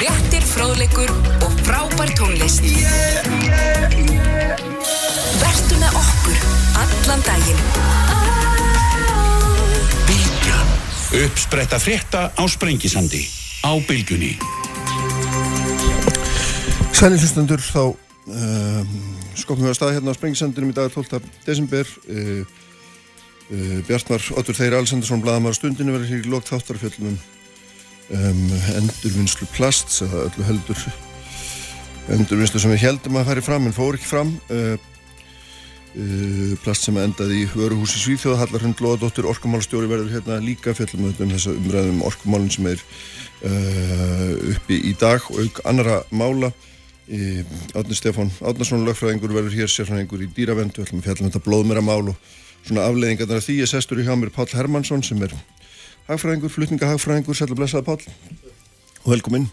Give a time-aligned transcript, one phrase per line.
[0.00, 1.10] Fréttir, fróðleikur
[1.44, 2.64] og frábær tónlist.
[5.36, 6.38] Vertu með okkur
[6.80, 7.58] allan daginn.
[10.08, 10.70] Bilgjan.
[11.18, 13.20] Uppspretta frétta á Sprengisandi.
[13.60, 14.30] Á Bilgunni.
[16.96, 18.94] Sænir hlustendur þá um,
[19.36, 21.20] skopnum við að staða hérna á Sprengisandinum í dag 12.
[21.44, 22.40] desember uh,
[23.52, 27.20] uh, Bjartmar Otur Þeir Alessandarsson Bladamar stundinu verður hér í lókt þáttarfjöllunum
[28.14, 28.44] um,
[28.80, 30.84] endurvinnslu plast eða öllu heldur
[32.10, 34.32] endurvinnslu sem við heldum að færi fram en fór ekki fram.
[34.50, 34.74] Uh,
[35.94, 41.10] uh, plast sem endaði í vöruhúsi Svíþjóða Hallar Hund Lóðadóttir Orkumálstjóri verður hérna líka fjöllum
[41.10, 42.82] um þessa umræðum orkumálun sem er
[43.46, 46.52] uh, uppi í dag og auk annara mála.
[47.10, 51.42] Átni Stefán Átnarsson lögfræðingur verður hér sérfræðingur í dýravend við ætlum að fjalla um þetta
[51.42, 52.28] blóðmera mál og
[52.62, 53.56] svona afleiðingarnar af því.
[53.64, 55.34] Ég sestur í hjá mér Pál Hermansson sem er
[56.08, 58.00] hagfræðingur, flutningahagfræðingur Sætla blessaða Pál
[59.04, 59.48] og velkomin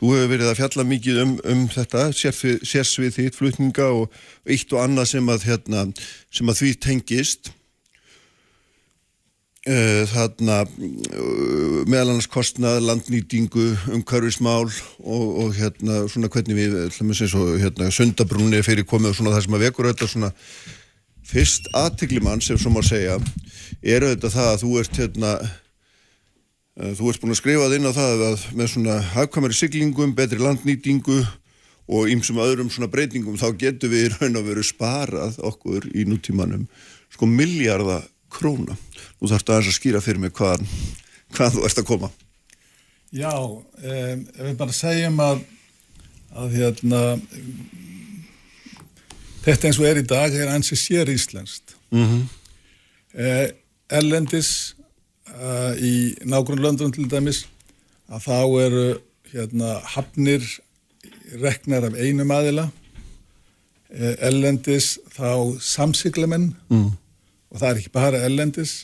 [0.00, 4.14] Þú hefur verið að fjalla mikið um, um þetta sérsvið þitt, flutninga og
[4.48, 5.82] eitt og annað sem að, hérna,
[6.32, 7.50] sem að því tengist.
[9.68, 13.66] Eh, þarna eh, meðal annars kostnað, landnýtingu
[13.98, 14.70] umhverfismál
[15.04, 16.78] og, og hérna svona hvernig við,
[17.36, 20.32] og, hérna, sundabrunni fyrir komið og svona það sem að vekur þetta svona
[21.28, 23.20] fyrst aðtiklimann sem svo má segja
[23.84, 25.34] er auðvitað það að þú ert hérna
[26.80, 30.40] þú ert búin að skrifa það inn á það að með svona hafkamari siglingum, betri
[30.40, 31.18] landnýtingu
[31.90, 36.64] og ýmsum öðrum svona breytingum þá getur við raun að veru sparað okkur í nútímanum
[37.10, 38.76] sko miljardar króna.
[39.18, 40.62] Nú þarfst að aðeins að skýra fyrir mig hvað,
[41.34, 42.10] hvað þú ert að koma.
[43.10, 45.40] Já, um, ef við bara segjum að,
[46.38, 47.00] að hérna,
[49.42, 51.74] þetta eins og er í dag er ansi sér íslenskt.
[51.90, 52.28] Mm -hmm.
[53.18, 53.48] eh,
[53.90, 54.76] Ellendis
[55.36, 57.44] uh, í nágrunn löndun til dæmis
[58.10, 58.84] að þá eru
[59.30, 60.44] hérna, hafnir
[61.38, 62.66] reknar af einum aðila
[63.94, 66.50] eh, ellendis þá samsiglemenn.
[66.70, 66.90] Mm.
[67.50, 68.80] Og það er ekki bara ellendis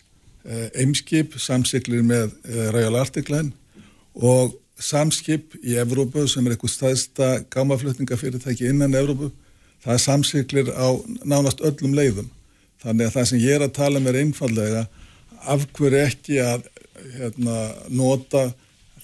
[0.46, 3.50] Eimskip eh, samsiklir með eh, Royal Arctic Line
[4.14, 9.32] og samskip í Evrópu sem er eitthvað staðsta gámaflutningafyrirtæki innan Evrópu.
[9.82, 10.88] Það samsiklir á
[11.24, 12.30] nánast öllum leiðum.
[12.82, 14.82] Þannig að það sem ég er að tala með um er einfallega
[15.46, 16.68] af hverju ekki að
[17.16, 17.56] hérna,
[17.88, 18.48] nota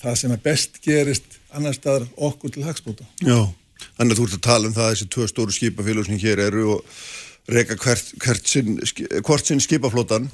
[0.02, 3.50] það sem er best gerist annar staðar okkur til hagspóta Já,
[3.98, 6.68] þannig að þú ert að tala um það þessi tvö stóru skipafélag sem hér eru
[6.76, 6.96] og
[7.50, 8.80] reyka hvert, hvert sinn,
[9.26, 10.30] hvort sinn skipaflótan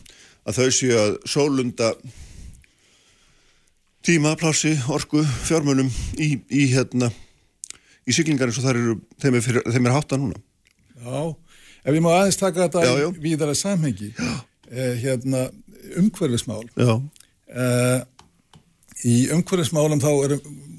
[0.49, 1.93] að þau séu að sólunda
[4.09, 7.11] tíma, plási, orgu, fjármunum í, í hérna
[8.09, 10.41] í siglingar eins og það eru þeim er, fyrir, þeim er hátta núna.
[10.99, 11.19] Já,
[11.85, 13.09] ef ég má aðeins taka þetta já, já.
[13.25, 14.13] víðara samhengi.
[14.69, 15.49] Eh, hérna
[15.97, 16.65] umhverfismál
[17.49, 18.01] eh,
[19.09, 20.39] í umhverfismálum þá er,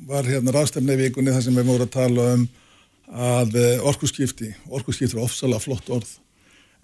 [0.10, 2.48] var hérna rástefni vikunni þar sem við mórum að tala um
[3.10, 6.10] að eh, orkuskipti, orkuskipti er ofsalega flott orð,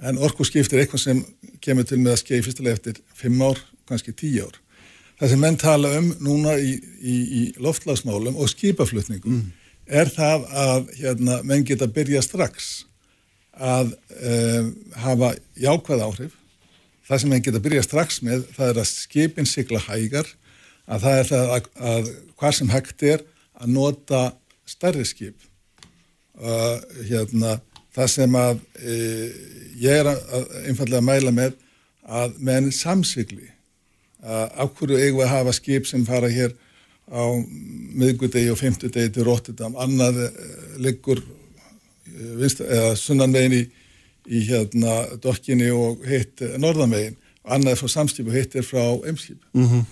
[0.01, 1.21] en orkuskipti er eitthvað sem
[1.63, 4.57] kemur til með að skeið fyrstulega eftir 5 ár, kannski 10 ár.
[5.19, 9.45] Það sem menn tala um núna í, í, í loftlagsmálum og skipaflutningum mm.
[9.87, 12.73] er það að hérna, menn geta byrja strax
[13.55, 16.33] að um, hafa jákvæð áhrif.
[17.05, 20.29] Það sem menn geta byrja strax með það er að skipin sigla hægar,
[20.85, 23.25] að það er það að, að hvað sem hægt er
[23.61, 24.21] að nota
[24.69, 25.37] stærri skip.
[26.35, 27.59] Uh, hérna,
[27.95, 28.95] það sem að e,
[29.79, 31.55] ég er að, einfallega að mæla með
[32.05, 33.47] að menn samsigli.
[34.25, 36.55] Að ákvöru eigum að hafa skip sem fara hér
[37.07, 37.23] á
[37.95, 39.77] miðgudegi og femtudegi til Rotterdam?
[39.79, 40.29] Annað e,
[40.83, 43.63] liggur e, eða sunnanvegin í,
[44.27, 49.41] í hérna dokkinni og hitt norðanvegin og annað frá samskip og hitt er frá emskip
[49.53, 49.83] mm -hmm.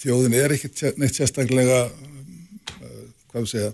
[0.00, 1.90] þjóðin er ekki neitt sérstaklega
[3.28, 3.72] hvað þú segja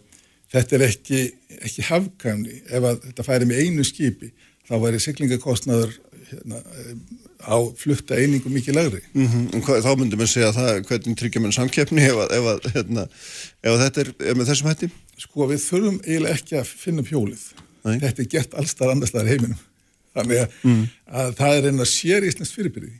[0.55, 1.21] þetta er ekki,
[1.63, 4.33] ekki hafkamni ef þetta færi með einu skipi
[4.69, 5.93] þá væri siglingakostnaður
[6.31, 6.61] hérna,
[7.45, 9.03] á flutta einingu mikið lagri.
[9.13, 9.83] Mm -hmm.
[9.85, 13.07] Þá myndum við segja það hvernig tryggja mann samkeppni ef, ef, hérna,
[13.63, 14.91] ef þetta er, er með þessum hætti?
[15.19, 17.45] Sko við þurfum eiginlega ekki að finna pjólið.
[17.85, 17.99] Nei.
[18.01, 19.63] Þetta er gert allstar annarstaðar heiminum.
[20.15, 20.85] Þannig að, mm.
[21.21, 22.93] að það er einnig að sér íslenskt fyrirbyrði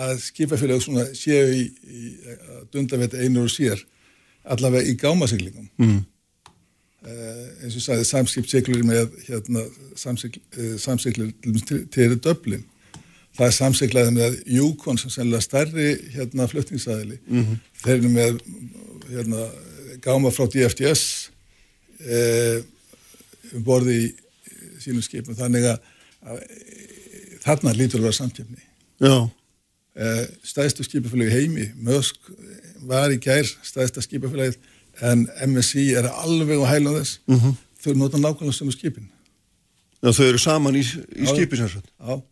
[0.00, 0.84] að skipafélag
[1.18, 2.10] séu í, í
[2.70, 3.80] dundavett einur og sér
[4.50, 5.68] allavega í gámasiglingum.
[5.82, 6.00] Mm.
[7.00, 9.62] Uh, eins og sagði samskiptsiklur með hérna,
[9.96, 12.66] samsiklur uh, til, til döblin
[13.38, 17.62] það er samsiklaði með Júkon sem sennilega stærri hérna, fluttingsæðili mm -hmm.
[17.84, 18.42] þeir eru með
[19.14, 19.46] hérna,
[20.04, 21.30] gáma frá DFDS
[22.04, 22.60] uh,
[23.56, 24.08] um borði í
[24.82, 25.36] sínum skipum.
[25.38, 25.92] Þannig að,
[26.26, 26.42] að
[27.44, 28.66] þarna lítur að vera samkjöfni
[30.46, 32.30] stæðstu skipafélagi heimi Mösk
[32.88, 34.58] var í gær stæðsta skipafélagið
[35.06, 37.20] en MSI er alveg á hælum þess.
[37.26, 37.54] Mm -hmm.
[37.82, 39.08] þau nota nákvæmlega sem er skipin.
[40.02, 40.84] Já, þau eru saman í,
[41.16, 42.22] í skipin Já,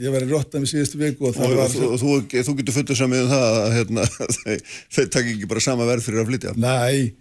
[0.00, 3.22] ég var í Rottami síðustu viku og, og, var, og þú, þú getur fullur samið
[3.22, 4.02] um það að hérna,
[4.94, 6.52] þau takk ekki bara sama verð fyrir að flytja.
[6.56, 7.14] Nei,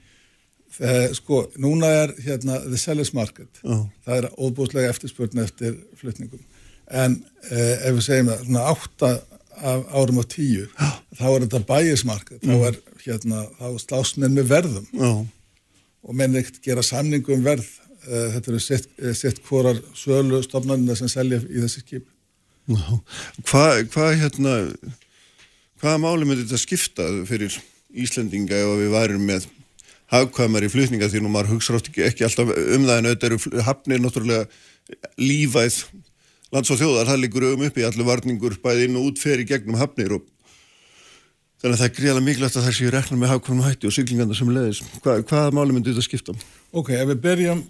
[0.80, 3.50] það, sko, núna er hérna the seller's market.
[3.64, 3.84] Já.
[4.06, 6.42] það er óbúslega eftirspurn eftir flytningum
[6.90, 7.20] en
[7.52, 9.12] eh, ef við segjum að svona átta
[9.60, 10.90] af árum á tíu Já.
[11.20, 14.88] þá er þetta bæismarkað þá er hérna, þá menn með verðum.
[14.94, 15.12] Já.
[16.04, 17.68] og menn ekkert gera samningu um verð.
[18.08, 22.06] Uh, þetta eru sitt, eh, sitt hvorar sölu stofnarnir sem selja í þessi skip.
[23.44, 24.54] Hvað hva, hérna
[25.82, 27.58] hvaða máli myndi þetta skipta fyrir
[27.90, 29.50] Íslendinga ef við værum með
[30.10, 33.30] hafkvæmar í flutninga því nú maður hugsa rátt ekki, ekki alltaf um það en auðvitað
[33.30, 34.48] eru hafnir náttúrulega
[35.22, 35.84] lífæð
[36.50, 39.42] lands og þjóðar, það liggur um upp í allir varningur bæði inn og út fer
[39.42, 40.26] í gegnum hafnir og
[41.62, 44.38] þannig að það er gríðarlega mikilvægt að það séu rekna með hafkvæmum hætti og syklingarna
[44.38, 44.82] sem leðis.
[45.04, 46.36] Hva, hvaða máli myndi þetta skipta?
[46.72, 47.64] Ok, ef við berjum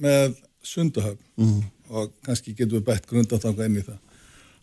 [0.00, 0.36] með
[0.66, 1.58] sundahöfn mm.
[1.92, 4.00] og kannski getum við bætt grundatanga inn í það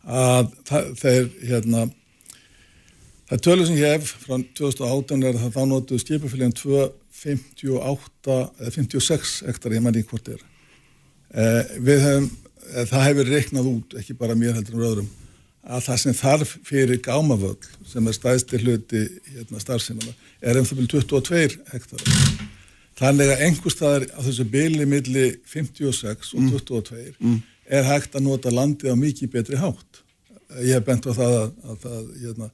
[0.04, 1.84] að það, þeir hérna
[3.30, 6.56] það tölur sem ég hef frá 2018 er að þá notuðu skipafélagin
[7.24, 10.42] 258 eða 56 ektar, ég mæli hvort er
[11.34, 12.32] eh, við hefum
[12.72, 15.10] Eh, það hefur reiknað út, ekki bara mér heldur um röðrum,
[15.64, 19.04] að það sem þarf fyrir gámavöld, sem er stæðstir hluti
[19.34, 22.18] hérna, starfsefnana, er um það byrju 22 hektara.
[23.00, 27.16] Þannig að einhver staðar á þessu byli milli 56 og 22 mm.
[27.20, 27.40] Mm.
[27.80, 30.04] er hægt að nota landið á mikið betri hátt.
[30.62, 32.50] Ég hef bent á það að, að það, hérna,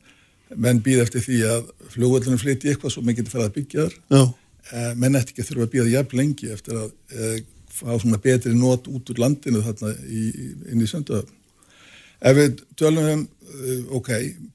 [0.55, 4.31] menn býð eftir því að fljóðvöldunum flytti eitthvað svo mikið til að byggja þar, eh,
[4.71, 7.41] menn eftir ekki að þurfa að býða jafn lengi eftir að eh,
[7.73, 10.23] fá svona betri nót út úr landinu þarna í,
[10.71, 11.35] inn í sönduðöfn.
[12.19, 14.09] Ef við tölum um, eh, ok,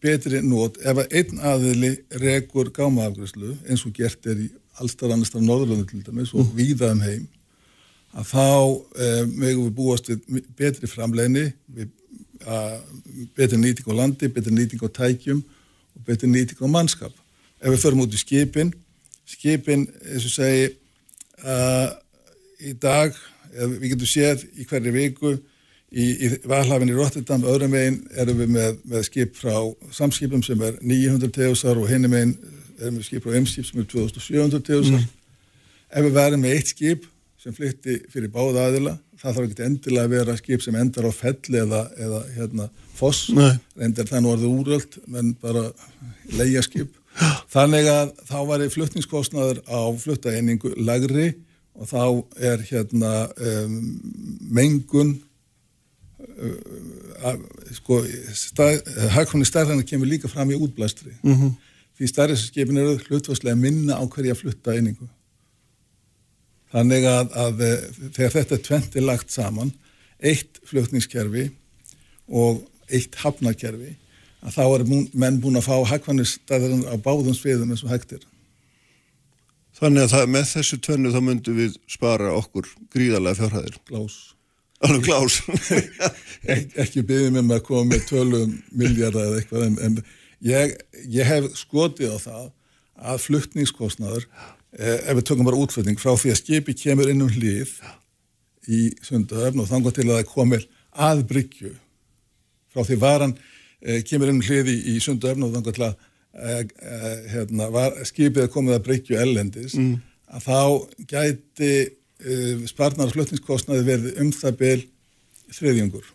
[0.04, 4.50] betri nót, ef einn aðili regur gámaafgræslu eins og gert er í
[4.82, 6.54] allstar annars af Norðurlundu til dæmis og mm.
[6.58, 7.26] víðaðum heim,
[8.14, 11.48] að þá eh, mögum við búast við betri framleginni,
[13.34, 17.14] betri nýting á landi, betri nýting á tækjum og betri nýting á mannskap.
[17.62, 18.74] Ef við förum út í skipin,
[19.28, 20.70] skipin, eins og segi,
[21.44, 21.94] að
[22.64, 23.16] í dag,
[23.54, 25.32] við getum séð í hverju viku
[25.94, 29.54] í, í valhafinn í Rotterdam, öðrum veginn erum við með, með skip frá
[29.94, 32.36] samskipum sem er 900 teusar og hinnum veginn
[32.80, 35.02] erum við skip frá M-skip sem er 2700 teusar.
[35.02, 35.10] Mm.
[35.94, 37.06] Ef við verðum með eitt skip
[37.44, 41.12] sem flytti fyrir báða aðila, það þarf ekki endilega að vera skip sem endar á
[41.12, 43.26] felli eða, eða hérna foss,
[43.76, 45.66] endur það nú orðið úröld, menn bara
[46.38, 46.96] leia skip.
[47.54, 51.28] Þannig að þá var flutningskostnaður á fluttaeiningu lagri
[51.74, 52.02] og þá
[52.50, 53.78] er hérna um,
[54.54, 55.14] mengun
[56.22, 57.38] uh,
[57.74, 58.00] sko
[59.14, 61.52] hagkvæmni stærðarna kemur líka fram í útblæstri mm -hmm.
[61.98, 65.08] því stærðarskipin eru hlutvarslega minna á hverja flutta einingu
[66.74, 67.82] þannig að, að eh,
[68.14, 69.72] þegar þetta tventi lagt saman
[70.18, 71.50] eitt flutningskerfi
[72.28, 73.96] og eitt hafnakerfi
[74.44, 74.86] að þá er
[75.16, 78.24] menn búin að fá hagkvæmni stærðarna á báðum sviðum eins og hægtir
[79.74, 83.78] Þannig að það, með þessu tvennu þá myndum við spara okkur gríðarlega fjárhæðir.
[83.88, 84.18] Glás.
[84.84, 85.38] Alveg glás.
[86.54, 89.96] Ek, ekki byggðið með mig að koma með tölum miljardar eða eitthvað en, en
[90.46, 90.76] ég,
[91.10, 92.44] ég hef skotið á það
[93.10, 94.28] að fluttningskostnaður,
[94.78, 97.72] eh, ef við tökum bara útflutning frá því að skipi kemur inn um hlið
[98.70, 101.72] í sundahöfn og þangar til að það komir að bryggju
[102.70, 103.34] frá því varan
[104.08, 105.96] kemur inn um hlið í, í sundahöfn og til að
[106.34, 109.92] Eh, eh, hérna, var skipið að komið að breykju ellendis mm.
[110.34, 110.56] að þá
[111.12, 114.80] gæti uh, sparnar flutningskostnaði verið um það byl
[115.54, 116.10] þriðjungur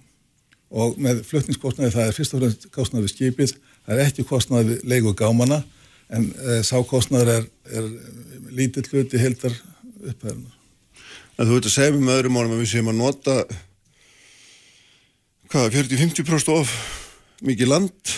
[0.76, 3.56] og með flutningskostnaði það er fyrst og fremst kostnaði við skipið,
[3.88, 5.64] það er ekki kostnaði við leiku gámana
[6.12, 7.92] en uh, sá kostnaður er, er
[8.60, 9.56] lítill hluti heldar
[10.04, 10.56] upphæðunar.
[11.40, 13.42] En þú veit að segja með öðrum málum að við séum að nota
[15.48, 16.82] hvað, 40-50% of
[17.46, 18.16] mikið land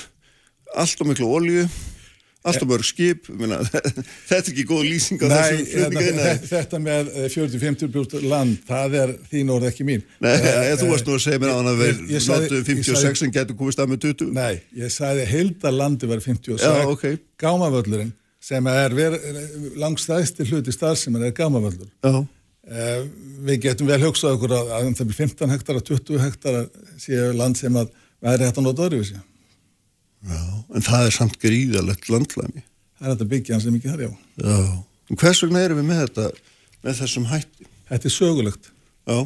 [0.80, 1.66] allt og miklu olju
[2.42, 3.60] Alltaf mörg skip, minna,
[4.30, 6.14] þetta er ekki góð lýsing á þessu flutninga.
[6.18, 10.02] Nei, þetta með 40-50% land, það er þín orð ekki mín.
[10.26, 12.02] Nei, uh, þú varst nú að segja mér á hann að við
[12.32, 14.34] notum 56 en getur komist að með 20.
[14.40, 17.22] Nei, ég sagði heildar landi var 56, Já, okay.
[17.42, 18.12] gámavöllurinn
[18.42, 18.98] sem er
[19.78, 21.94] langstæðstir hluti starf sem er gámavöllur.
[22.02, 23.06] Uh,
[23.46, 26.66] við getum vel hugsað okkur að, að það blir 15 hektara, 20 hektara
[26.98, 29.20] séu land sem að væri hægt að nota öðruvísi.
[30.32, 30.42] Já,
[30.76, 32.64] en það er samt gríðalegt landlæmi.
[33.00, 34.12] Það er þetta byggja hans sem ekki þar, já.
[34.46, 34.58] Já,
[35.10, 36.28] en hvers vegna erum við með þetta,
[36.84, 37.70] með þessum hætti?
[37.90, 38.72] Þetta er sögulegt.
[39.10, 39.18] Já.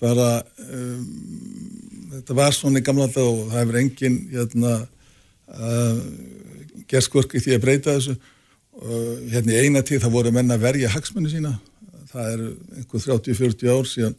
[0.00, 0.28] Bara,
[0.70, 1.06] um,
[2.14, 4.74] þetta var svona í gamla þetta og það hefur engin, hérna,
[5.50, 6.04] uh,
[6.90, 10.66] gerðskvörk í því að breyta þessu uh, hérna í eina tíð það voru menna að
[10.68, 11.56] verja hagsmennu sína
[12.10, 12.44] það er
[12.80, 14.18] einhver 30-40 ár síðan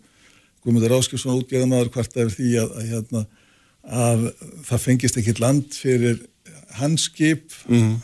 [0.62, 3.22] Guðmundur Áskilsson útgeðamaður hvart af því að, að, hérna,
[3.82, 4.28] að
[4.68, 6.20] það fengist ekki land fyrir
[6.78, 7.96] hans skip mm.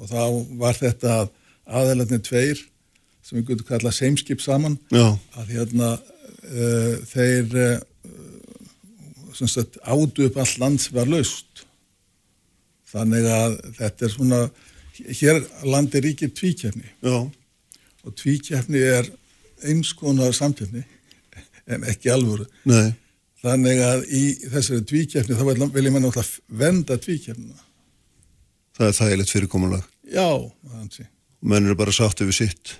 [0.00, 0.22] og þá
[0.60, 1.28] var þetta að
[1.66, 2.62] aðeinslega tveir
[3.26, 5.16] sem við getum kallað seimskip saman Já.
[5.38, 7.78] að hérna uh, þeir uh,
[9.34, 11.64] sagt, ádu upp all land sem var laust
[12.86, 14.42] þannig að þetta er svona
[15.20, 17.18] hér landi ríkir tvíkjafni Já.
[18.06, 19.10] og tvíkjafni er
[19.66, 20.84] eins konar samkjafni
[21.66, 22.94] en ekki alvöru Nei.
[23.46, 27.62] Þannig að í þessari tvíkjafni þá vil ég menna alltaf venda tvíkjafnina
[28.76, 29.84] Það er þægilegt fyrirkomulag.
[30.12, 30.28] Já,
[30.68, 31.06] þannig
[31.46, 32.72] Menn eru bara sátt yfir sitt.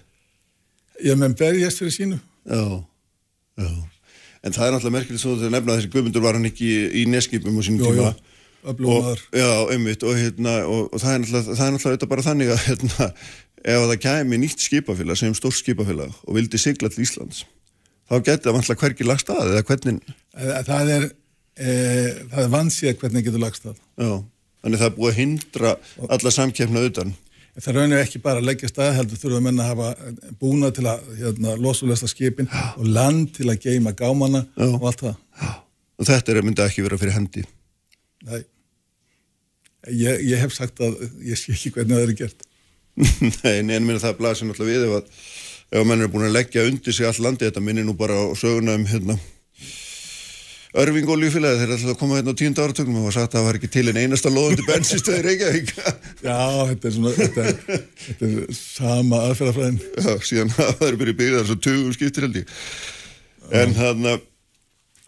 [1.05, 2.19] Já, menn berjast fyrir sínu.
[2.49, 2.63] Já,
[3.61, 3.69] já.
[4.45, 6.71] En það er náttúrulega merkilegt svo að nefna að þessi guðmundur var hann ekki
[7.01, 8.13] í neskipum á sínum Jó, tíma.
[8.13, 10.05] Jó, öflómaður Já, einmitt.
[10.07, 13.11] Og, hérna, og, og það er náttúrulega, það er þetta bara þannig að hérna,
[13.67, 17.45] ef það kæmi nýtt skipafélag sem stór skipafélag og vildi sigla til Íslands
[18.07, 21.05] þá getur það vantlega hverki lagst að eða hvernig Það er,
[21.57, 21.69] e,
[22.33, 24.11] það er vansið hvernig getur lagst að Já,
[24.63, 25.77] þannig það er búið að hindra
[26.17, 27.15] alla samkjöfna utan
[27.57, 30.83] Það raunir ekki bara að leggja stað heldur þurfa að menna að hafa búna til
[30.91, 32.65] að hérna, losulesta skipin Já.
[32.77, 34.67] og land til að geima gámana Já.
[34.67, 35.55] og allt það Já.
[35.97, 37.47] og þetta er mynda ekki vera fyrir hendi
[38.27, 38.43] Nei
[39.87, 42.45] Ég, ég hef sagt að ég sé ekki hvernig það er gert
[43.45, 45.11] Nei, en mér það blasir náttúrulega við ef að,
[45.71, 48.17] ef að menn er búin að leggja undir sig all landi, þetta minnir nú bara
[48.19, 49.17] á söguna um hérna
[50.77, 53.47] Örving og lífélagi þeir ætlaði að koma hérna á tíund áratögnum og sagt að það
[53.47, 55.71] var ekki til en einasta loðandi bensinstöði Reykjavík.
[56.27, 57.61] Já, þetta er svona þetta er,
[58.03, 59.79] þetta er sama aðferðafræðin.
[59.97, 62.57] Já, síðan það er byrjuð byggðar svo tugum skiptir held ég.
[63.57, 64.17] En hérna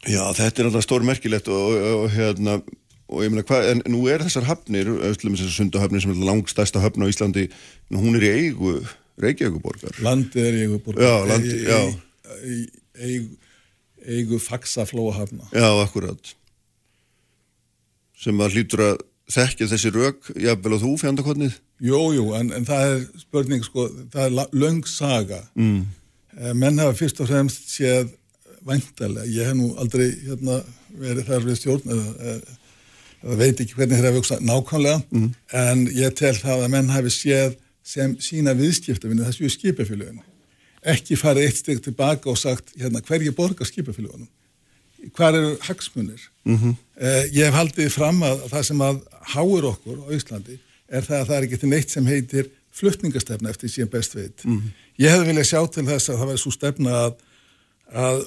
[0.07, 2.57] já, þetta er alltaf stór merkilegt og, og, og hérna
[3.09, 7.05] og ég meina hvað, en nú er þessar hafnir þessar sundahöfnir sem er langstæsta höfn
[7.05, 7.49] á Íslandi,
[7.93, 8.79] hún er í eigu
[9.19, 10.01] Reykjavíkuborgar.
[10.05, 11.05] Landi er í eigu borgar.
[14.09, 15.51] Eigu, eigu faksaflóahafna.
[15.53, 16.35] Já, akkurat.
[18.19, 21.59] Sem að hlýtur að þekkja þessi rauk, jáfnvel og þú fjandakotnið?
[21.85, 25.43] Jú, jú, en, en það er spurning, sko, það er löng saga.
[25.59, 25.85] Mm.
[26.59, 28.15] Menn hafa fyrst og fremst séð
[28.67, 30.63] væntalega, ég hef nú aldrei hérna,
[30.99, 32.39] verið þar við stjórn eða
[33.23, 35.31] það veit ekki hvernig þeirra vöksa nákvæmlega mm.
[35.61, 40.23] en ég tel það að menn hafi séð sem sína viðskiptafinni þessu skipafélaginu
[40.83, 44.29] ekki farið eitt steg tilbaka og sagt hérna, hverju borgar skipafélagunum
[45.15, 46.75] hvað eru hagsmunir mm -hmm.
[46.97, 49.01] eh, ég hef haldið fram að það sem að
[49.35, 50.59] háur okkur á Íslandi
[50.89, 54.45] er það að það er ekki til neitt sem heitir fluttningastefna eftir síðan best veit
[54.45, 54.71] mm -hmm.
[54.99, 57.15] ég hefði viljað sjá til þess að það væri svo stefna að,
[57.93, 58.19] að,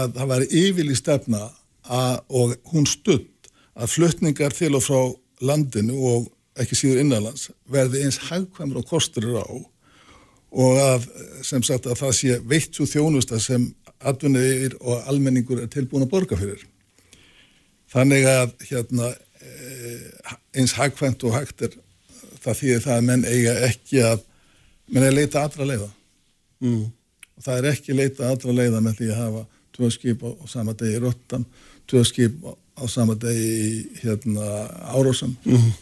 [0.00, 1.50] að það væri yfirli stefna
[1.82, 5.00] að, og hún studd að fluttningar til og frá
[5.40, 9.46] landinu og ekki síður innanlands verði eins hagkvæmur og kostur á
[10.56, 11.06] og að
[11.44, 13.68] sem sagt að það sé veitt svo þjónusta sem
[14.06, 16.62] atvinniðir og almenningur er tilbúin að borga fyrir.
[17.92, 21.76] Þannig að hérna eh, eins hagkvæmt og hægt er
[22.42, 24.24] það því að menn eiga ekki að
[24.92, 25.88] menn er leita aðra leiða
[26.62, 26.84] mm.
[27.36, 29.42] og það er ekki leita aðra leiða með því að hafa
[29.76, 31.44] tvö skip á, á sama degi röttan,
[31.90, 35.72] tvö skip á á sama degi hérna Árósam mm.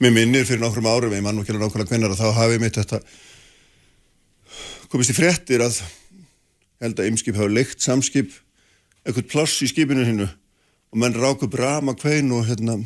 [0.00, 2.78] Mér minnir fyrir nokkrum árum ég mann og kjörlega nákvæmlega hvernar að þá hafi mitt
[2.78, 3.00] þetta
[4.92, 5.80] komist í fréttir að
[6.82, 8.32] held að ymskip hafa leikt samskip
[9.04, 12.78] eitthvað pláss í skipinu hinnu og menn rák upp rama kvein og hérna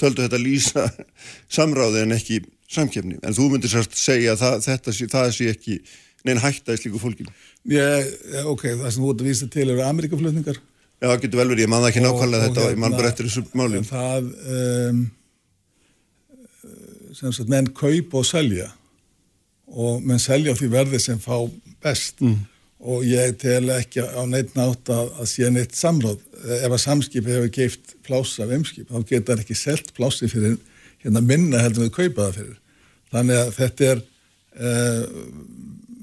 [0.00, 0.88] töldu þetta lýsa
[1.56, 2.42] samráði en ekki
[2.72, 5.78] samkjöfni en þú myndir sérst segja að það, þetta það sé ekki
[6.26, 7.32] neina hætta í slíku fólkinu
[7.68, 8.02] Já,
[8.50, 10.62] ok, það sem þú ert að vísa til eru Amerikaflutningar
[11.02, 13.08] Já, það getur vel verið, ég man það ekki nákvæmlega þetta og ég man bara
[13.10, 13.86] eftir þessu málum.
[13.88, 15.00] Það, um,
[17.18, 18.68] sem sagt, menn kaupa og selja
[19.72, 21.36] og menn selja því verði sem fá
[21.82, 22.36] best mm.
[22.92, 26.20] og ég tel ekki á neitt nátt að, að sé neitt samráð.
[26.42, 30.58] Ef að samskipi hefur geift pláss af umskip, þá getur það ekki selgt plássi fyrir
[31.02, 32.56] hérna minna heldur við kaupa það fyrir.
[33.12, 34.02] Þannig að þetta er,
[34.68, 35.04] uh,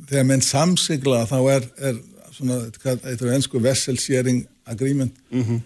[0.10, 2.02] þegar menn samsigla þá er, er
[2.36, 5.62] svona, eitthvað ennsku vesselsering agreement mm -hmm.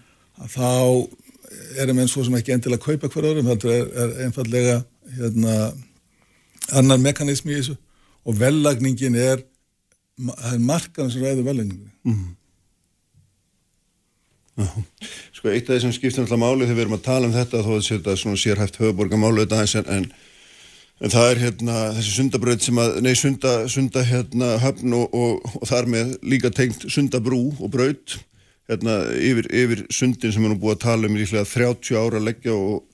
[0.50, 1.08] þá
[1.80, 4.76] erum eins og sem ekki endilega að kaupa hver öðrum, þetta er, er einfallega
[5.18, 5.72] hérna,
[6.72, 7.76] annar mekanismi í þessu
[8.24, 9.44] og vellagningin er,
[10.50, 12.26] er markaðan sem ræður vellagningin mm.
[15.34, 17.64] Sko eitt af því sem skiptir alltaf máli þegar við erum að tala um þetta
[17.66, 20.06] þó að þetta svona sérhæft höfuborgamálu þetta eins en, en
[21.02, 25.48] En það er hérna þessi sundabröð sem að, nei sunda, sunda hérna höfn og, og,
[25.58, 28.14] og þar með líka tengt sundabrú og bröð
[28.70, 32.20] hérna, yfir, yfir sundin sem við erum búið að tala um í líklega 30 ára
[32.20, 32.84] að leggja og,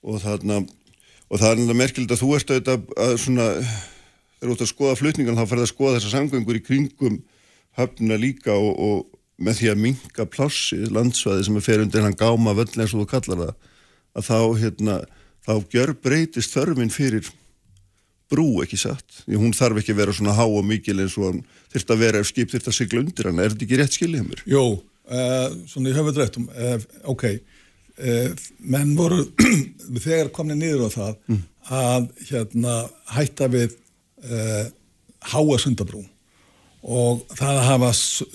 [0.00, 3.48] og þarna og það er náttúrulega merkild að þú ert auðvitað að svona,
[4.40, 7.18] þú ert að skoða flutningan þá ferð að skoða þessar samgöngur í kringum
[7.78, 12.18] höfna líka og, og með því að minka plássi landsvæði sem er fyrir undir hann
[12.18, 13.52] gáma völl eins og þú kallar það
[14.10, 14.96] að þá, hérna,
[15.46, 17.30] þá gjör breytist þörfin fyrir
[18.30, 21.30] brú ekki satt, því hún þarf ekki að vera svona há og mikil eins og
[21.30, 21.40] hann
[21.72, 24.26] þurft að vera ef skip þurft að sigla undir hann, er þetta ekki rétt skiljið
[24.28, 24.42] mér?
[24.50, 26.76] Jó, uh, svona í höfudrættum uh,
[27.10, 27.24] ok,
[27.98, 29.24] uh, menn voru
[30.06, 31.40] þegar komni niður á það mm.
[31.80, 32.76] að hérna
[33.16, 33.78] hætta við
[34.20, 36.02] háa sundabrú
[36.80, 37.90] og það að hafa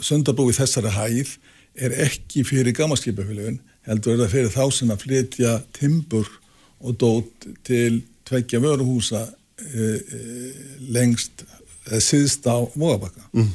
[0.06, 1.36] sundabrú í þessari hæð
[1.75, 6.30] er ekki fyrir gamaskipafélagin heldur er það fyrir þá sem að flytja timbur
[6.86, 10.20] og dót til tveggja vöruhúsa e, e,
[10.94, 11.46] lengst
[12.01, 13.51] síðst á mógabakka mm.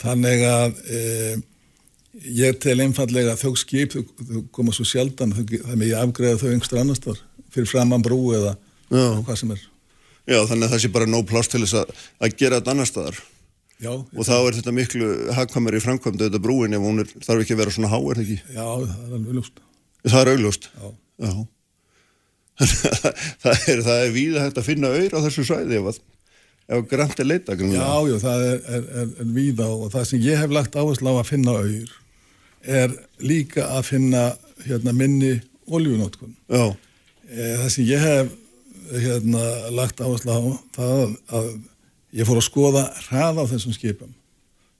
[0.00, 1.00] þannig að e,
[2.38, 6.82] ég tel einfallega þau skip, þau koma svo sjaldan það er mikið afgreða þau einhverstur
[6.82, 8.56] annar starf fyrir framann brú eða
[8.88, 9.04] Já.
[9.24, 9.67] hvað sem er
[10.28, 12.88] Já, þannig að það sé bara nóg plást til þess að, að gera þetta annar
[12.90, 13.20] staðar
[13.78, 17.44] Já, og þá er þetta miklu hagkvæmur í framkvæmdu þetta brúin ef hún er, þarf
[17.44, 18.38] ekki að vera svona há, er það ekki?
[18.56, 19.60] Já, það er alveg auðlust.
[20.02, 20.66] Það er auðlust?
[20.74, 20.88] Já.
[21.22, 21.32] Já.
[23.44, 26.00] það er, er víða hægt að finna auður á þessu svæði ef,
[26.74, 27.54] ef grænt er leita.
[27.54, 28.90] Já, já, það er, er,
[29.22, 31.94] er víða og það sem ég hef lagt áherslu á að finna auður
[32.82, 34.24] er líka að finna
[34.66, 35.36] hérna, minni
[35.70, 36.34] oljunótkun.
[36.50, 36.74] Já.
[37.30, 38.34] Eh, það sem ég hef
[38.92, 39.42] hérna,
[39.74, 40.40] lagt áherslu á
[40.76, 41.50] það að
[42.16, 44.12] Ég fór að skoða hraða á þessum skipum.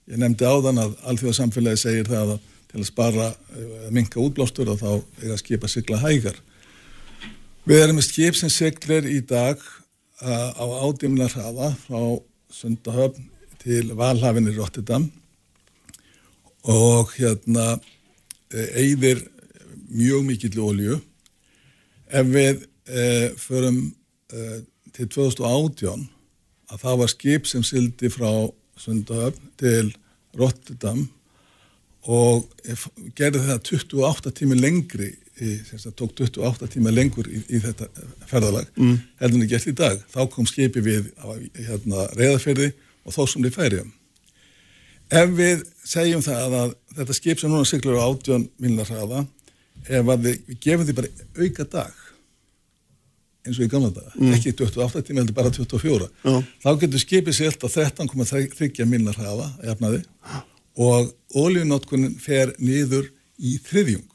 [0.09, 4.81] Ég nefndi áðan að alþjóðarsamfélagi segir það að til að spara uh, minka útblástur og
[4.81, 4.91] þá
[5.25, 6.39] er að skipa sigla hægar.
[7.69, 12.01] Við erum með skip sem siglir í dag uh, á ádimla hraða frá
[12.53, 13.29] Sundahöfn
[13.61, 15.11] til Valhafinni Rotterdam
[16.65, 17.75] og hérna
[18.49, 19.21] eigðir
[19.93, 20.97] mjög mikill ólju.
[22.09, 23.83] Ef við uh, förum
[24.97, 26.09] til 2018
[26.69, 28.31] að það var skip sem sildi frá
[28.79, 29.95] Sundahöfn til
[30.39, 31.07] Rotterdam
[32.09, 32.47] og
[33.19, 37.89] gerði það 28 tími lengri í, það tók 28 tíma lengur í, í þetta
[38.29, 38.97] ferðalag mm.
[39.21, 41.11] heldur en það gert í dag þá kom skipi við
[41.59, 42.73] hérna, reyðaferði
[43.05, 43.95] og þó sem þið færiðum
[45.21, 49.25] ef við segjum það að þetta skip sem núna siglur á 18 milnar hraða
[49.89, 52.05] ef við gefum því bara auka dag
[53.49, 54.35] eins og í gamla daga, mm.
[54.37, 56.37] ekki 28 tíma heldur bara 24, Já.
[56.65, 60.05] þá getur skipið sér alltaf 13,30 millar hraða jafnaði
[60.79, 64.07] og ólíunátkunin fer niður í þriðjung.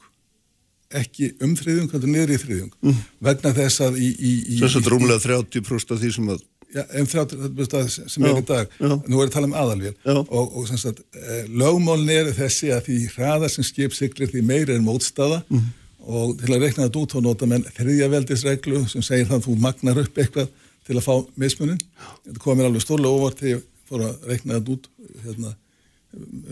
[0.94, 2.72] Ekki um þriðjung, heldur niður í þriðjung.
[2.84, 3.04] Mm.
[3.28, 4.10] vegna þess að í...
[4.14, 6.42] í, í Svo er rúmlega 30% af því sem að
[6.74, 8.72] Já, um 30% sem já, er í dag.
[8.80, 8.88] já.
[9.06, 9.92] nú er það að tala um aðalvél.
[10.10, 14.74] Og, og sagt, eh, lögmálin er þessi að því hraðar sem skip siglir því meira
[14.74, 15.44] er mótstaða.
[15.52, 15.68] Mm
[16.04, 19.56] og til að rekna þetta út þá nota menn þriðjaveldisreglu sem segir þannig að þú
[19.64, 20.50] magnar upp eitthvað
[20.84, 21.80] til að fá mismunin.
[22.26, 24.90] Þetta komir alveg stórlega óvart þegar ég fór að rekna þetta út
[25.24, 25.54] hérna,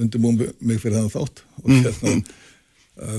[0.02, 1.82] undirbúum mig fyrir þannig þátt og mm.
[1.86, 2.22] hérna mm.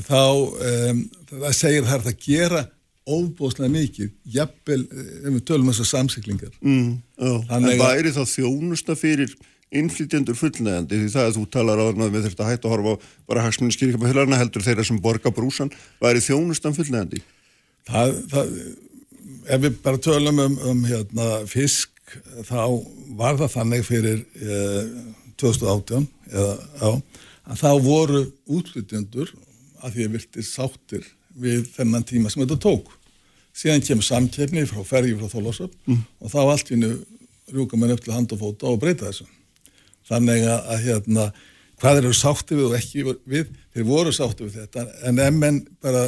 [0.08, 0.24] þá
[0.69, 2.63] um, það segir það að gera
[3.04, 6.54] óbúslega mikið, jafnvel ef við tölum þessar samsiklingar.
[6.63, 9.34] Mm, en væri þá þjónusta fyrir
[9.80, 12.96] innflytjendur fullnægandi því það að þú talar á það með þetta hætt að horfa
[13.30, 17.24] bara hagsmunni með hulana heldur þeirra sem borga brúsan væri þjónustan fullnægandi
[17.90, 18.54] það, það,
[19.56, 21.94] ef við bara tölum um, um hérna, fisk
[22.48, 22.62] þá
[23.18, 24.94] var það þannig fyrir eh,
[25.42, 26.90] 2018 eða, á,
[27.50, 29.32] að þá voru útflytjendur
[29.84, 32.92] að því að vilti sáttir við þennan tíma sem þetta tók.
[33.58, 36.04] Síðan kemur samkefni frá fergi frá Þólásöp mm.
[36.24, 36.92] og þá allt vinnu
[37.54, 39.28] rúka mann upp til hand og fóta og breyta þessu
[40.10, 41.28] þannig að, hérna,
[41.82, 44.86] hvað eru sátti við og ekki við, þeir voru sátti við þetta.
[45.08, 46.08] En menn bara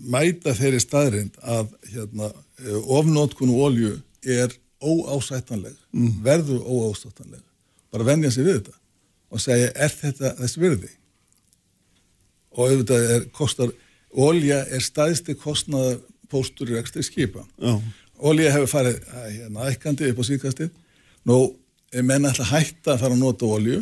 [0.00, 2.30] mæta þeirri staðrind að hérna,
[2.84, 6.20] ofnótkun og olju er óásættanleg, mm.
[6.24, 7.42] verður óásættanleg,
[7.92, 8.76] bara vennja sig við þetta
[9.30, 10.90] og segja er þetta þess virði?
[12.50, 13.72] Og auðvitað er kostar,
[14.10, 16.00] olja er staðsti kostnaðar
[16.30, 17.44] póstur í ekstra skipa.
[18.18, 20.72] Olja hefur farið hérna, ækandi upp á síkastið
[21.28, 21.38] nú
[21.98, 23.80] menn ætla að hætta að fara að nota olju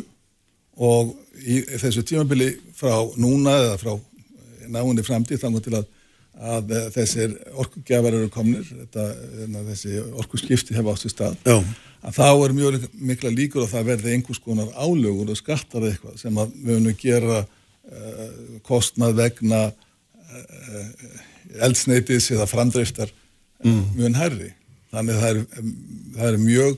[0.79, 3.93] og í þessu tímabili frá núna eða frá
[4.69, 5.85] náinni framtíð þannig til að,
[6.53, 9.05] að þessir orkugjafar eru komnir, þetta,
[9.41, 11.57] hérna, þessi orkuskipti hefa átt í stað, Já.
[12.05, 16.19] að þá er mjög mikla líkur að það verði einhvers konar álögur og skattar eitthvað
[16.21, 18.27] sem að við að gera uh,
[18.67, 20.83] kostnað vegna uh,
[21.65, 23.11] eldsneitis eða framdriftar
[23.65, 23.81] mm.
[23.97, 24.53] mjög herri.
[24.89, 25.73] Þannig að það er,
[26.15, 26.77] það er mjög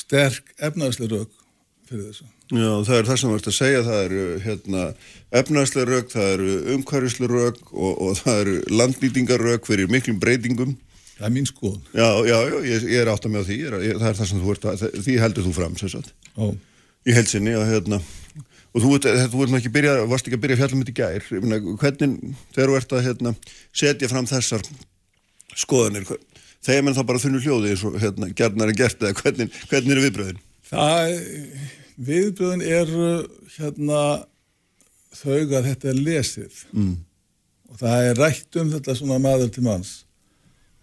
[0.00, 1.32] sterk efnaðslega rauk
[1.90, 2.28] fyrir þessu.
[2.50, 4.84] Já, það er það sem þú ert að segja, það eru hérna,
[5.40, 10.78] efnaðslega rauk, það eru umhverfislega rauk og, og það eru landnýtingar rauk fyrir miklum breytingum
[11.20, 11.80] Það er mín skoðun.
[11.92, 14.28] Já, já, já ég, ég er átt að með því, er, ég, það er það
[14.30, 16.14] sem þú ert að, því heldur þú fram, sagt.
[16.40, 16.44] Ó.
[17.04, 17.98] Í helsinni og hérna,
[18.72, 21.26] og þú ert, þú ert ekki byrjað, varst ekki að byrja fjallum þetta í gær,
[21.82, 22.14] hvernig,
[22.56, 23.34] þegar þú ert að hérna,
[23.82, 24.64] setja fram þessar
[25.60, 26.08] skoðanir,
[26.66, 29.94] þegar mann þá bara þunnu hljóði eins og hérna, gerðnar er gert eða hvernig, hvernig
[29.94, 30.42] eru viðbröðin?
[30.70, 31.14] Það,
[32.10, 32.92] viðbröðin er
[33.56, 34.02] hérna
[35.20, 36.94] þau að þetta er lesið mm.
[37.72, 39.98] og það er rætt um þetta svona maður til manns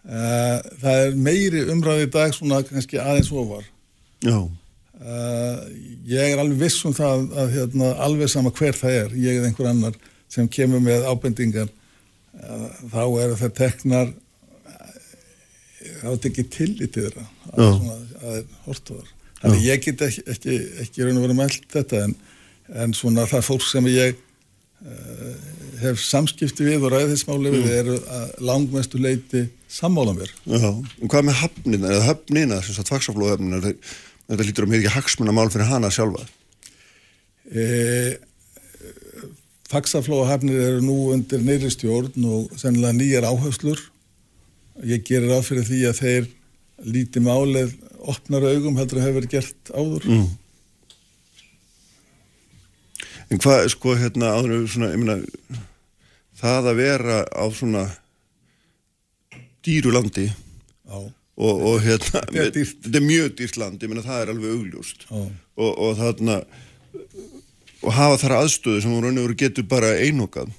[0.07, 3.65] Uh, það er meiri umræði í dag svona kannski aðeins ofar
[4.23, 5.57] Já uh,
[6.07, 9.49] Ég er alveg viss um það að hérna, alveg sama hver það er ég eða
[9.49, 9.97] einhver annar
[10.31, 14.15] sem kemur með ábendingar uh, þá er það teknar
[16.01, 17.83] þá tekir tillit til þeirra að
[18.17, 21.99] það er hortuðar Þannig ég get ekki, ekki, ekki raun og verið með allt þetta
[22.07, 22.13] en,
[22.81, 24.15] en svona það fólk sem ég
[25.81, 27.75] hef samskipti við og ræðismáli við mm.
[27.81, 27.97] eru
[28.45, 30.31] langmestu leiti sammála mér.
[30.45, 33.73] Já, og hvað með hafnina, eða höfnina, þess að tvaksaflóhöfnina,
[34.29, 36.23] þetta lítur á mikið hagsmuna mál fyrir hana sjálfa?
[37.51, 37.65] E,
[39.67, 43.81] Faksaflóhöfnir eru nú undir neyri stjórn og sennilega nýjar áherslur.
[44.85, 46.27] Ég gerir af fyrir því að þeir
[46.85, 47.73] líti málið
[48.07, 50.05] opnar augum heldur að hefur gert áður.
[50.05, 50.27] Mm.
[53.27, 55.17] En hvað, sko, hérna, áður svona, ég meina,
[56.37, 57.87] það að vera á svona
[59.65, 60.29] dýru landi
[60.87, 65.05] og, og hérna, þetta er, er mjög dýrt land, ég meina, það er alveg augljóst
[65.11, 65.27] og,
[65.73, 66.37] og þarna
[67.83, 70.53] og hafa þar aðstöðu sem hún raun og veru getur bara einokað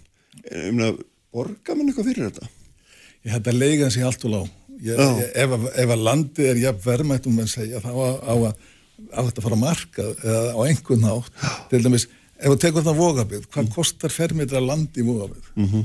[0.44, 0.92] ég meina,
[1.35, 2.52] borga mann eitthvað fyrir þetta?
[3.26, 4.50] Ég hætti að leiða hans í allt og lág.
[4.78, 8.50] Ég, ég, ef, ef að landi er jafn verðmætt um að segja þá á, að
[9.14, 12.07] á þetta að fara að marka eða á einhvern nátt til dæmis
[12.38, 13.72] ef þú tekur það vogabið, hvað mm.
[13.74, 15.50] kostar fermetra land í vogabið?
[15.57, 15.85] Mm -hmm.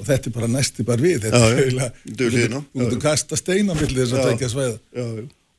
[0.00, 1.20] og þetta er bara næsti bara við.
[1.26, 4.76] Þetta er heila, þú myndur kasta steina millir þess að tekja svæða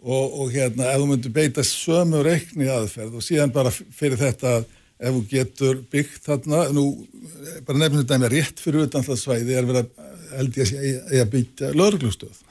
[0.02, 4.64] og, og hérna, ef þú myndur beita sömu reikni aðferð og síðan bara fyrir þetta
[5.02, 6.86] ef þú getur byggt þarna nú,
[7.66, 10.72] bara nefnum þetta með rétt fyrir utan það svæði er verið að held ég að
[10.72, 12.46] segja að byggja lauruglustöð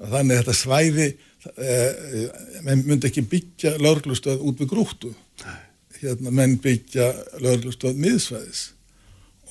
[0.00, 1.06] þannig að þetta svæði
[1.60, 2.26] eh,
[2.64, 5.12] myndi ekki byggja lauruglustöð út við grúttu.
[6.00, 7.10] Hérna menn byggja
[7.44, 8.62] lögurlustöð miðsvæðis.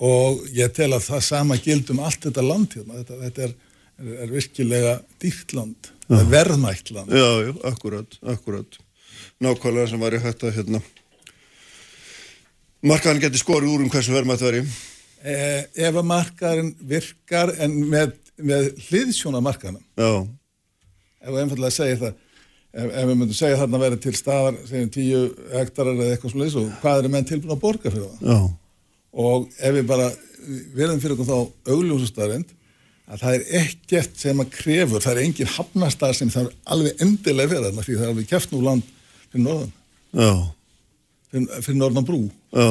[0.05, 3.55] Og ég tel að það sama gild um allt þetta land hérna, þetta, þetta er,
[3.99, 5.89] er, er virkilega dýrt land,
[6.31, 7.11] verðmætt land.
[7.13, 8.79] Já, já, akkurat, akkurat.
[9.43, 10.81] Nákvæmlega sem var ég hægt að hérna,
[12.81, 14.63] markaðan geti skorið úr um hversu verðmætt veri.
[15.19, 19.83] Eh, ef að markaðin virkar en með, með hliðsjóna markaðanum.
[19.99, 20.11] Já.
[21.19, 22.13] Ef að einfallega segja það
[22.73, 26.33] ef, ef við myndum segja þarna að vera til staðar segjum tíu hektarar eða eitthvað
[26.35, 28.37] svona og hvað eru menn tilbúin að borga fyrir það Já.
[29.25, 30.07] og ef við bara
[30.77, 32.45] verðum fyrir okkur þá augljósustarinn
[33.09, 37.03] að það er ekkert sem að krefur það er engin hafnastar sem það er alveg
[37.05, 38.93] endilega fyrir þarna því það er alveg kæft nú land
[39.33, 39.75] fyrir norðan
[41.33, 42.21] fyrir, fyrir norðan brú
[42.53, 42.69] Já.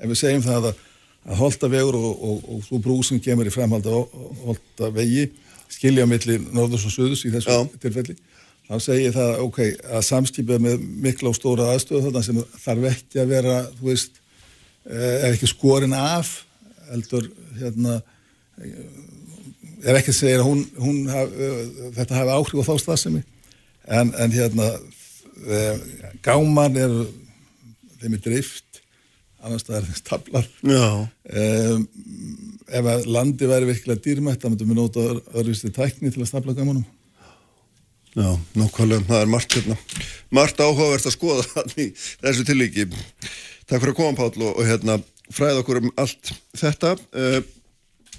[0.00, 0.84] ef við segjum það að,
[1.26, 3.92] að holda vegur og, og, og, svo brú sem kemur í fremhalda
[4.44, 5.26] holda vegi
[5.72, 7.78] skilja millir norðurs og söðus í þessu Já.
[7.82, 8.16] tilfelli.
[8.66, 9.58] Þá segir það, ok,
[9.94, 14.18] að samskipja með mikla og stóra aðstöðu þarna sem þarf ekki að vera, þú veist,
[14.90, 16.32] eh, er ekki skorin af,
[16.90, 17.28] heldur,
[17.60, 18.00] hérna,
[19.86, 21.38] er ekki að segja að hún, hún haf,
[22.00, 23.22] þetta hafi áhrif á þá stafsemi,
[23.86, 24.68] en, en hérna,
[26.26, 26.96] gáman er,
[28.02, 28.65] þeim er drift,
[29.44, 30.46] annars það er þess tablar.
[30.66, 31.86] Um,
[32.66, 36.56] ef að landi væri virkilega dýrmætt, þá myndum við nota öðruvisti tækni til að stapla
[36.56, 36.86] gámanum.
[38.16, 39.74] Já, nokkvæmlega, það er margt hérna,
[40.32, 41.90] margt áhugavert að skoða þannig í
[42.24, 42.88] þessu tillíki.
[43.66, 44.96] Takk fyrir að koma Páll og, og hérna
[45.26, 46.94] fræða okkur um allt þetta.
[47.12, 47.38] Uh,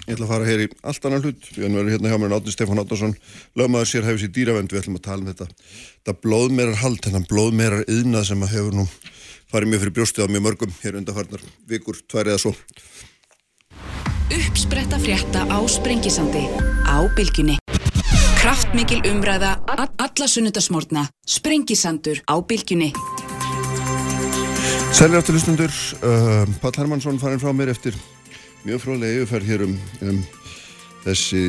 [0.06, 2.36] ég ætla að fara hér í allt annan hlut, við erum verið hérna hjá mér
[2.38, 3.16] Átni Stefán Áttarsson,
[3.58, 5.48] lögmaður sér hefis í dýravend, við ætlum að tala um þetta.
[5.98, 8.86] Þetta blóðmerar hald, þennan blóðmerar yðnað sem hefur nú
[9.48, 12.54] farið mjög fyrir brjóstið á mjög mörgum hér undarfarnar vikur, tvær eða svo.
[14.28, 16.44] Uppspretta frétta á Sprengisandi
[16.84, 17.56] á Bilginni.
[18.38, 22.92] Kraftmikil umræða, alla sunnudasmórna, sprengisandur á bylgjunni.
[24.92, 27.96] Sælir aftur hlustundur, uh, Pall Hermansson farin frá mér eftir
[28.64, 30.22] mjög fróðlega yfirferð hér um, um
[31.04, 31.42] þessi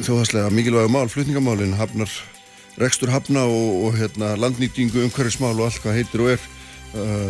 [0.00, 2.10] þjóðhastlega mikilvæga mál, flutningamálin, hafnar,
[2.80, 6.48] rekstur hafna og, og hérna, landnýtingu, umhverfismál og allt hvað heitir og er,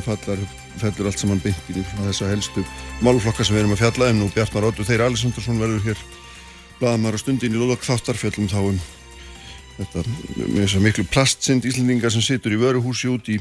[0.05, 0.40] fallar,
[0.81, 2.64] fellur allt saman beintin í þessa helstu
[3.05, 4.20] málflokka sem við erum að fjalla um.
[4.20, 6.05] Nú Bjartmar Óttur Þeir Alessandarsson verður hér
[6.81, 8.50] blaðamæra stundin í Lólok þáttarfjöllum.
[8.53, 8.79] Þá um
[9.79, 13.40] þetta að miklu plastsynd íslendingar sem situr í vöruhúsi út í,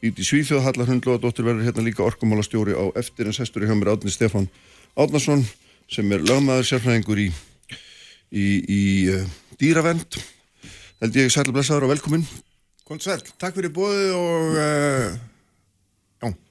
[0.00, 0.64] í Svíþjóð.
[0.64, 4.48] Hallar Hundlóðadóttir verður hérna líka orkumálastjóri á eftir en sestur í mér Átni Stefán
[4.96, 5.44] Átnarsson
[5.90, 7.28] sem er lögmaður sérfræðingur í,
[8.32, 9.22] í, í uh,
[9.60, 10.18] dýravend
[11.02, 12.26] held ég sæl og blessaður og velkomin.
[12.86, 15.16] Kontsverl, takk fyrir bóðið og uh,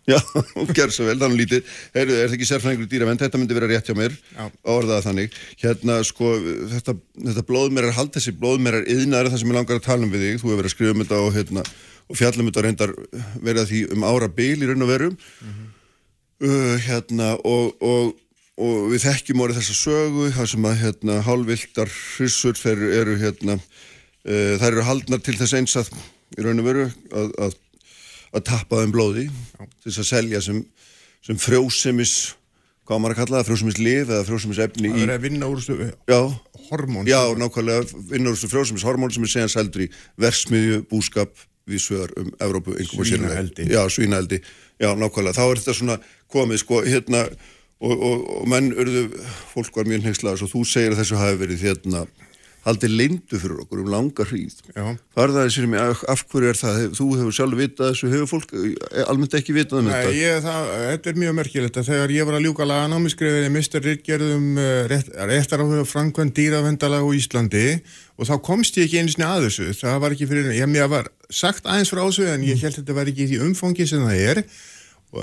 [0.05, 0.17] já
[0.77, 1.69] gerð svo vel, þannig lítið.
[1.97, 4.17] Er, er það ekki sérfræðingur í dýravend, þetta myndi vera rétt hjá mér.
[4.35, 4.43] Já.
[4.75, 5.39] orðað þannig.
[5.63, 6.33] Hérna sko,
[6.75, 6.95] þetta,
[7.29, 10.41] þetta blóðmerar hald þessi blóðmerar yðnar það sem ég langar að tala um við þig,
[10.41, 11.65] þú hefur verið að skrifa um þetta og, hérna,
[12.05, 12.93] og fjallum þetta reyndar
[13.47, 15.09] verið því um ára byl í raun og veru.
[15.15, 15.73] Mm -hmm.
[16.45, 18.13] uh, hérna og, og
[18.55, 23.57] og við þekkjum orðið þessa sögu það sem að hérna hálfvildar hrissur þeir eru hérna
[23.59, 25.91] uh, þær eru haldnar til þess eins að
[26.35, 27.57] í raun og veru að, að,
[28.35, 29.63] að tappa þeim blóði Já.
[29.65, 30.59] til þess að selja sem,
[31.25, 32.15] sem frjósemis
[32.85, 34.93] hvað maður að kalla það, frjósemis liv eða frjósemis efni í...
[34.93, 39.25] Það er að vinna úr þessu hormón Já, nákvæmlega, vinna úr þessu frjósemis hormón sem
[39.25, 39.89] er segjan seldur í
[40.21, 41.33] versmiðju, búskap
[41.65, 44.41] við sögur um Evrópu Svínaeldi Já, svínaeldi,
[44.77, 45.33] já, nákvæmlega.
[45.33, 45.97] Þá er þetta svona
[46.29, 49.07] komið, sko, hérna og, og, og menn örðu,
[49.53, 52.05] fólk var mjög nexlaðis og þú segir að þessu hafi verið hérna
[52.65, 54.57] haldið lindu fyrir okkur um langa hríð
[55.15, 59.03] farðaði sér með af hverju er það þú hefur sjálf vitað þessu, hefur fólk eh,
[59.05, 60.13] almennt ekki vitað um þetta?
[60.15, 63.13] Nei, það, þetta er mjög merkilegt að þegar ég var að ljúka lagan á mig
[63.13, 63.85] skrifiði Mr.
[63.85, 67.65] Ritgerðum uh, rétt, réttar áhuga Frankvann dýravendalag á Íslandi
[68.17, 71.11] og þá komst ég ekki einsni að þessu það var ekki fyrir, ég mér var
[71.29, 74.25] sagt aðeins frá þessu en ég held að þetta var ekki í umfangi sem það
[74.31, 74.43] er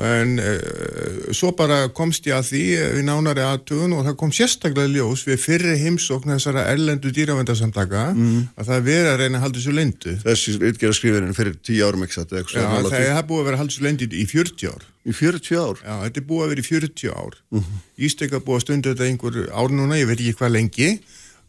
[0.01, 2.63] en uh, svo bara komst ég að því
[2.97, 8.41] við nánari aðtugun og það kom sérstaklega ljós við fyrri heimsókn þessara erlendu dýravendarsamtaka mm.
[8.57, 12.07] að það veri að reyna að halda þessu lendu Þessi utgerða skrifirinn fyrir 10 árum
[12.07, 15.11] ekki satt það er búið að vera að halda þessu lendu í 40 ár Í
[15.19, 15.81] 40 ár?
[15.83, 17.83] Já, þetta er búið að vera í 40 ár mm -hmm.
[18.07, 20.91] Ístek að búið að stundu þetta einhver ár núna, ég veit ekki hvað lengi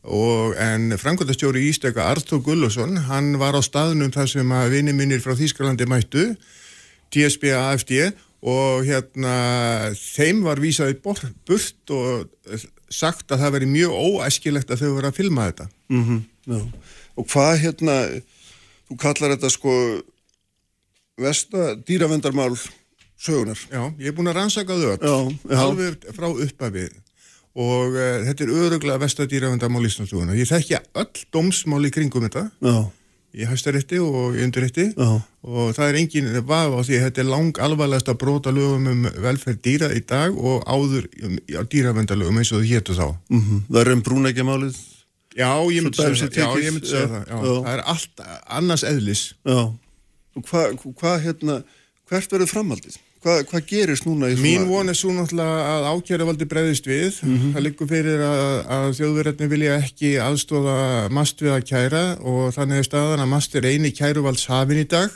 [0.03, 4.73] og en framkvæmdastjóri Ísteka Artur Gullusson, hann var á staðnum þar sem að
[8.43, 9.33] og hérna
[9.95, 12.25] þeim var vísaði burt og
[12.91, 15.67] sagt að það veri mjög óæskilegt að þau verið að filma þetta.
[15.93, 16.65] Mm -hmm,
[17.15, 17.95] og hvað hérna
[18.89, 19.75] þú kallar þetta sko
[21.17, 22.57] vesta dýravendarmál
[23.23, 26.91] sögunar Já, ég er búin að rannsaka þau alveg frá uppafið
[27.53, 32.27] og uh, þetta er öðruglega vesta dýravendarmál í Íslandsuguna ég þekki öll dómsmál í kringum
[32.27, 32.49] þetta.
[32.59, 32.91] Já
[33.33, 35.21] í hæstarétti og í undirrétti uh -huh.
[35.41, 38.87] og það er engin vaf á því að þetta er lang alvarlegast að brota lögum
[38.87, 41.07] um velferð dýra í dag og áður
[41.57, 43.07] á dýravendalögum eins og það héttu þá.
[43.29, 43.61] Uh -huh.
[43.71, 44.75] Það er um brúnækjamálið?
[45.33, 46.61] Já, ég myndi segja það.
[46.61, 47.23] Já, myndi segja það.
[47.29, 47.63] Já.
[47.63, 49.23] Það er allt annars eðlis.
[49.45, 49.73] Já.
[50.35, 51.63] Og hvað, hva, hérna,
[52.09, 52.97] hvert verður framhaldið?
[53.23, 54.27] Hvað, hvað gerist núna?
[54.43, 57.21] Mín von er svo náttúrulega að ákjæra valdi breyðist við.
[57.23, 57.53] Mm -hmm.
[57.55, 58.43] Það likur fyrir að,
[58.75, 60.77] að þjóðverðinni vilja ekki aðstóða
[61.09, 65.09] mast við að kæra og þannig er staðan að mast er eini kæruvaldshafin í dag.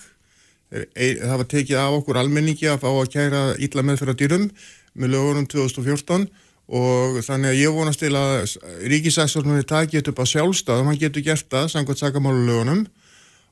[0.72, 4.52] Það var tekið af okkur almenningi að fá að kæra ítla meðfæra dýrum
[4.96, 6.28] með lögurum 2014
[6.68, 8.58] og þannig að ég vonast til að
[8.92, 12.88] ríkisaksvörnum er takið upp á sjálfstað og hann getur gert það samkvæmt sakamálulegunum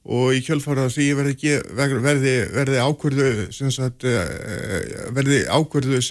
[0.06, 3.30] og í kjölfara því verði, verði, verði ákvörðu
[3.74, 6.02] sagt, eh, verði ákvörðu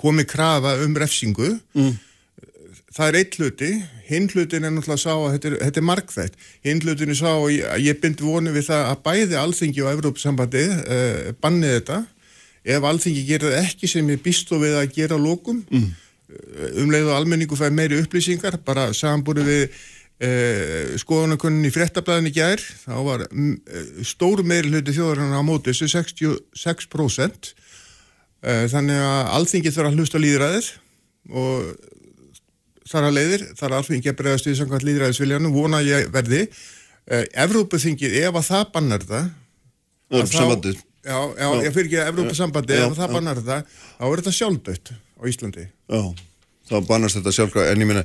[0.00, 1.92] komi krafa um refsingu mm.
[2.96, 3.70] það er eitt hluti
[4.08, 7.30] hinn hlutin er náttúrulega sá að þetta er, þetta er markþætt, hinn hlutin er sá
[7.34, 12.00] að ég, ég bind vonu við það að bæði alþingi og Evrópsambandi eh, bannið þetta
[12.64, 15.90] ef alþingi gerir ekki sem ég býstu við að gera lókum mm.
[16.80, 19.82] um leið og almenningu fær meiri upplýsingar bara samanbúrið við
[20.22, 25.88] Eh, skoðanakunnin í frettablaðinni gær þá var eh, stór meiri hluti þjóðarinnar á móti þessu
[25.90, 27.48] 66%
[28.46, 30.68] eh, þannig að alþingið þarf að hlusta líðræðir
[31.34, 31.72] og
[32.92, 36.44] þar að leiðir þar að alþingið að bregðast við samkvæmt líðræðisviljanum vona ég verði.
[37.44, 39.26] Evrópaþingið, ef að það bannar það
[40.08, 44.34] Evrópasambandið Já, já, ég fyrir ekki að Evrópasambandið ef það bannar það, þá er þetta
[44.38, 45.66] sjálfdött á Íslandi.
[45.90, 46.00] Já
[46.64, 48.04] þá bannast þetta sjálfkvæða, en ég meina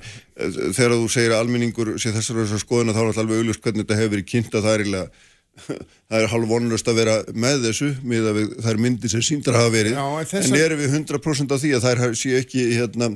[0.75, 3.85] þegar þú segir að almenningur sé þessar þessar skoðuna þá er alltaf alveg auglust hvernig
[3.85, 5.27] þetta hefur verið kynnt að það er eiginlega
[5.59, 9.23] það er halv vonlust að vera með þessu með að við, það er myndir sem
[9.25, 9.97] síndar hafa verið.
[9.97, 10.47] Já, þessar...
[10.47, 13.09] en erum við 100% af því að það sé ekki hérna,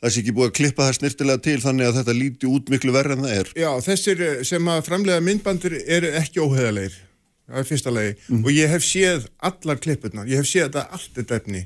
[0.00, 2.96] það sé ekki búið að klippa það snirtilega til þannig að þetta líti út miklu
[2.96, 3.52] verð en það er?
[3.60, 6.98] Já, þessir sem að framlega myndbandir eru ekki óheðalegir
[7.50, 8.42] það er fyrsta legi mm.
[8.44, 11.64] og ég hef séð allar klippurnar, ég hef séð þetta allt þetta efni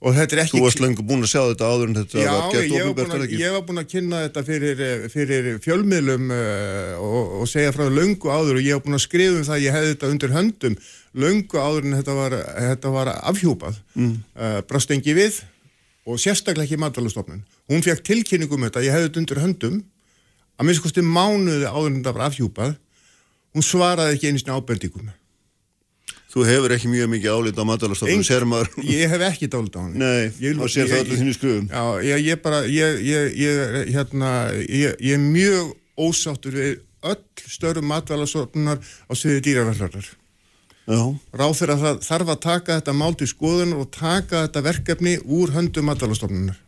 [0.00, 0.56] og þetta er ekki...
[0.56, 3.26] Þú varst lengur búin að sjá þetta áður en þetta Já, var gett ofinbært eða
[3.26, 3.36] ekki?
[3.36, 7.74] Já, ég var búin að kynna þetta fyrir, eh, fyrir fjölmiðlum uh, og, og segja
[7.76, 10.12] frá lengu áður og ég var búin að skrifa um það að ég hefði þetta
[10.14, 10.76] undir höndum
[11.24, 12.36] lengu áður en þetta var,
[12.70, 14.12] þetta var afhjúpað mm.
[14.40, 15.40] uh, brast engi við
[16.08, 17.44] og sérstaklega ekki matalastofnun.
[17.70, 19.80] Hún fekk tilkynningum þetta, ég hefði þetta undir höndum
[20.60, 22.78] að minnst kosti mánuði áður en þetta var afhjúpað
[23.54, 25.10] hún svaraði ekki einist ábendingum
[26.30, 28.70] Þú hefur ekki mjög mikið álít á matalastofnum, sér maður?
[28.86, 29.96] Ég hef ekki álít á hann.
[29.98, 31.66] Nei, þá sér það allir þínu skruðum.
[31.72, 34.30] Já, ég, ég bara, ég, ég, hérna,
[34.62, 36.78] ég er mjög ósáttur við
[37.10, 40.12] öll störu matalastofnunar á sviði dýraverðarðar.
[40.86, 45.54] Ráð þeirra það þarf að taka þetta mál til skoðun og taka þetta verkefni úr
[45.54, 46.58] höndu matalastofnunar.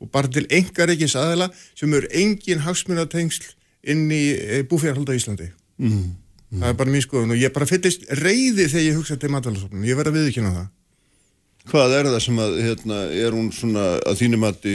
[0.00, 3.52] Og bara til engar ekkis aðela sem eru engin hagsmunatengsl
[3.90, 5.50] inn í eh, búfjárhalda Íslandi.
[5.80, 6.14] Mm.
[6.50, 6.62] Mm.
[6.62, 9.86] Það er bara mín skoðun og ég bara fyllist reyði þegar ég hugsa til matvælarsofnun,
[9.86, 10.70] ég verði að viðkynna það.
[11.70, 14.66] Hvað er það sem að, hérna, er hún svona að þínum að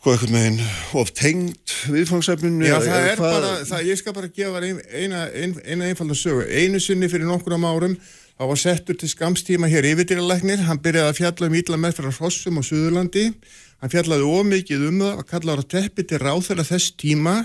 [0.00, 0.60] sko eitthvað með einn
[0.96, 2.64] of tengt viðfangsefninu?
[2.64, 3.34] Já, það er hvað...
[3.36, 6.46] bara, það, ég skal bara gefa ein, eina, ein, eina einfalda sögu.
[6.48, 7.98] Einu sinni fyrir nokkur árum,
[8.38, 12.56] þá var settur til skamstíma hér yfirdýralæknir, hann byrjaði að fjalla um ídla meðfæra hrossum
[12.56, 13.26] á Suðurlandi,
[13.82, 17.36] hann fjallaði ómikið um það að kallaði á teppi til ráþæra þess tíma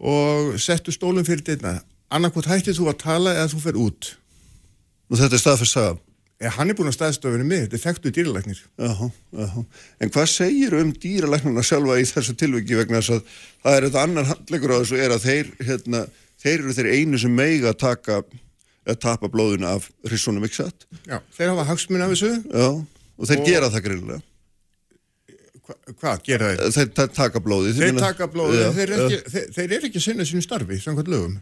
[0.00, 4.12] og settu stólum fyrir þetta annarkot hættið þú að tala eða þú fer út.
[5.10, 5.98] Og þetta er staðfyrst saga?
[6.40, 8.60] Ja, hann er búin að staðstofinu mig, þetta er þekktu dýralæknir.
[8.80, 8.92] Já,
[9.36, 9.48] já.
[10.00, 13.34] en hvað segir um dýralæknuna sjálfa í þessu tilviki vegna þess að
[13.66, 16.00] það er þetta annar handlegur á þessu er að þeir, hérna,
[16.40, 18.22] þeir eru þeir einu sem meiga að taka
[18.88, 22.32] að tapa blóðuna af hrissunum ykksat já, þeir hafa hagsmun af þessu.
[22.48, 22.70] Já,
[23.20, 23.50] og þeir og...
[23.52, 24.22] gera það grillega
[26.00, 26.60] Hvað gera þeir?
[26.74, 27.72] Þeir, þeir taka blóði.
[27.76, 31.10] Þeir taka blóði, ja, þeir, er ekki, þeir, þeir er ekki sinnað sínum starfi, samkvæmt
[31.12, 31.38] lögum.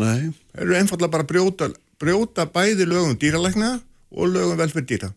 [0.00, 0.32] Nei.
[0.54, 1.68] Þeir eru einfallega bara að brjóta,
[2.02, 3.70] brjóta bæði lögum dýralækna
[4.14, 5.10] og lögum velferð dýra.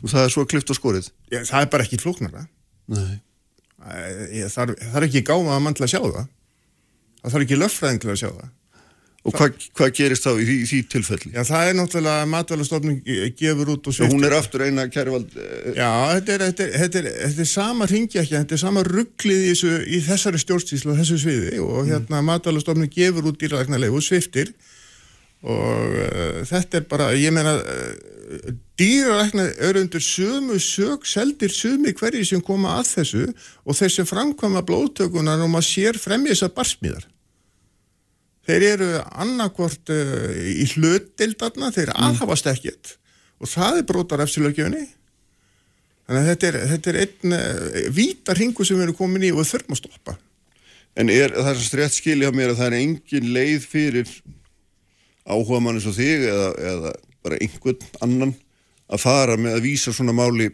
[0.00, 1.10] Og það er svo klift og skorið?
[1.32, 2.46] Já, það er bara ekki flóknara.
[2.90, 3.20] Nei.
[3.80, 6.30] Það er ekki gáma að mann til að sjá það.
[7.20, 8.50] Það þarf ekki löffræðing til að sjá það.
[9.20, 11.30] Og hvað hva gerist þá í því, því tilfelli?
[11.34, 12.94] Já, það er náttúrulega að matvælastofnun
[13.36, 14.14] gefur út og sviftir.
[14.14, 15.34] Hún er aftur eina kæruvald...
[15.36, 18.62] Eh, Já, þetta er, þetta er, þetta er, þetta er sama ringja ekki, þetta er
[18.62, 21.90] sama rugglið í, þessu, í þessari stjórnstíslu og þessu sviði og mm.
[21.92, 24.54] hérna matvælastofnun gefur út dýralæknarlegu og sviftir
[25.40, 31.92] og uh, þetta er bara, ég meina, uh, dýralæknar eru undir sömu sög, seldir sömu
[31.92, 36.56] hverji sem koma að þessu og þeir sem framkvæma blóðtökunar og maður sér fremja þessar
[36.56, 37.08] barsmíðar
[38.48, 42.08] þeir eru annarkvort uh, í hluttildarna, þeir mm.
[42.08, 42.96] aðhafast ekkert.
[43.40, 44.86] Og það er brotar eftirlögjöfni
[46.10, 49.32] þannig að þetta er, þetta er einn uh, vítar hingu sem við erum komin í
[49.32, 50.16] og þurfum að stoppa.
[50.98, 54.14] En er það er strétt skilja mér að það er engin leið fyrir
[55.30, 56.92] áhuga mann eins og þig eða, eða
[57.24, 58.34] bara einhvern annan
[58.90, 60.50] að fara með að vísa svona máli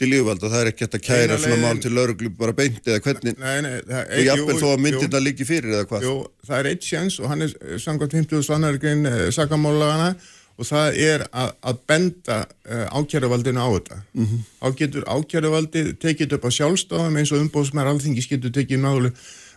[0.00, 3.02] til lífvalda, það er ekki hægt að kæra svona mál til lauruglu bara beint eða
[3.04, 6.14] hvernig nei, nei, það, og jafnvel þó að myndirna líki fyrir eða hvað Jú,
[6.48, 8.44] það er eitt sjans og hann er samkvæmt 50.
[8.48, 10.14] svannargrein eh, sakamálagana
[10.60, 14.40] og það er að, að benda uh, ákjæruvaldinu á þetta mm -hmm.
[14.60, 19.12] á getur ákjæruvaldi tekið upp á sjálfstofum eins og umbóðsmær alþingis getur tekið málu,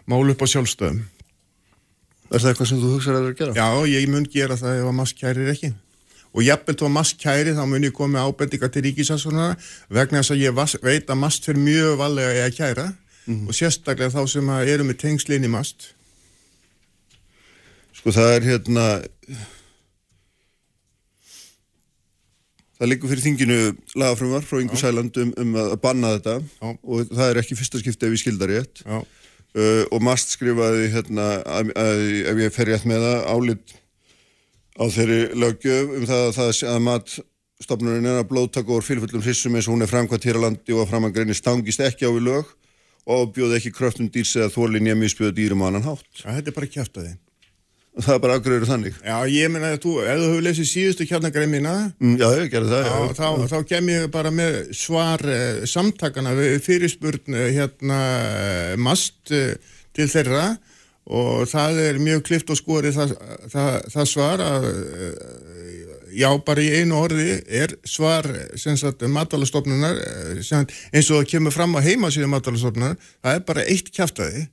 [0.07, 1.03] málu upp á sjálfstofum
[2.33, 3.53] Er það eitthvað sem þú hugsaður að vera að gera?
[3.53, 5.73] Já, ég mun gera það ef að maður kærir ekki
[6.33, 9.55] og jafnveg tó mast kæri þá mun ég koma ábendinga til ríkisassonara
[9.93, 12.87] vegna þess að ég veit að mast fyrir mjög valega að kæra.
[13.25, 13.47] Mm -hmm.
[13.47, 15.93] og sérstaklega þá sem eru með tengslinni mast.
[17.93, 18.85] Sko það er hérna
[22.77, 23.59] það liggur fyrir þinginu
[23.95, 26.41] lagafrömmar frá Ingu Sæland um, um að banna þetta.
[26.61, 26.77] Já.
[26.83, 28.83] og það er ekki fyrsta skipti ef ég skildar rétt.
[29.53, 33.75] Uh, og mast skrifaði hérna að, að, ef ég fer rétt með það álit
[34.79, 39.57] á þeirri lögjöf um það að, það að matstofnurinn er að blóðtaka úr fylgfullum hrissum
[39.57, 42.29] eins og hún er framkvæmt hér á landi og að framangreini stangist ekki á við
[42.29, 42.55] lög
[43.13, 46.09] og bjóð ekki kröftum dýrs eða þólinni að misbjóða dýrum á annan hátt.
[46.23, 47.21] Ja, þetta er bara kæft að þið.
[47.93, 48.95] Það er bara afgröður þannig.
[49.05, 52.47] Já, ég menna að þú, ef þú hefur lesið síðustu kjarnagrein mína, mm, já, ég
[52.49, 52.93] gerði það, já.
[52.93, 57.99] Þá, þá, þá kem ég bara með svar eh, samtakana við fyrirspurn eh, hérna
[58.39, 59.59] eh, mast eh,
[59.93, 60.47] til þeirra
[61.03, 63.15] og það er mjög klift og skori það,
[63.51, 64.67] það, það svar að
[66.13, 68.27] já bara í einu orði er svar
[69.11, 69.99] matalastofnunar
[70.39, 74.45] eins og það kemur fram á heimasíðu matalastofnunar það er bara eitt kæftæði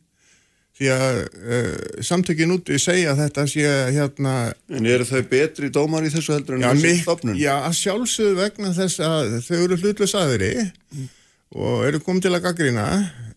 [0.81, 4.35] því að uh, samtökin úti segja þetta sé hérna
[4.73, 7.37] En eru þau betri dómar í þessu heldur en þessu stofnun?
[7.37, 11.11] Já, að sjálfsögðu vegna þess að þau eru hlutlega saðri mm.
[11.61, 12.87] og eru komið til að gaggrina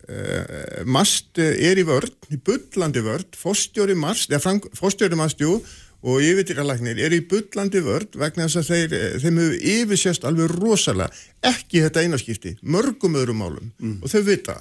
[0.03, 5.61] Uh, mast er í vörd, í byllandi vörd fórstjóri mast, eða fórstjóri mast jú,
[6.03, 10.51] og yfirdýralæknir er í byllandi vörd vegna þess að þeir eh, þeim hefur yfirsést alveg
[10.51, 11.23] rosalega.
[11.47, 13.69] Ekki þetta einaskipti, mörgum öðrum málum.
[13.79, 14.01] Mm.
[14.03, 14.57] og þau vita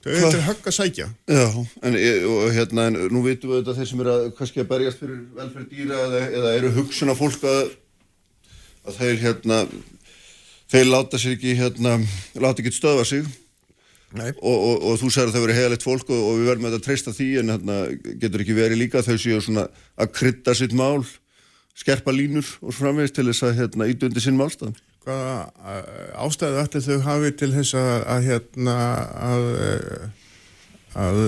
[0.00, 1.08] þau hefur högg að sækja.
[1.28, 1.46] Já,
[1.82, 1.98] en
[2.30, 5.18] og, hérna en nú vitum við þetta þeir sem eru að, kannski að berjast fyrir
[5.36, 7.74] velferð dýra eða, eða eru hugsun af fólk að,
[8.86, 9.60] að þeir hérna
[10.70, 11.96] þeir láta sér ekki hérna,
[12.40, 13.24] láta ekki stöða sig.
[14.10, 16.80] Og, og, og þú sagði að það verið heilalegt fólk og, og við verðum að
[16.82, 17.74] treysta því en hérna,
[18.18, 21.04] getur ekki verið líka þau séu svona að krydda sitt mál
[21.78, 24.78] skerpa línur og framvegist til þess að hérna, ídundi sinn málstað.
[25.06, 25.78] Hvaða
[26.20, 28.76] ástæðu ætti þau hafi til þess að, að hérna
[29.30, 29.46] að,
[31.06, 31.20] að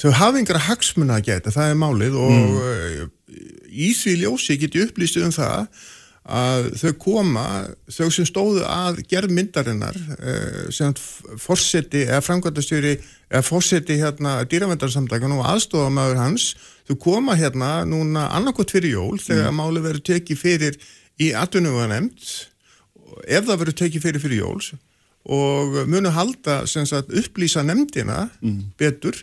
[0.00, 3.12] þau hafi yngra hagsmuna að geta, það er málið og mm.
[3.70, 5.84] í því ljósi geti upplýstu um það
[6.22, 7.44] að þau koma,
[7.90, 10.94] þau sem stóðu að gerð myndarinnar eh, sem
[11.42, 12.92] fórseti, eða framkvæmdastjóri
[13.32, 16.52] eða fórseti hérna dýravendarsamdagan og aðstofamöður hans
[16.86, 19.58] þau koma hérna núna annarkot fyrir jól þegar mm.
[19.58, 20.78] máli verið tekið fyrir
[21.22, 22.30] í atvinnuganemnd
[23.26, 24.62] ef það verið tekið fyrir fyrir jól
[25.22, 28.74] og munu halda sagt, upplýsa nemndina mm.
[28.78, 29.18] betur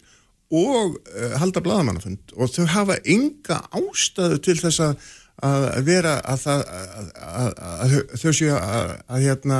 [0.49, 5.09] og uh, halda bladamannafund og þau hafa enga ástæðu til þess að
[5.45, 9.59] að vera að, það, að, að, að þau séu að hérna,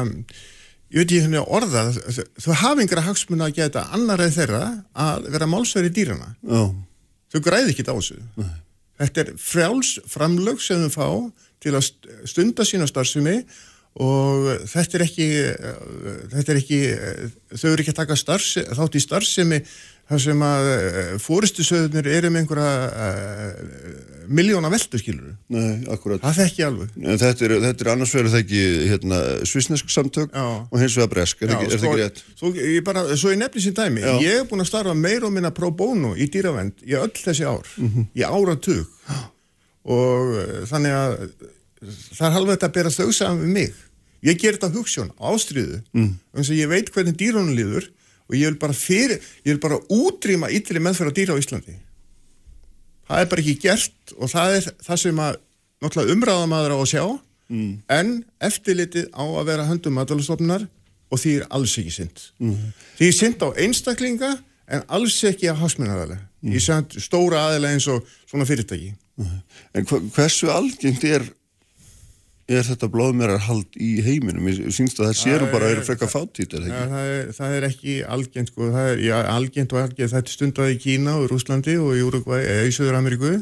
[0.89, 4.61] ég veit ekki henni orða þau hafa yngra hagsmuna að geta annar eða þeirra
[5.07, 6.73] að vera málsverði dýrana oh.
[7.31, 8.53] þau græði ekki þessu Nei.
[9.03, 11.09] þetta er frjáls framlög sem þau fá
[11.63, 11.91] til að
[12.29, 13.37] stunda sína starfsemi
[13.99, 15.29] og þetta er ekki
[16.33, 16.81] þetta er ekki
[17.53, 19.63] þau eru ekki að taka starfs, þátt í starfsemi
[20.09, 26.21] þar sem að eh, fóristusöðunir eru með einhverja uh, miljóna veldu, skilur Nei, akkurat.
[26.23, 26.95] Það þekki alveg.
[27.01, 30.45] En þetta er, þetta er annars verið það ekki hérna, svisnesk samtök Já.
[30.65, 32.23] og hins vegar bresk, er, Já, ekki, sko, rétt?
[32.39, 34.15] Svo ég, bara, svo ég nefnir sín dæmi, Já.
[34.25, 37.45] ég hef búin að starfa meir og minna pro bono í dýravend í öll þessi
[37.45, 38.09] ár, mm -hmm.
[38.17, 38.89] í áratug
[39.89, 41.15] og uh, þannig að
[42.17, 43.85] það er halvað þetta að bera þau saman við mig.
[44.25, 46.11] Ég ger þetta hugssjón, ástriðu, mm.
[46.35, 47.87] eins og ég veit hvernig dýrunum líður
[48.29, 51.77] og ég vil bara fyrir, ég vil bara útrýma ytri meðferð á dýra á Íslandi
[53.09, 55.39] það er bara ekki gert og það er það sem að
[55.79, 57.03] náttúrulega umræðamaður á að sjá
[57.49, 57.71] mm.
[57.95, 58.11] en
[58.49, 60.67] eftirlitið á að vera höndum matalastofnunar
[61.09, 62.69] og því er alls ekki synd mm.
[62.99, 64.31] því er synd á einstaklinga
[64.69, 66.53] en alls ekki að hasminnaðalega mm.
[66.53, 69.37] í stóra aðeila eins og svona fyrirtæki mm.
[69.77, 71.25] En hversu algengt er
[72.49, 74.47] er þetta blóðmerarhald í heiminum?
[74.49, 76.89] Ég syns að það sérum bara að það eru frekka fáttít, er það ekki?
[76.93, 80.35] Það, er, það er ekki algjent, sko, það er já, algjent og algjent, þetta er
[80.35, 83.35] stundað í Kína og Rúslandi og í Uruguay, eða í Söður Ameríku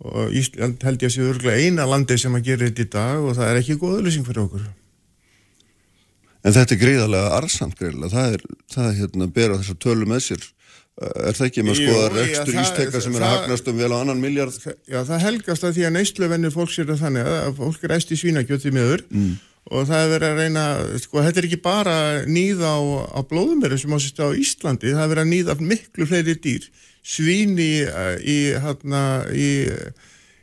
[0.00, 3.34] og Ísland held ég að séu eina landi sem að gera þetta í dag og
[3.36, 4.68] það er ekki góð auðlýsing fyrir okkur.
[6.40, 10.22] En þetta er greiðarlega arsamt greiðarlega, það er, það er hérna bera þessar tölu með
[10.30, 10.46] sér
[11.00, 13.96] Er það ekki með að skoða rekstur ístekka sem er að hagnast um vel á
[14.02, 14.56] annan miljard?
[14.84, 18.12] Já, það helgast að því að neystluvennir fólk sér það þannig að fólk er æst
[18.12, 19.30] í svínakjöti meður mm.
[19.72, 20.66] og það er verið að reyna,
[21.00, 21.96] sko, þetta er ekki bara
[22.28, 22.80] nýða á,
[23.16, 26.70] á blóðumverðu sem ásist á Íslandi, það er verið að nýða miklu fleiri dýr,
[27.00, 29.50] svíni í, hérna, í,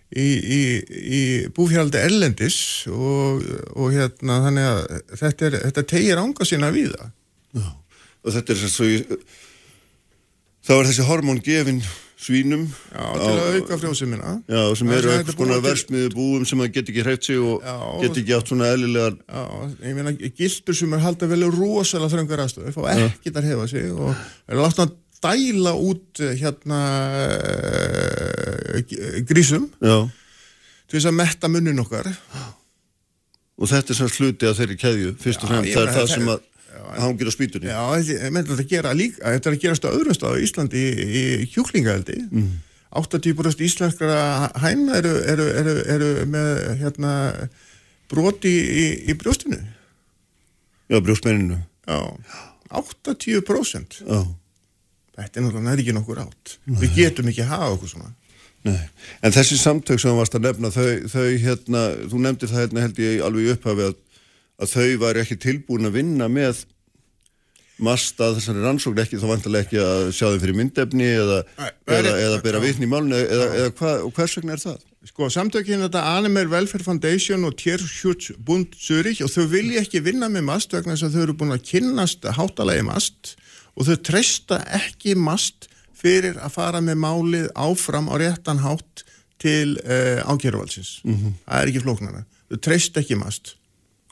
[0.10, 0.28] í,
[0.58, 0.62] í,
[0.97, 3.45] í búfjáldi erlendis og,
[3.78, 4.86] og hérna, þannig að
[5.22, 7.20] þetta, er, þetta tegir ánga sína við það.
[7.62, 7.68] Já,
[8.26, 9.03] og þetta er svo í
[10.68, 11.82] þá er þessi hormón gefin
[12.18, 12.63] svínum.
[12.91, 16.89] Já, til að auka frjóðsumina Já, sem eru eitthvað svona versmiðu búum sem að get
[16.89, 19.43] ekki hreift sig og já, get ekki átt svona eðlilegar Já,
[19.86, 23.91] ég meina, gildur sem er haldið vel rosalega þröngar aðstöðu, fá ekki þar hefa sig
[23.93, 24.09] og
[24.49, 24.95] er látt að
[25.28, 26.82] dæla út eh, hérna
[27.22, 28.82] uh,
[29.30, 32.09] grísum til þess að metta munnin okkar.
[33.57, 36.30] Og þetta er svona sluti að þeirri keðju, fyrst og fremst, það er það sem
[36.32, 36.45] að
[36.96, 37.70] hangir á spýtunni.
[37.70, 37.82] Já,
[38.24, 41.24] þetta gera líka þetta er að gerast á öðrum stað á Íslandi í, í
[41.54, 42.52] kjúklingahaldi mm.
[42.98, 47.14] 80% íslenskara hæna eru, eru, eru, eru með hérna,
[48.12, 49.60] broti í, í brjóstinu.
[50.88, 51.60] Já, brjóstmenninu.
[51.88, 52.00] Já,
[52.72, 54.22] 80% Já.
[55.18, 56.58] Þetta er náttúrulega ekki nokkur átt.
[56.70, 56.80] Nei.
[56.84, 58.12] Við getum ekki að hafa okkur svona.
[58.68, 58.84] Nei.
[59.26, 61.82] En þessi samtök sem þú varst að nefna þau, þau hérna,
[62.12, 63.96] þú nefndir það hérna held ég alveg upphafi að
[64.58, 66.64] að þau var ekki tilbúin að vinna með
[67.84, 71.39] mast að þessari rannsókn ekki þá vantilega ekki að sjá þau fyrir myndefni eða,
[71.86, 74.86] eða, eða bera vitni í málunni eða, eða hva, hvers vegna er það?
[75.07, 80.47] Sko samtökinn þetta Animal Welfare Foundation og Tierschutzbund Zürich og þau vilja ekki vinna með
[80.49, 83.36] mast vegna þess að þau eru búin að kynnast háttalagi mast
[83.78, 89.05] og þau treysta ekki mast fyrir að fara með málið áfram á réttan hátt
[89.41, 90.99] til uh, ákjæruvalsins.
[91.05, 91.34] Mm -hmm.
[91.45, 92.25] Það er ekki flóknara.
[92.49, 93.55] Þau treysta ekki mast.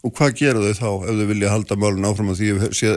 [0.05, 2.89] Og hvað gera þau þá ef þau vilja halda málun áfram að því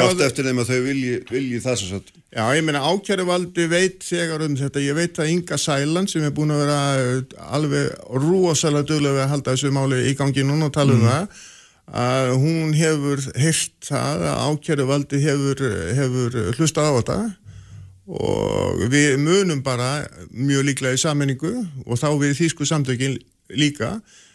[0.00, 2.08] allt eftir þeim að þau vilji, vilji það svo satt?
[2.34, 6.34] Já, ég meina ákjæruvaldi veit þegar um þetta, ég veit að Inga Sæland sem er
[6.34, 7.20] búin að vera uh,
[7.54, 11.12] alveg rosalega dögulega að halda þessu máli í gangi núna og tala um mm.
[11.12, 11.44] það
[12.02, 15.66] að hún hefur hirt það að ákjæruvaldi hefur,
[16.00, 17.18] hefur hlustað á þetta
[18.06, 19.90] og við munum bara
[20.34, 21.52] mjög líklega í sammenningu
[21.86, 23.20] og þá við þýsku samtökin
[23.54, 24.25] líka Uh,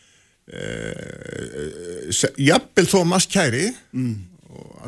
[2.41, 4.16] jafnvel þó mast kæri mm.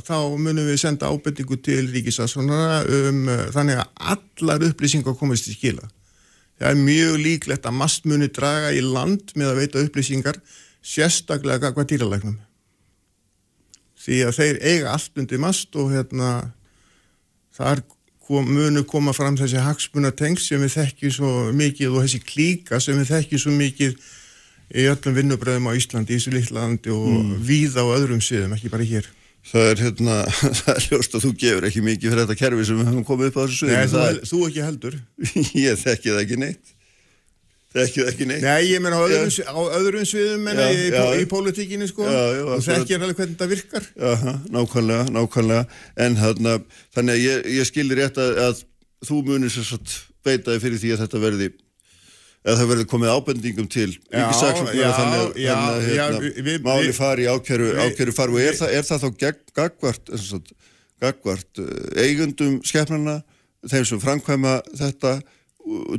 [0.04, 5.56] þá munum við senda ábyrningu til ríkisassonara um uh, þannig að allar upplýsingar komist í
[5.56, 5.88] skila.
[6.60, 10.40] Það er mjög líklegt að mast muni draga í land með að veita upplýsingar
[10.84, 12.38] sérstaklega hvað dýralegnum.
[14.04, 16.30] Því að þeir eiga allt undir mast og hérna
[17.56, 17.86] þar
[18.28, 23.00] kom, munu koma fram þessi hagsmunatengst sem við þekkjum svo mikið og þessi klíka sem
[23.00, 23.96] við þekkjum svo mikið
[24.72, 27.34] í öllum vinnubröðum á Íslandi, í þessu littlandi og mm.
[27.46, 29.10] víða á öðrum siðum, ekki bara hér.
[29.44, 30.20] Það er hérna,
[30.62, 33.30] það er hljóst að þú gefur ekki mikið fyrir þetta kerfi sem við höfum komið
[33.32, 33.82] upp á þessu sviðinu.
[33.82, 34.22] Nei, þú, er...
[34.30, 34.96] þú ekki heldur.
[35.66, 36.74] ég þekki það ekki neitt.
[37.74, 38.46] Þekki það ekki neitt.
[38.46, 39.50] Nei, ég menna á öðrum, ja.
[39.50, 42.06] á öðrum sviðum menna já, í, já, í pólitíkinni sko.
[42.06, 42.22] Já.
[42.46, 43.88] Og þekki alveg hvernig þetta virkar.
[43.98, 45.80] Já, nákvæmlega, nákvæmlega.
[46.06, 46.56] En þarna,
[46.96, 48.64] þannig að ég, ég skilir rétt að, að
[49.10, 51.50] þú munir sér satt beitaði fyrir því að þetta verði
[52.44, 58.16] eða það verður komið ábendingum til ríkisaksóknara þannig að hérna, við, máli fari ákjæru, ákjæru
[58.16, 59.10] fari og er, það, er það þá
[59.56, 60.12] gagvart,
[61.04, 63.22] gagvart eh, eigundum skefnarna,
[63.72, 65.16] þeim sem framkvæma þetta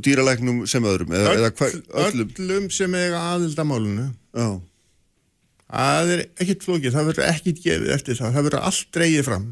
[0.05, 2.31] dýralegnum sem öðrum eða, Öll, eða öllum.
[2.37, 4.07] öllum sem eiga aðildamálunu
[5.65, 9.47] það er ekkit flókið það verður ekkit gefið eftir það það verður allt dreyið fram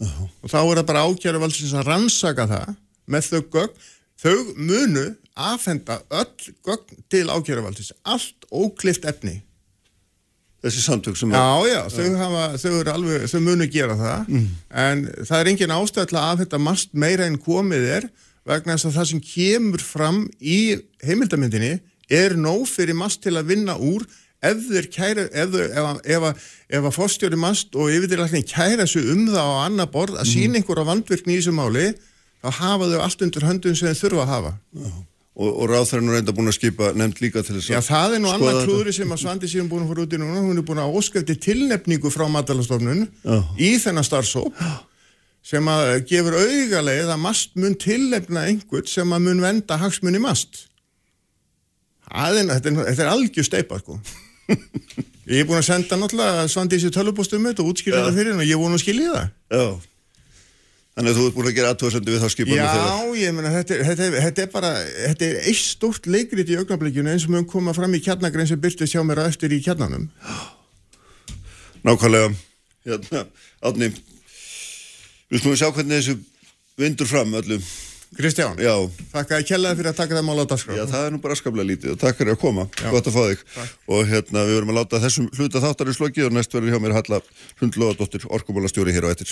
[0.00, 0.12] Já.
[0.16, 2.70] og þá er það bara ákjæru valsins að rannsaka það
[3.12, 3.82] með þau gögn
[4.20, 5.04] þau munu
[5.50, 9.40] aðfenda öll gögn til ákjöruvaldis, allt óklift efni.
[10.60, 11.30] Þessi samtök sem...
[11.32, 14.48] Já, já, þau, hafa, þau, alveg, þau munu gera það, mm.
[14.82, 18.08] en það er engin ástæðilega að aðfenda mast meira en komið er
[18.48, 20.58] vegna þess að það sem kemur fram í
[21.06, 21.78] heimildamindinni
[22.12, 24.04] er nóg fyrir mast til að vinna úr
[24.44, 29.52] ef þeir kæra, ef, ef, ef að fórstjóri mast og yfirleikin kæra sig um það
[29.52, 30.32] á annar borð að mm.
[30.32, 31.92] sína einhverja vandvirkni í þessu máli,
[32.40, 34.58] þá hafa þau allt undir höndun sem þau þurfa að hafa.
[34.76, 34.90] Já
[35.36, 38.14] og, og ráþærin er reynda búin að skipa nefnd líka til þess að Já, það
[38.16, 40.60] er nú annað klúðri sem að Svandi síðan búin að fara út í núna, hún
[40.60, 43.04] er búin að óskæfti tilnefningu frá matalastofnun
[43.60, 44.56] í þennan starfsóp
[45.50, 50.66] sem að gefur augalegið að mast mun tilnefna einhvern sem að mun venda hagsmunni mast.
[52.10, 53.96] Aðeins, þetta, er, þetta er algjör steipa sko.
[55.30, 58.42] Ég er búin að senda náttúrulega Svandi í sér tölvupóstum og útskýra þetta fyrir henn
[58.42, 59.28] og ég er búin að skilja það.
[59.54, 59.89] Já
[60.98, 62.88] Þannig að þú ert búin að gera aðtóðsöndu við þá skipanum þegar.
[62.90, 67.12] Já, ég meina, þetta, þetta, þetta er bara, þetta er eitt stórt leikrið í augnablikjunu
[67.12, 70.08] eins og mjög koma fram í kjarnagrein sem byrtist hjá mér að eftir í kjarnanum.
[71.86, 72.32] Nákvæmlega,
[72.88, 73.22] hérna,
[73.70, 73.92] átni,
[75.30, 76.18] við slúmum sjá hvernig þessu
[76.82, 77.62] vindur fram öllum.
[78.18, 78.56] Kristján,
[79.12, 80.74] þakka að kjallaði fyrir að taka það mál á dagskrá.
[80.74, 82.88] Já, það er nú bara skaplega lítið og takk fyrir að koma, Já.
[82.90, 83.44] gott að fá þig.
[83.54, 83.76] Takk.
[83.86, 86.96] Og hérna, við verum að láta þessum hluta þáttarins slokið og næst verður hjá mér
[86.98, 87.20] Halla
[87.62, 89.30] Hundlóðadóttir, orkumálastjóri hér á ettir.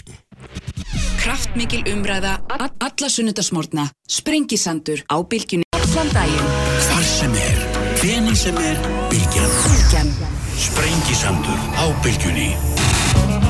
[1.19, 5.67] Kraftmikil umræða, alla sunnudasmórna, sprengisandur á bylgjunni.
[5.75, 7.61] Hvar sem er,
[7.99, 8.79] hvena sem er,
[9.11, 10.15] bylgjan.
[10.55, 13.48] Sprengisandur á bylgjunni.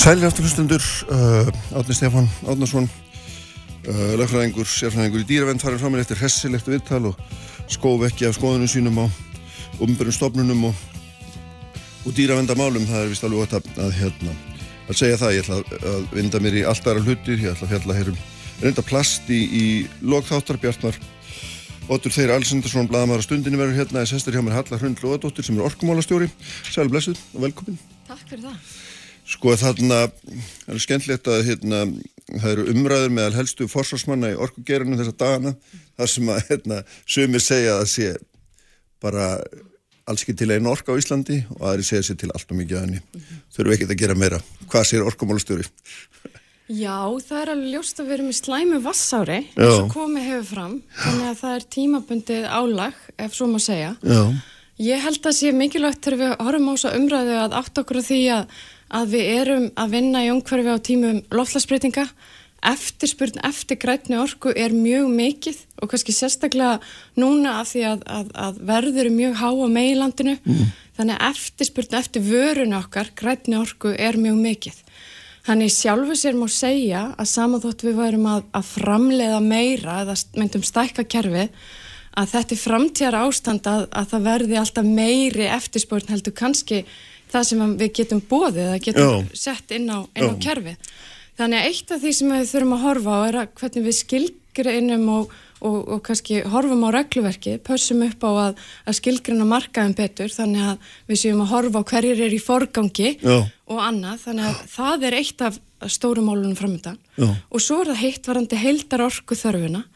[0.00, 2.86] Sælir aftur hlustundur, uh, Átni Stefán Átnarsson,
[3.84, 7.18] uh, lögfræðingur, sérfræðingur í dýravend farin fram með eftir hessilegt viðtal og
[7.68, 9.06] skóf ekki af skoðunum sínum á
[9.76, 10.80] umbyrjum stofnunum og,
[12.08, 12.88] og dýravendamálum.
[12.88, 14.34] Það er vist alveg gott að, að, hérna,
[14.88, 15.36] að segja það.
[15.36, 15.60] Ég ætla
[15.92, 18.20] að, vinda mér í allt aðra hlutir, ég ætla að fjalla hérum
[18.64, 19.64] reynda plast í, í
[20.00, 20.96] logþáttar Bjartmar.
[21.92, 25.60] Otur Þeir Alsendarsson, bladamæra stundinni verður hérna, þess hestur hjá mér Halla Hrund Lóðadóttir sem
[25.60, 26.32] er orkumálastjóri.
[26.72, 27.76] Sæl blessuð og velkomin.
[28.08, 28.79] Takk fyrir það.
[29.30, 30.08] Sko þarna,
[30.64, 31.84] það er skemmtilegt að hérna,
[32.32, 35.54] það eru umræður meðal helstu forsvarsmanna í orkugerinu þessa dagana
[35.98, 38.08] þar sem að hérna, sumir segja að sé
[39.00, 39.32] bara
[40.10, 42.80] alls ekki til einu orka á Íslandi og aðri segja sér til allt og mikið
[42.80, 43.00] aðni.
[43.00, 43.42] Mm -hmm.
[43.54, 44.40] Þurfum ekki að gera meira.
[44.66, 45.66] Hvað sér orkumálastjóri?
[46.70, 50.74] Já, það er alveg ljóst að erum í slæmu vassári eins og komið hefur fram
[50.94, 53.96] þannig að það er tímabundið álag ef svo maður segja.
[54.02, 54.22] Já.
[54.80, 58.20] Ég held að sé mikilvægt þegar við horfum á þessa umræðu að átt okkur því
[58.36, 58.44] að
[58.90, 62.06] að við erum að vinna í umhverfi á tímum loftlagsbreytinga
[62.66, 66.80] eftirspurn eftir grætni orku er mjög mikið og kannski sérstaklega
[67.20, 70.66] núna af því að, að, að verður er mjög há á meilandinu mm.
[70.98, 74.82] þannig að eftirspurn eftir vörun okkar grætni orku er mjög mikið.
[75.46, 80.66] Þannig sjálfu sér má segja að samanþótt við værum að, að framleiða meira eða myndum
[80.66, 81.46] stækka kerfi
[82.20, 86.82] að þetta er framtíðar ástand að það verði alltaf meiri eftirspurn heldur kannski
[87.30, 89.38] það sem við getum bóðið eða getum Já.
[89.44, 90.90] sett inn á, inn á kerfið.
[91.40, 93.96] Þannig að eitt af því sem við þurfum að horfa á er að hvernig við
[94.00, 99.96] skilgreinum og, og, og kannski horfum á regluverki, pössum upp á að, að skilgrina markaðin
[99.96, 103.38] betur þannig að við séum að horfa á hverjir er í forgangi Já.
[103.70, 108.26] og annað þannig að það er eitt af stórumálunum framöndan og svo er það heitt
[108.28, 109.86] varandi heildar orku þörfuna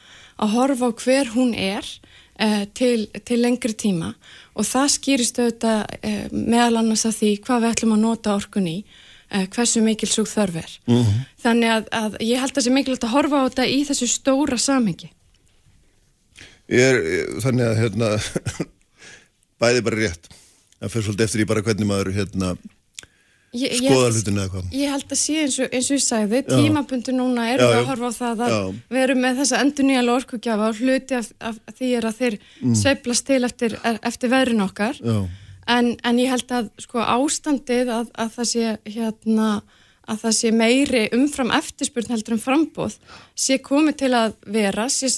[0.40, 1.84] að horfa á hver hún er
[2.38, 4.12] eh, til, til lengri tíma.
[4.54, 8.70] Og það skýrist auðvitað eh, meðal annars að því hvað við ætlum að nota orkun
[8.70, 10.78] í eh, hversu mikil svo þörf er.
[10.86, 11.26] Mm -hmm.
[11.44, 14.08] þannig að, að ég held að það sé mikilvægt að horfa á þetta í þessu
[14.08, 15.10] stóra samhengi.
[16.64, 16.96] Er,
[17.44, 18.08] þannig að hérna,
[19.60, 20.30] bæði bara rétt.
[20.80, 22.56] Það fyrir svolítið eftir í bara hvernig maður hérna,
[23.54, 24.72] skoða hlutinu eða hvað?
[24.74, 27.88] ég held að sé eins og, eins og ég sagði tímabundi núna er við að
[27.92, 31.78] horfa á það að við erum með þessa endur nýja lorkugjafa og hluti af, af
[31.78, 32.74] því er að þeir mm.
[32.82, 35.00] sveiflast til eftir, eftir veðrin okkar.
[35.64, 39.48] En, en ég held að sko ástandið að, að það sé hérna
[40.04, 42.98] að það sé meiri umfram eftirspurn heldur um frambóð
[43.38, 45.08] sé komið til að vera sé,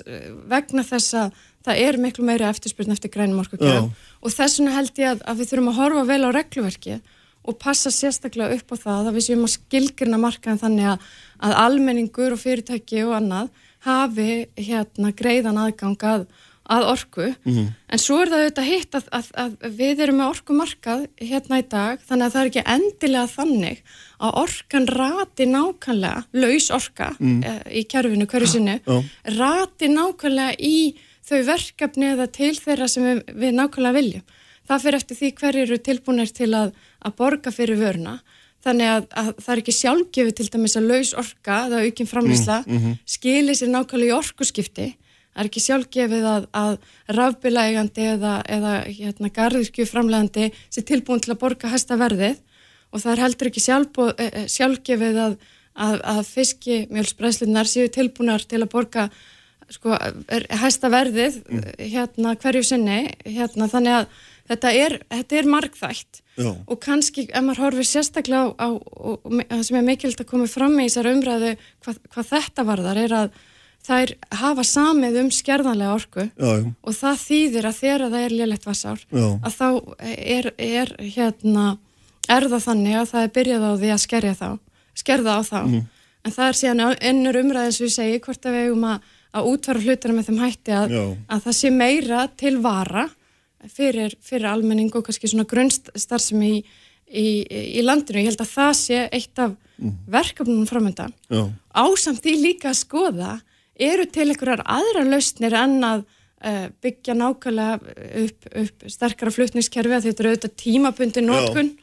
[0.47, 3.89] vegna þess að það er miklu meiri eftirspurn eftir grænum orkugjöf
[4.23, 6.99] og þess vegna held ég að, að við þurfum að horfa vel á regluverki
[7.47, 11.07] og passa sérstaklega upp á það að við séum að skilgjurna markaðin þannig að,
[11.47, 13.49] að almenningur og fyrirtæki og annað
[13.87, 16.29] hafi hérna greiðan aðgang að
[16.67, 17.67] að orku, mm -hmm.
[17.89, 22.01] en svo er það auðvitað hitt að, að, við erum með orkumarkað hérna í dag,
[22.09, 23.83] þannig að það er ekki endilega þannig
[24.19, 27.43] að orkan rati nákvæmlega, laus orka mm.
[27.43, 29.03] e, í kjærfinu hverju sinni ja,
[29.39, 34.27] rati nákvæmlega í þau verkefni eða til þeirra sem við, við nákvæmlega viljum.
[34.67, 36.73] Það fyrir eftir því hverju eru tilbúinir til að,
[37.07, 38.19] að borga fyrir vöruna,
[38.67, 42.79] þannig að það er ekki sjálfgefi til dæmis að laus orka, er aukinn framlýsla, mm
[42.79, 42.99] -hmm.
[43.07, 44.89] skilir sér nákvæmlega í orkuskipti
[45.37, 46.75] Það er ekki sjálfgefið að, að
[47.13, 52.39] rafbilægandi eða, eða hérna, garðirkju framlegandi sé tilbúin til að borga hæsta verðið
[52.89, 55.35] og það er heldur ekki sjálfbú, eh, eh, sjálfgefið að,
[55.77, 59.05] að, að fiskimjölsbræslunar séu tilbúinar til að borga
[59.77, 59.99] sko,
[60.63, 61.69] hæsta verðið mm.
[61.93, 66.53] hérna, hverju sinni hérna, þannig að þetta er, þetta er margþægt Já.
[66.53, 68.69] og kannski ef maður horfið sérstaklega á, á
[69.51, 71.53] það sem er mikilvægt að koma fram í þessar umræðu
[71.85, 73.39] hvað, hvað þetta varðar er að
[73.87, 76.71] þær hafa samið um skerðanlega orku já, já.
[76.83, 79.69] og það þýðir að þegar það er lélætt vassár að þá
[80.37, 81.67] er, er hérna
[82.27, 84.49] er það þannig að það er byrjað á því að skerja þá
[84.97, 85.85] skerða á þá mm.
[86.27, 89.85] en það er síðan ennur umræðis við segi hvort að við eigum að, að útvara
[89.85, 90.97] hlutina með þeim hætti að,
[91.31, 93.07] að það sé meira til vara
[93.73, 96.55] fyrir, fyrir almenning og kannski svona grunnstar sem í,
[97.09, 97.27] í,
[97.79, 99.95] í landinu, ég held að það sé eitt af mm.
[100.13, 101.15] verkefnunum framöndan
[101.77, 103.33] ásamt í líka að skoða
[103.77, 110.09] eru til einhverjar aðra lausnir en að uh, byggja nákvæmlega upp, upp sterkara flutningskerfi að
[110.09, 111.75] þetta eru auðvitað tímabundi nótkun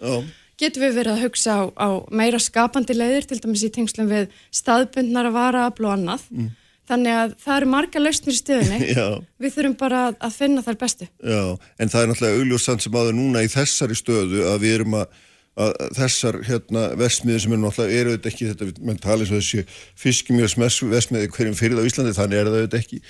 [0.59, 4.33] getur við verið að hugsa á, á meira skapandi leiðir til dæmis í tengslum við
[4.53, 6.27] staðbundnar að vara að bló annað.
[6.29, 6.51] Mm.
[6.89, 8.79] Þannig að það eru marga lausnir í stöðinni
[9.43, 11.09] við þurfum bara að finna þær bestu.
[11.19, 11.43] Já,
[11.79, 15.21] en það er náttúrulega augljóðsamt sem áður núna í þessari stöðu að við erum að
[15.53, 19.41] að þessar hérna versmiði sem er náttúrulega, eru þetta ekki þetta, mann tala eins og
[19.41, 19.65] þessi
[20.01, 23.01] fiskimjöls versmiði hverjum fyrir það á Íslandi, þannig er það ekki.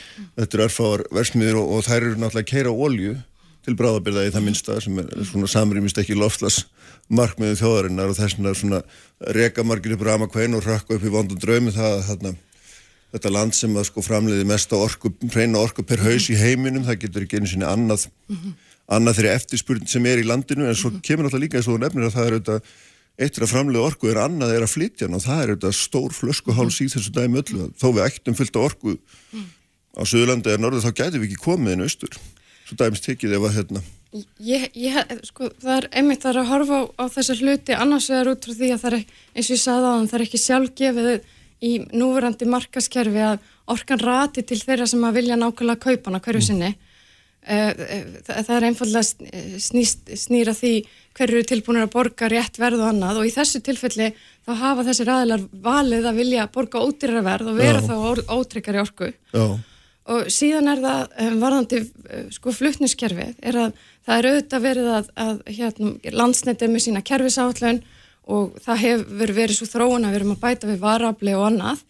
[0.41, 3.15] Þetta eru erfáar versmiðir og, og þær eru náttúrulega að keira ólju
[3.63, 6.65] til bráðabyrða í það minnsta sem er svona samrýmist ekki loftlas
[7.07, 8.81] markmiðu þjóðarinnar og þess vegna svona
[9.37, 12.33] rekamargir upp rama kvein og rakka upp í vondum draumi það þarna
[13.13, 16.85] þetta land sem að sko framleiði mest á orku, reyna orku per haus í heiminum,
[16.87, 18.07] það getur ekki einu sinni annað
[18.91, 22.09] annað þeirri eftirspurn sem er í landinu en svo kemur alltaf líka eins og nefnir
[22.09, 22.73] að það er auðvitað
[23.23, 26.15] eitt er að framlega orku en annað er að flytja og það er auðvitað stór
[26.17, 29.49] flöskuháls í þessu dæmi öllu þó við ættum fylgta orku mm.
[29.95, 32.17] á Suðurlandi eða Norður þá gæti við ekki komið inn austur
[32.65, 33.83] svo dæmis tekið ef að hérna
[34.37, 38.09] Ég, ég, sko, það er einmitt það er að horfa á, á þessar hluti annars
[38.11, 40.25] vegar út frá því að það er, eins og ég sagði á þann, það er
[40.27, 41.07] ekki sjálfgefið
[41.63, 46.47] í núverandi markaskerfi að orkan rati til þeirra sem að vilja nákvæmlega kaupana hverju mm.
[46.49, 46.73] sinni.
[47.43, 50.69] Eh, eh, það er einfallega eh, snýra því
[51.17, 54.13] hverju eru tilbúinir að borga rétt verð og annað og í þessu tilfelli
[54.45, 57.89] þá hafa þessir aðilar valið að vilja borga ódýrara verð og vera Já.
[57.89, 59.43] þá ótryggari orku Já.
[60.15, 61.81] og síðan er það varðandi
[62.37, 65.93] sko fluttniskerfið er að það er auðvitað verið að, að hérna,
[66.23, 67.83] landsnetið með sína kerfisállun
[68.23, 71.83] og það hefur verið svo þróun að við erum að bæta við varabli og annað.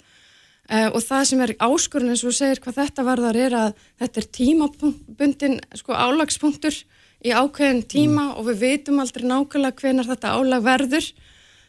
[0.63, 4.21] Uh, og það sem er áskurinn eins og segir hvað þetta varðar er að þetta
[4.21, 6.77] er tímabundin sko álagspunktur
[7.23, 8.37] í ákveðin tíma mm.
[8.39, 11.09] og við veitum aldrei nákvæmlega hvenar þetta álag verður.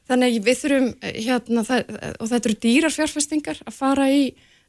[0.08, 4.24] Þannig við þurfum eh, hérna það, og þetta eru dýrar fjárfestingar að fara í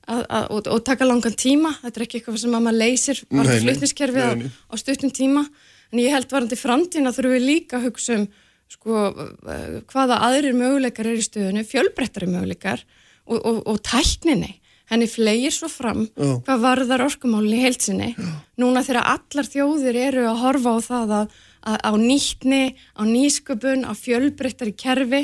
[0.06, 3.22] að, að, og, og taka langan tíma, þetta er ekki eitthvað sem að maður leysir
[3.30, 5.46] varða flutniskerfið á, á stuttum tíma.
[5.94, 8.28] En ég held varðandi framtína þurfum við líka að hugsa um
[8.72, 9.08] sko
[9.92, 12.84] hvaða aðrir möguleikar er í stöðinu, fjölbrettari möguleikar
[13.26, 14.56] og, og, og tækninni
[14.92, 16.36] henni flegir svo fram Já.
[16.46, 18.12] hvað varðar orkumálinn í heilsinni
[18.62, 22.62] núna þegar allar þjóðir eru að horfa á það að, að á nýttni,
[22.94, 25.24] á nýsköpun á fjölbreyttari kerfi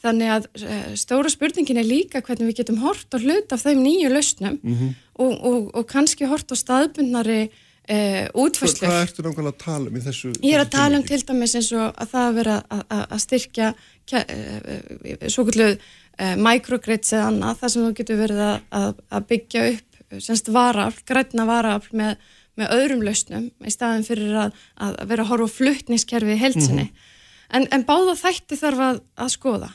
[0.00, 3.82] þannig að uh, stóra spurningin er líka hvernig við getum hort og hlut af þeim
[3.84, 4.94] nýju lausnum mm -hmm.
[5.24, 7.50] og, og, og kannski hort á staðbundnari
[7.90, 8.86] uh, útfæslu.
[8.86, 10.32] Hvað ertu nákvæmlega að tala um í þessu?
[10.44, 12.56] Ég er að tala um til dæmis eins og að það að vera
[12.96, 18.58] að styrkja uh, svo kvöldu uh, microgrids eða annað, það sem þú getur verið að,
[18.80, 24.38] að, að byggja upp semst varafl, græna varafl með, með öðrum lausnum í staðin fyrir
[24.46, 26.88] að, að vera að horfa fluttningskerfi í helsinni.
[26.88, 27.12] Mm -hmm.
[27.58, 29.70] en, en báða þætti þarf að skoða.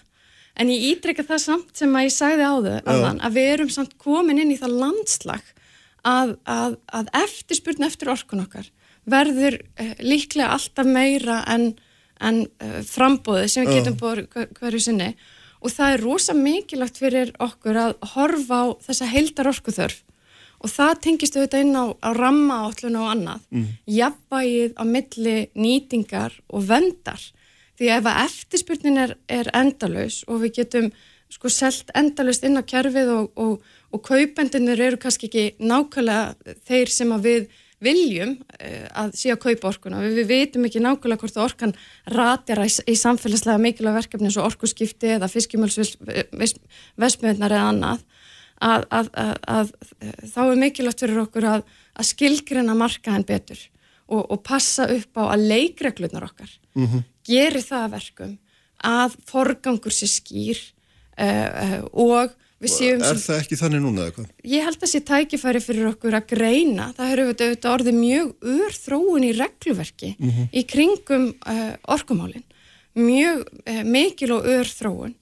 [0.55, 3.71] En ég ídreika það samt sem að ég sagði á þau aðan, að við erum
[3.71, 5.54] samt komin inn í það landslag
[6.05, 8.69] að, að, að eftirspurn eftir orkun okkar
[9.09, 11.71] verður eh, líklega alltaf meira en,
[12.19, 15.13] en eh, frambóði sem við getum búið hverju sinni.
[15.65, 20.03] Og það er rosa mikilvægt fyrir okkur að horfa á þessa heildar orkuþörf
[20.65, 23.65] og það tengist auðvitað inn á, á ramma átlun og annað, mm.
[23.91, 27.21] jafnvægið á milli nýtingar og vendar,
[27.77, 30.89] því ef að eftirspurnin er, er endalus og við getum
[31.33, 36.35] sko selt endalust inn á kerfið og, og, og kaupendunir eru kannski ekki nákvæmlega
[36.67, 37.43] þeir sem að við
[37.85, 40.03] viljum uh, að sé að kaupa orkuna.
[40.03, 41.73] Við, við veitum ekki nákvæmlega hvort orkan
[42.15, 42.67] ratir í,
[42.99, 47.99] samfélagslega mikilvæg verkefni eins og orkuskipti eða fiskjumölsvesmiðnar eða annað
[48.63, 49.07] að, að,
[49.51, 49.67] að
[50.31, 51.61] þá er mikilvægt fyrir okkur að
[52.07, 53.59] skilgrina marka henn betur
[54.07, 57.01] og, og passa upp á að leikreglunar okkar mm -hmm.
[57.27, 58.33] gerir það verkum
[58.85, 60.59] að forgangur sér skýr
[61.19, 62.29] uh, uh, og
[63.05, 64.31] Er það ekki þannig núna eða hvað?
[64.51, 66.87] Ég held að það sé tækifæri fyrir okkur að greina.
[66.97, 70.49] Það eru auðvitað orðið mjög ur þróun í regluverki mm -hmm.
[70.51, 72.45] í kringum uh, orkumálinn.
[72.95, 75.15] Mjög uh, mikil og ur þróun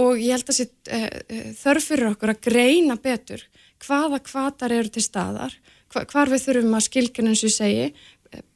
[0.00, 3.42] og ég held að það sé uh, þörf fyrir okkur að greina betur
[3.80, 5.54] hvaða kvatar eru til staðar,
[5.92, 7.92] hva, hvar við þurfum að skilgjana eins og segi,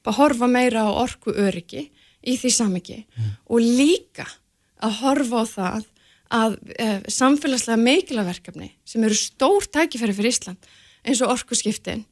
[0.05, 1.89] að horfa meira á orku öryggi
[2.25, 3.31] í því samiki mm.
[3.51, 4.27] og líka
[4.85, 5.91] að horfa á það
[6.35, 10.75] að eh, samfélagslega meikilaverkefni sem eru stór tækifæri fyrir Ísland
[11.05, 12.05] eins og orkuskiptin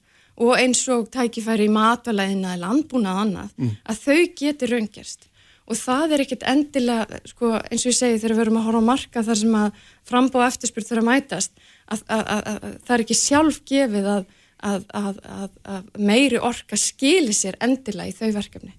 [0.43, 3.77] og eins og tækifæri í matvælæðina eða landbúnað annað, mm.
[3.85, 5.29] að þau getur raungerst
[5.63, 8.83] og það er ekkert endilega, sko, eins og ég segi þegar við verum að horfa
[8.83, 11.53] á marka þar sem að frambá eftirspurt þurfa að mætast
[11.87, 18.11] að, að, að, að það er ekki sjálf gefið að meiri orka skili sér endilega
[18.11, 18.75] í þau verkefni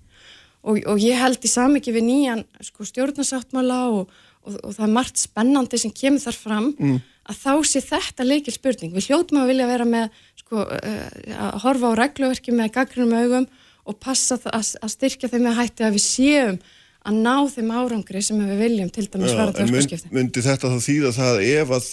[0.64, 4.14] og, og ég held í samiki við nýjan sko, stjórnarsáttmála og
[4.44, 7.02] og, og það er margt spennandi sem kemur þar fram mm.
[7.32, 8.94] að þá sé þetta leikil spurning.
[8.96, 11.04] Við hljóttum að vilja vera með sko, uh,
[11.48, 13.50] að horfa á regluverki með gaggrinum augum
[13.84, 16.62] og passa að, að styrkja þeim með hætti að við séum
[17.04, 20.12] að ná þeim árangri sem við viljum til dæmis vera til orkusskipti.
[20.16, 21.90] Myndi þetta þá þýða það ef að,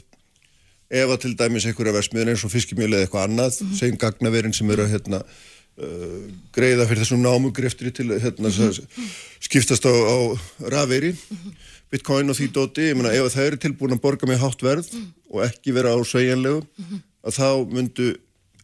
[1.01, 3.81] ef að til dæmis einhverja versmiðin eins og fiskimjöli eða eitthvað annað, mm -hmm.
[3.81, 5.21] segjum gagnaverin sem eru að hérna,
[5.83, 6.21] uh,
[6.55, 9.11] greiða fyrir þessum námugriftri til hérna, mm -hmm.
[9.43, 10.19] skiptast á, á
[10.79, 14.43] rafeyri -hmm bitcoin og því dóti, ég meina ef það eru tilbúin að borga með
[14.45, 15.07] hátt verð mm.
[15.35, 17.03] og ekki vera á sveigjanlegu mm -hmm.
[17.27, 18.09] að þá myndu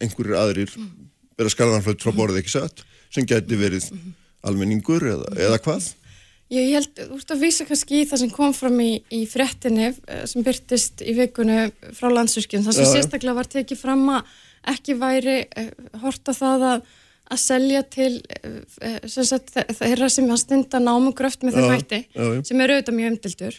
[0.00, 0.74] einhverjir aðrir
[1.36, 3.90] vera skarðanflögt frá borðið ekki satt sem geti verið
[4.46, 5.92] almenningur eða, eða hvað?
[6.54, 9.88] Ég held, þú ert að vísa kannski í það sem kom fram í, í frettinni
[9.90, 14.36] eh, sem byrtist í vikunni frá landsurskjum, þar sem ja, sérstaklega var tekið fram að
[14.70, 15.72] ekki væri uh,
[16.02, 16.86] horta það að
[17.26, 18.10] að selja til
[18.46, 22.00] uh, sagt, þeirra sem að stunda námugröft með þeim hætti
[22.46, 23.58] sem eru auðvitað mjög umdildur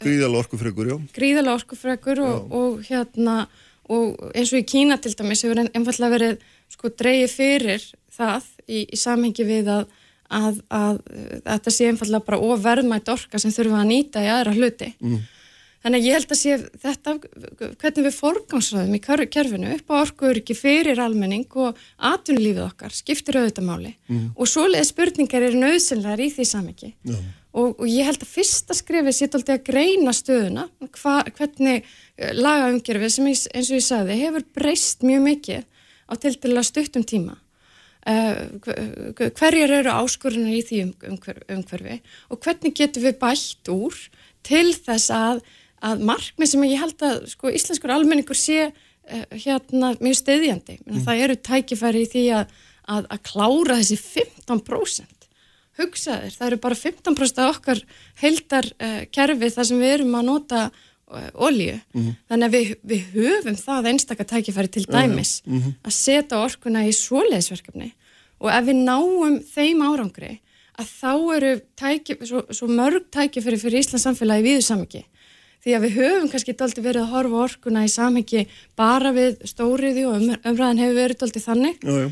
[0.00, 3.38] gríðala orkufregur gríðala orkufregur og, og hérna
[3.92, 6.42] og eins og í Kína til dæmis hefur einfallega verið
[6.72, 7.86] sko dreyið fyrir
[8.16, 9.86] það í, í samhengi við að,
[10.26, 11.00] að, að,
[11.44, 14.90] að þetta sé einfallega bara ofverðmætt orka sem þurfum að nýta í aðra hluti.
[14.98, 15.20] Mm.
[15.86, 17.12] Þannig að ég held að sé þetta,
[17.78, 21.78] hvernig við forgámsraðum í kerfinu upp á orkuöryggi fyrir almenning og
[22.08, 24.24] atvinnulífið okkar skiptir auðvitaðmáli mm.
[24.34, 27.20] og svoleiði spurningar eru nöðsynlegar í því samiki yeah.
[27.54, 30.64] og, og ég held að fyrsta skrefið sétt aldrei að greina stöðuna,
[30.98, 36.12] hva, hvernig eh, lagaumgerfið sem ég, eins og ég sagði hefur breyst mjög mikið á
[36.18, 37.36] til til að stuttum tíma.
[38.06, 38.58] Uh,
[39.34, 41.96] hverjar eru áskorunir í því umhverfi
[42.30, 43.96] og hvernig getur við bætt úr
[44.46, 45.40] til þess að
[45.84, 50.78] að markmið sem ég held að sko, íslenskur almenningur sé uh, hérna mjög stiðjandi.
[50.84, 51.02] Mm.
[51.04, 52.56] Það eru tækifæri í því að,
[52.96, 55.28] að, að klára þessi 15%.
[55.76, 57.82] Hugsaðir, það eru bara 15% af okkar
[58.22, 61.76] heldar uh, kerfi þar sem við erum að nota uh, olju.
[61.92, 62.08] Mm.
[62.30, 65.78] Þannig að við, við höfum það einstakar tækifæri til dæmis mm -hmm.
[65.84, 67.92] að setja orkuna í svoleiðisverkefni
[68.40, 70.32] og ef við náum þeim árangri
[70.76, 75.04] að þá eru tæki, svo, svo mörg tækifæri fyrir Íslands samfélagi viðu samiki
[75.66, 78.44] því að við höfum kannski daldi verið að horfa orkuna í samhengi
[78.78, 82.10] bara við stóriði og um, umræðan hefur verið daldi þannig jú, jú.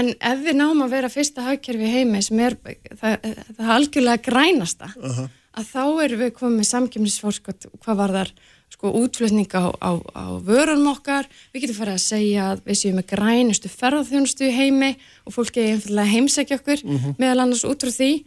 [0.00, 2.56] en ef við náum að vera fyrsta hagkerfi heimi sem er
[2.96, 3.18] það,
[3.58, 5.26] það algjörlega grænasta uh -huh.
[5.60, 8.32] að þá erum við komið með samkjöfnisforskot hvað var þar
[8.72, 12.96] sko útflutning á, á, á vörunum okkar við getum farið að segja að við séum
[12.96, 17.04] með grænustu ferðarþjónustu heimi og fólki er einfallega heimsækja okkur uh mhm.
[17.04, 17.14] -huh.
[17.18, 18.24] meðal annars út frá því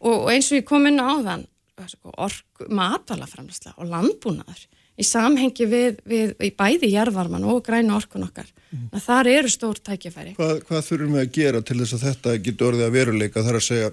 [0.00, 1.46] og, og eins og ég kom inn á þann
[1.90, 4.66] sko, ork, matalaframlæsla og landbúnaður
[4.96, 8.48] í samhengi við, við í bæði jærvarman og græna orkun okkar.
[8.72, 9.00] Mm.
[9.04, 10.36] Þar eru stór tækifæri.
[10.38, 13.58] Hvað, hvað þurfum við að gera til þess að þetta getur orðið að veruleika þar
[13.60, 13.90] að segja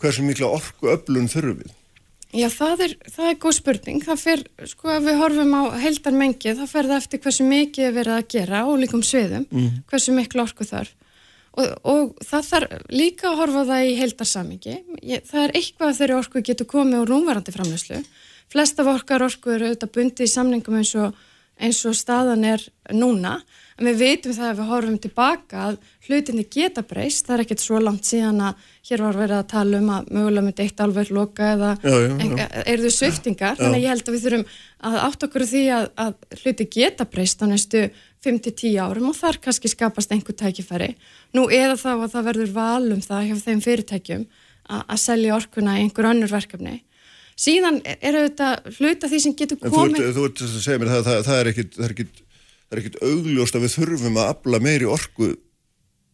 [0.00, 1.76] hversu mikla orku öflun þurfum við?
[2.30, 4.02] Já, það er, það er góð spurning.
[4.06, 7.86] Það fer, sko, ef við horfum á heldar mengi, það fer það eftir hversu mikið
[7.88, 9.80] er verið að gera á líkum sviðum, mm.
[9.90, 10.94] hversu miklu orku þarf.
[11.58, 14.76] Og, og það þarf líka að horfa það í heildarsamingi.
[15.26, 18.04] Það er eitthvað þegar orku getur komið úr núvarandi framlöslu.
[18.50, 21.18] Flest af okkar orku eru auðvitað bundið í samningum eins og,
[21.60, 22.62] eins og staðan er
[22.94, 23.40] núna.
[23.80, 25.76] En við veitum það að við horfum tilbaka að
[26.06, 27.24] hlutinni geta breyst.
[27.26, 30.46] Það er ekkert svo langt síðan að hér var verið að tala um að mögulega
[30.46, 33.56] myndi eitt alveg loka eða er þau sviftingar.
[33.58, 34.46] Þannig ég held að við þurfum
[34.90, 37.86] að átt okkur því að, að hluti geta breyst á næstu
[38.24, 40.92] 5-10 árum og þar kannski skapast einhver tækifæri.
[41.36, 44.24] Nú eða þá að það verður valum það hjá þeim fyrirtækjum
[44.70, 46.80] að selja orkuna í einhver önnur verkefni.
[47.40, 50.10] Síðan er auðvitað hluta því sem getur komið...
[50.16, 51.78] Þú ert að segja mér það, það, það er ekkit,
[52.76, 55.30] ekkit augljóst að við þurfum að afla meiri orku.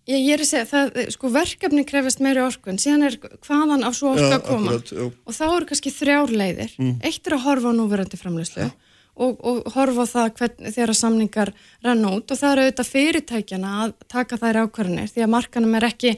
[0.07, 3.83] Ég, ég er að segja, það, sko verkefni krefast meiri orku en síðan er hvaðan
[3.83, 4.77] á svo orku að koma.
[4.79, 6.77] Akkurat, og þá eru kannski þrjár leiðir.
[6.79, 6.95] Mm.
[7.11, 8.69] Eitt er að horfa á núverandi framleyslu.
[8.71, 8.86] Já
[9.17, 11.53] og, og horfa það hvern, þegar samningar
[11.85, 12.31] rann út.
[12.31, 16.15] Og það eru auðvitað fyrirtækjana að taka þær ákvarðanir því að markanum er ekki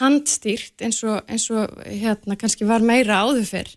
[0.00, 3.72] handstýrt eins og, eins og hérna kannski var meira áður fyrr.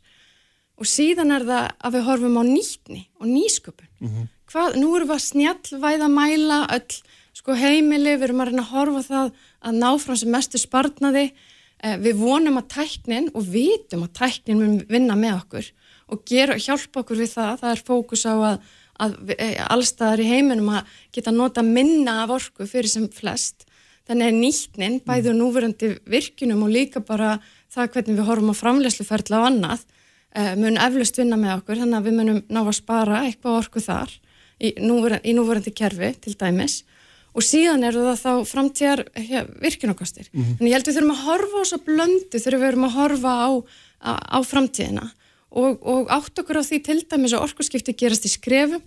[0.80, 3.90] Og síðan er það að við horfum á nýtni og nýsköpun.
[4.00, 4.28] Mm -hmm.
[4.50, 7.02] Hvað, nú erum við að snjallvæða mæla öll
[7.34, 11.26] sko heimili, við erum að reyna að horfa það að ná frá sem mestu spartnaði
[11.84, 15.72] eh, við vonum að tæknin og vitum að tæknin mun vinna með okkur
[16.10, 18.60] og gera, hjálpa okkur við það, það er fókus á að,
[19.00, 23.66] að e, allstaðar í heiminum að geta nota minna af orku fyrir sem flest.
[24.10, 25.40] Þannig að bæður mm.
[25.40, 27.38] núverandi virkunum og líka bara
[27.70, 29.84] það hvernig við horfum á framlegsluferðla og annað,
[30.34, 33.84] uh, mun eflust vinna með okkur, þannig að við munum ná að spara eitthvað orku
[33.86, 34.16] þar
[34.60, 36.82] í núverandi, í núverandi kerfi til dæmis
[37.38, 40.30] og síðan eru það þá framtíðar ja, virkunokostir.
[40.34, 40.56] Mm -hmm.
[40.58, 43.32] Þannig ég held við þurfum að horfa á þessa blöndu þegar við erum að horfa
[43.38, 43.50] á,
[44.02, 45.06] á, á framtíðina
[45.52, 48.84] og, og átt okkur á því til dæmis að orkuskipti gerast í skrefum.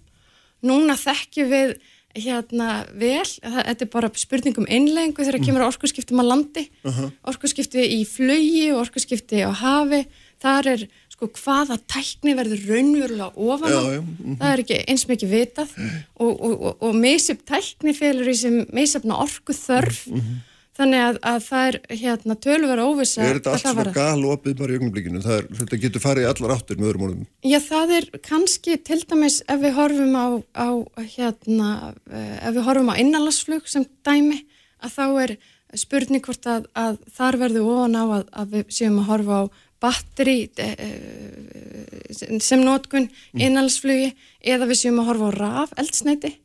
[0.63, 1.77] Núna þekkjum við
[2.13, 5.47] hérna vel, þetta er bara spurningum innlengu þegar mm.
[5.49, 7.13] kemur orkuskipti maður landi, uh -huh.
[7.33, 10.05] orkuskipti í flögi og orkuskipti á hafi,
[10.43, 10.85] þar er
[11.23, 13.81] sko hvaða tækni verður raunverulega ofan já.
[13.81, 14.39] Mm -hmm.
[14.41, 15.69] það er ekki eins mikið vitað
[16.17, 20.37] og, og, og, og meðsip tækni félur í sem meðsipna orku þörf mm -hmm.
[20.73, 23.20] Þannig að, að það er hérna tölvera óvisa.
[23.20, 25.20] Er þetta allt svona galopið bara í ögnublikinu?
[25.59, 27.27] Þetta getur farið allar áttur með öðrum orðum?
[27.45, 30.68] Já, það er kannski til dæmis ef við horfum á, á
[31.12, 31.68] hérna,
[32.09, 34.41] eh, ef við horfum á innanlandsflug sem dæmi,
[34.81, 35.35] að þá er
[35.83, 39.45] spurning hvort að, að þar verður ofan á að, að við séum að horfa á
[39.83, 43.41] batteri e, e, sem nótkunn mm.
[43.41, 46.37] innanlandsflugi eða við séum að horfa á raf, eldsneiti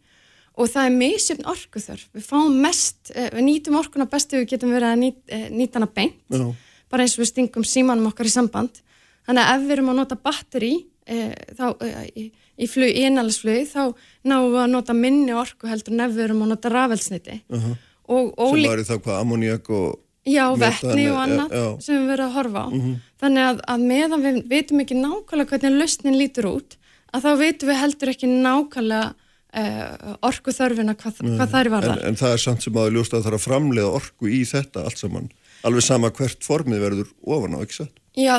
[0.58, 2.10] og það er misjöfn orkuþörf.
[2.18, 5.50] Við fáum mest, eh, við nýtum orkuna best ef við getum verið að nýt, eh,
[5.50, 6.56] nýta hana beint, Já.
[6.90, 8.82] bara eins og við stingum símanum okkar í samband.
[9.28, 13.04] Þannig að ef við erum að nota batteri e, þá, e, í, í, flug, í
[13.08, 13.82] einhalsflug þá
[14.24, 17.42] náum við að nota minni orku heldur en ef við erum að nota rafelsniti.
[17.52, 17.78] Uh -huh.
[18.08, 20.00] og, og sem var í þá hvað ammoniak og...
[20.28, 22.68] Já, vettni og annað ja, sem við verðum að horfa á.
[22.68, 22.82] Mhm.
[22.88, 22.96] -huh.
[23.22, 26.78] Þannig að, að meðan við veitum ekki nákvæmlega hvernig lausnin lítur út,
[27.14, 29.14] að þá veitum við heldur ekki nákvæmlega
[29.54, 32.02] uh, orku þörfina hvað, hvað það er varðar.
[32.02, 34.42] En, en það er samt sem að ljósta að það er að framlega orku í
[34.48, 35.32] þetta allt saman,
[35.68, 38.04] alveg sama hvert formið verður ofan á, ekki satt?
[38.18, 38.34] Já,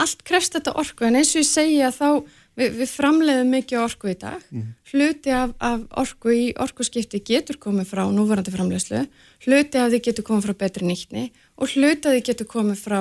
[0.00, 2.22] allt krefst þetta orku en eins og ég segja þá
[2.60, 4.68] við, við framleiðum mikið orku í dag mm.
[4.92, 9.02] hluti af, af orku í orkuskipti getur komið frá núvarandi framleiðslu
[9.46, 11.26] hluti af því getur komið frá betri nýttni
[11.60, 12.98] og hluti af því getur komið frá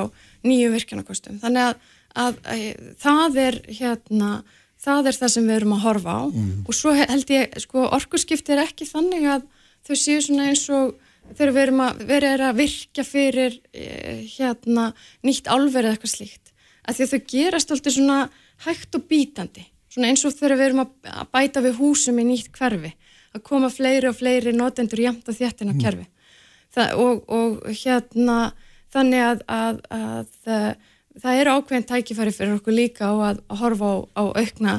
[0.48, 1.90] nýju virkjanakostum þannig að,
[2.26, 2.66] að, að
[3.06, 4.32] það er hérna
[4.80, 6.24] það er það sem við erum að horfa á.
[6.30, 6.52] Mm.
[6.66, 9.48] og svo held ég, sko, orkurskipti er ekki þannig að
[9.88, 10.94] þau séu svona eins og
[11.36, 14.92] þegar við erum að vera að virka fyrir eh, hérna
[15.26, 16.54] nýtt álverið eitthvað slíkt.
[16.86, 18.22] Að því að þau gerast alltaf svona
[18.66, 22.50] hægt og bítandi, svona eins og þegar við erum að bæta við húsum í nýtt
[22.56, 22.96] hverfi.
[23.30, 25.84] Að koma fleiri og fleiri notendur jæmt á þéttina mm.
[25.84, 26.08] hverfi
[26.76, 28.38] það, og, og hérna
[28.94, 30.70] þannig að, að, að
[31.22, 34.76] það er ákveðin tækifæri fyrir okkur líka á að, að horfa á, á aukna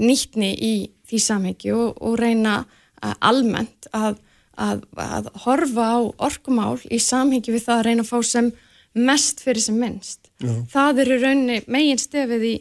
[0.00, 0.74] nýttni í
[1.08, 4.20] því samhengi og, og reyna uh, almennt að,
[4.56, 5.98] að, að horfa á
[6.28, 8.52] orkumál í samhengi við það að reyna að fá sem
[8.94, 10.30] mest fyrir sem minnst.
[10.38, 10.54] Já.
[10.70, 12.54] Það eru raunni megin stefið í,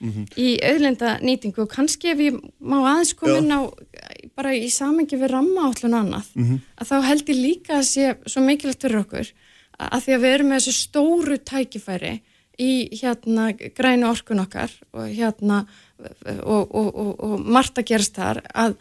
[0.00, 0.28] mm -hmm.
[0.36, 3.60] í auðlenda nýtingu og kannski ef ég má aðeins koma inn á
[4.36, 6.58] bara í samhengi við ramma állun annað mm -hmm.
[6.76, 9.32] að þá held ég líka að sé svo mikilvægt fyrir okkur
[9.78, 12.14] að því að við erum með þessu stóru tækifæri
[12.62, 15.64] í hérna grænu orkun okkar og hérna
[16.42, 18.78] og, og, og, og margt að gerast þar að,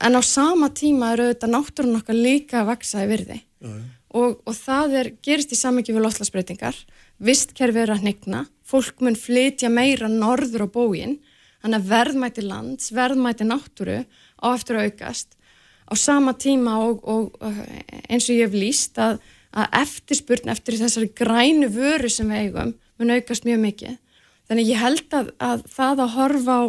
[0.00, 3.40] en á sama tíma eru þetta náttúrun okkar líka að vaksa í virði.
[3.60, 3.88] Já, já.
[4.10, 6.78] Og, og það er, gerist í sammyggi við loslasbreytingar,
[7.22, 11.20] vistkerfi er að negna, fólk mun flytja meira norður á bógin,
[11.62, 15.36] þannig að verðmæti lands, verðmæti náttúru á eftir að aukast.
[15.86, 17.38] Á sama tíma og, og
[18.08, 19.20] eins og ég hef líst að,
[19.54, 23.98] að eftirspurn eftir þessari grænu vöru sem við eigum mun aukast mjög mikið.
[24.50, 26.64] Þannig ég held að, að það að horfa á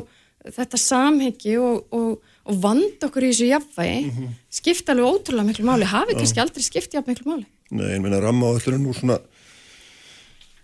[0.58, 4.38] þetta samhengi og, og og vand okkur í þessu jafnvægi mm -hmm.
[4.50, 5.86] skipta alveg ótrúlega miklu máli.
[5.86, 7.46] Hafi kannski aldrei skipt jafn miklu máli.
[7.72, 9.20] Nei, en minna ramma á öllur nú svona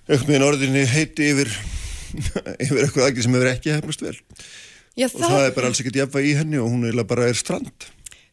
[0.09, 1.51] aukn meðan orðinni heiti yfir
[2.63, 4.17] yfir eitthvað aðgið sem hefur ekki hefnast vel.
[4.97, 7.29] Já, og það, það er bara alls ekkert jafnvægi í henni og hún er bara
[7.29, 7.87] er strand.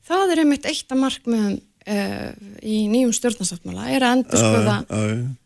[0.09, 2.31] Það er einmitt eitt af markmiðum uh,
[2.63, 4.79] í nýjum stjórnarsáttmála er að endur skoða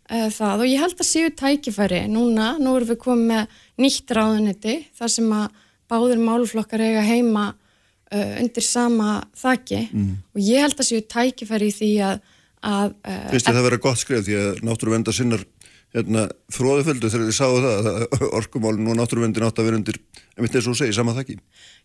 [0.08, 0.62] það.
[0.62, 5.12] Og ég held að séu tækifæri núna, nú erum við komið með nýtt ráðuniti þar
[5.12, 7.46] sem að báður málflokkar eiga heima
[8.12, 10.16] uh, undir sama þakki mm.
[10.34, 12.18] og ég held að séu tækifæri í því að,
[12.62, 15.44] að uh, Fyrst ég það vera gott skrif því að náttúruvenda sinnar
[15.96, 20.00] hérna, fróðuföldu þegar þið sáðu það að orkumálun og náttúruvendin átt að vera undir
[20.36, 21.38] en mitt er svo að segja sama þakki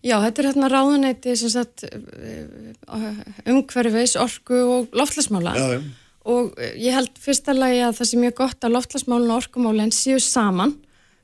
[0.03, 1.35] Já, þetta er hérna ráðunæti
[2.91, 3.11] uh,
[3.53, 5.83] umhverfis, orku og loftlasmála já, já.
[6.23, 10.21] Og ég held fyrsta lagi að það sé mjög gott að loftlasmálun og orkumálun séu
[10.23, 10.77] saman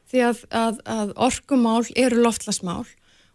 [0.10, 2.84] því að, að, að orkumál eru loftlasmál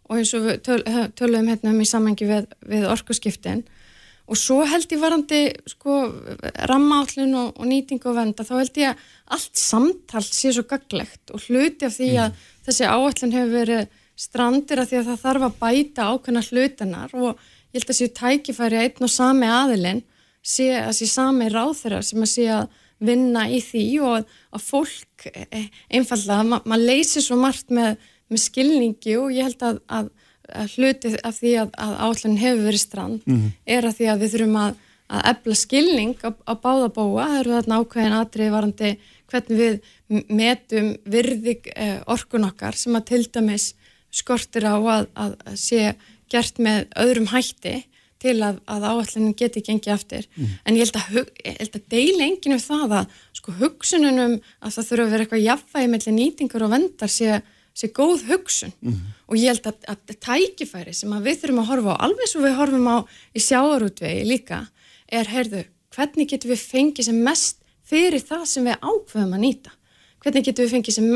[0.05, 0.83] og eins og við töl,
[1.17, 3.65] töluðum hérna um í samhengi við, við orkuskiptin.
[4.25, 5.99] Og svo held ég varandi sko
[6.69, 11.33] rammaállun og, og nýting og venda þá held ég að allt samtalt sé svo gaglegt
[11.33, 12.47] og hluti af því að mm.
[12.69, 17.31] þessi áallun hefur verið strandir af því að það þarf að bæta ákveðna hlutanar og
[17.75, 20.05] ég held að séu tækifæri að einn og sami aðilinn
[20.45, 25.27] sé að sé sami ráþurra sem að sé að vinna í því og að fólk
[25.33, 27.97] e, einfallega, ma maður leysir svo margt með
[28.33, 30.11] með skilningi og ég held að, að,
[30.63, 33.55] að hluti af því að, að áallin hefur verið strand mm -hmm.
[33.77, 34.77] er að því að við þurfum að,
[35.15, 38.91] að ebla skilning á, á báða bóa, það eru þarna ákveðin aðrið varandi
[39.31, 39.75] hvernig við
[40.29, 43.75] metum virðig eh, orkun okkar sem að til dæmis
[44.15, 45.95] skortir á að sé
[46.31, 47.83] gert með öðrum hætti
[48.25, 50.55] til að, að áallinu geti gengið aftur mm.
[50.65, 51.19] en ég held að,
[51.69, 55.93] að deila enginn um það að sko hugsununum að það þurfa að vera eitthvað jafnvægi
[55.93, 57.43] mellir nýtingar og vendar sé
[57.75, 58.71] sé góð hugsun.
[58.87, 62.31] Mm og ég held að, að tækifæri sem að við þurfum að horfa á alveg
[62.31, 62.97] svo við horfum á
[63.35, 64.61] í sjáarútvegi líka
[65.09, 65.65] er, heyrðu,
[65.95, 69.73] hvernig getum við fengið sem mest fyrir það sem við ákveðum að nýta?
[70.25, 71.09] Hvernig getum við fengið sem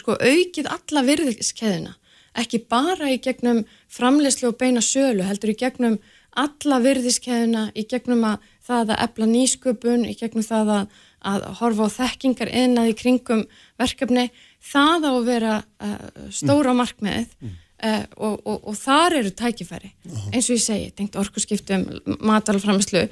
[0.00, 1.96] sko, aukið alla virðiskeðina
[2.38, 5.98] ekki bara í gegnum framlegslu og beina sölu, heldur í gegnum
[6.38, 10.98] alla virðiskeðina, í gegnum að það að epla nýsköpun, í gegnum það að,
[11.30, 13.46] að horfa á þekkingar innað í kringum
[13.80, 14.28] verkefni
[14.64, 15.96] það á að vera uh,
[16.34, 16.82] stóra mm.
[16.82, 17.56] markmiðið mm.
[17.88, 20.28] uh, og, og, og þar eru tækifæri -huh.
[20.32, 21.88] eins og ég segi, tengt orkusskiptum
[22.20, 23.06] matalframislu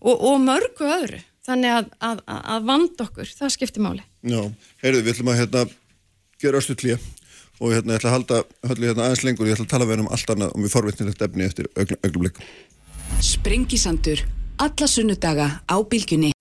[0.00, 4.42] og, og mörgu öðru, þannig að, að, að vand okkur, það skiptir máli Já,
[4.82, 5.66] heyrðu, við ætlum að hérna
[6.42, 6.98] gera östu klíja
[7.62, 10.02] og hérna ég ætla að halda höllu hérna aðeins lengur, ég ætla að tala við
[10.02, 12.40] um allt annað og við forvittnilegt efni eftir öglublik
[13.20, 14.24] Sprengisandur
[14.56, 16.32] alla sunnudaga á bylgunni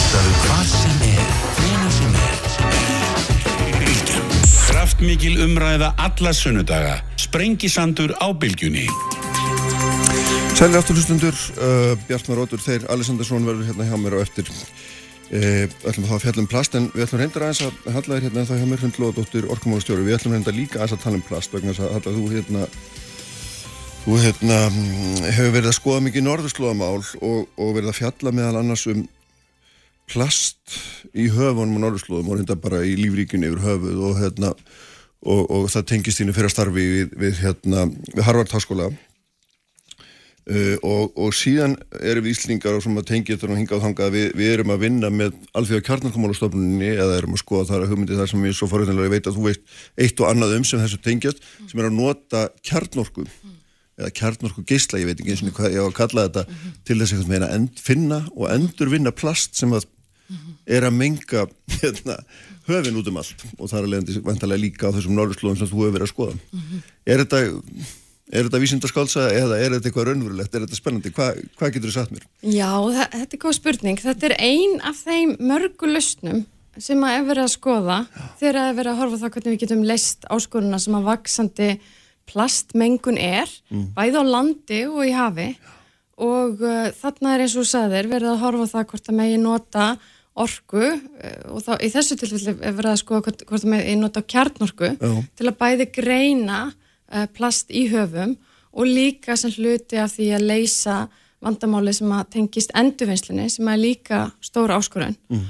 [5.01, 7.01] kraftmikil umræða alla sunnudaga.
[7.17, 8.85] Sprengisandur á bylgjunni.
[10.53, 14.51] Sæli afturlustundur, uh, Bjartmar Rótur, þeir Alessandarsson verður hérna hjá mér á eftir.
[15.31, 18.45] Uh, ætlum að hafa fjallum plast en við ætlum reyndar aðeins að halla þér hérna
[18.45, 20.05] þá hjá mér hundlóðdóttir orkumálastjóri.
[20.05, 22.67] Við ætlum reyndar líka aðeins að tala um plast vegna þess að halla þú hérna
[24.01, 24.55] Þú hérna,
[25.29, 29.03] hefur verið að skoða mikið norðurslóðamál og, og verið að fjalla meðal annars um
[30.09, 30.79] plast
[31.13, 34.51] í höfunum og norðurslóðum og reynda bara í lífríkinu yfir höfuð og, hérna,
[35.21, 38.89] og, og það tengist þínu fyrir að starfi við, við, hérna, við Harvard Háskóla.
[40.49, 43.83] Uh, og, og síðan erum við íslingar og sem að tengja þetta og hinga á
[43.83, 47.93] þanga við, við erum að vinna með alþjóða kjarnarkomálastofnunni eða erum að skoða þar að
[47.93, 50.81] hugmyndi þar sem ég svo forhættilega veit að þú veist eitt og annað um sem
[50.81, 53.27] þessu tengjast sem er að nota kjarnorku
[53.99, 56.53] eða kjarnorku geysla, ég veit ekki eins og hvað ég á að kalla þetta mm
[56.53, 56.77] -hmm.
[56.85, 59.85] til þess að end, finna og endur vinna plast sem að
[60.69, 61.47] er að menga
[61.81, 62.19] hérna,
[62.69, 65.81] höfin út um allt og það er alveg vantarlega líka á þessum norðurslóðum sem þú
[65.81, 66.37] hefur verið að skoða.
[66.37, 66.85] Mm -hmm.
[67.05, 67.39] Er þetta,
[68.31, 71.11] er þetta vísindarskálsa eða er þetta eitthvað raunverulegt, er þetta spennandi?
[71.11, 72.25] Hva, hvað getur þú sagt mér?
[72.41, 73.99] Já, það, þetta er góð spurning.
[73.99, 76.45] Þetta er ein af þeim mörgu lausnum
[76.77, 78.21] sem að er verið að skoða Já.
[78.39, 81.79] þegar að er verið að horfa það hvernig við getum leist áskoruna sem að vaksandi
[82.29, 83.91] plastmengun er, mm.
[83.95, 85.51] bæði á landi og í hafi
[86.21, 89.87] og uh, þarna er eins og sæðir verið að horfa það hvort að megi nota
[90.41, 93.95] orgu uh, og þá í þessu tilfelli er verið að skoða hvort, hvort að megi
[93.99, 95.15] nota kjarnorku Já.
[95.39, 98.37] til að bæði greina uh, plast í höfum
[98.71, 100.99] og líka sem hluti af því að leysa
[101.41, 105.17] vandamáli sem að tengist endurvinnslinni sem er líka stóra áskorun.
[105.33, 105.49] Mm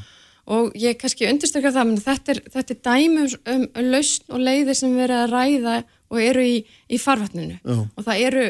[0.52, 4.34] og ég kannski undirstökja það, menn þetta er, þetta er dæmi um, um, um lausn
[4.34, 5.76] og leiðir sem verið að ræða
[6.12, 6.58] og eru í,
[6.92, 7.78] í farvatninu Já.
[7.88, 8.46] og það eru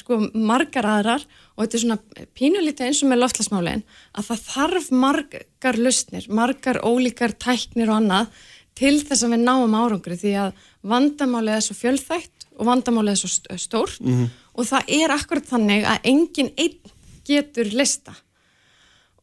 [0.00, 1.24] sko, margar aðrar
[1.54, 3.84] og þetta er svona pínulítið eins og með loftlasmálinn
[4.16, 8.44] að það þarf margar lausnir, margar ólíkar tæknir og annað
[8.78, 13.22] til þess að við náum árangri því að vandamálið er svo fjölþægt og vandamálið er
[13.22, 14.28] svo stórt mm -hmm.
[14.54, 16.94] og það er akkurat þannig að engin einn
[17.24, 18.14] getur lista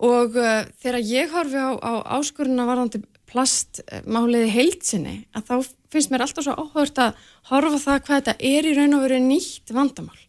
[0.01, 6.25] og uh, þegar ég horfi á, á áskuruna varðandi plastmáliði heilsinni að þá finnst mér
[6.25, 7.21] alltaf svo áhört að
[7.51, 10.19] horfa það hvað þetta er í raun og veru nýtt vandamál.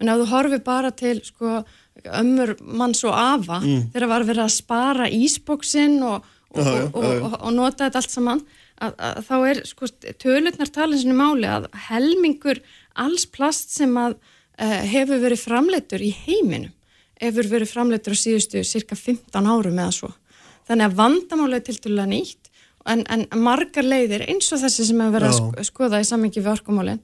[0.00, 1.62] En ef þú horfi bara til sko
[2.18, 3.88] ömmur manns og afa mm.
[3.92, 8.44] þegar var verið að spara ísbóksinn og, og, og, og nota þetta allt saman
[8.82, 9.88] að, að þá er sko
[10.22, 12.62] tölutnar talinsinu máli að helmingur
[12.98, 16.72] alls plast sem að uh, hefur verið framleitur í heiminum
[17.22, 20.10] hefur verið framleitur á síðustu cirka 15 árum eða svo.
[20.66, 22.41] Þannig að vandamála er til dæla nýtt
[22.88, 26.52] en, en margar leiðir eins og þessi sem hefur verið að skoða í samingi við
[26.54, 27.00] orkumálinn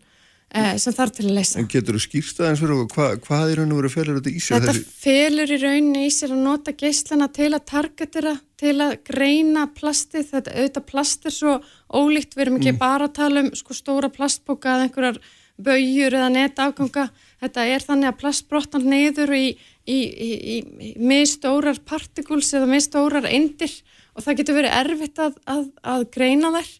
[0.51, 1.61] eh, sem þarf til að leysa.
[1.63, 4.33] En getur þú skýrst það eins og hva, hvað er raun og að felur þetta
[4.33, 4.61] í sér?
[4.61, 5.01] Þetta þessi...
[5.05, 10.31] felur í rauninni í sér að nota geyslana til að targetera, til að greina plastið,
[10.35, 11.59] þetta auðvitað plast er svo
[11.89, 12.83] ólíkt, við erum ekki mm.
[12.83, 15.21] bara að tala um sko stóra plastboka eða einhverjar
[15.59, 17.09] bögjur eða netafganga,
[17.43, 19.47] þetta er þannig að plast brotnar neyður í
[19.89, 23.73] í, í, í mistórar partikuls eða mistórar eindir
[24.19, 26.75] og það getur verið erfitt að, að, að greina þær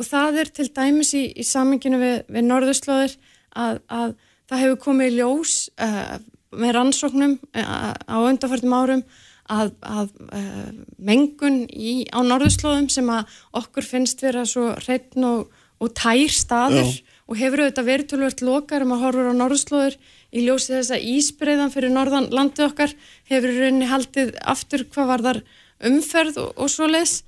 [0.00, 3.16] og það er til dæmis í, í saminginu við, við norðurslóðir
[3.54, 4.14] að, að
[4.50, 6.16] það hefur komið í ljós uh,
[6.60, 9.04] með rannsóknum uh, á undarfærtum árum
[9.50, 10.68] að, að uh,
[10.98, 15.46] mengun í, á norðurslóðum sem að okkur finnst vera svo hreitn og,
[15.78, 16.98] og tær staður Já.
[17.30, 19.98] og hefur auðvitað verið tölvört lokar um að horfa á norðurslóður
[20.30, 22.94] í ljósi þess að ísbreyðan fyrir norðan landið okkar
[23.30, 25.42] hefur rauninni haldið aftur hvað var þar
[25.86, 27.20] umferð og, og svo les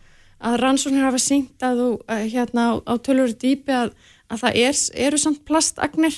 [0.42, 1.88] að rannsóknir hafa syngt að þú
[2.32, 3.92] hérna á, á tölvöru dýpi að,
[4.32, 6.16] að það er, eru samt plastagnir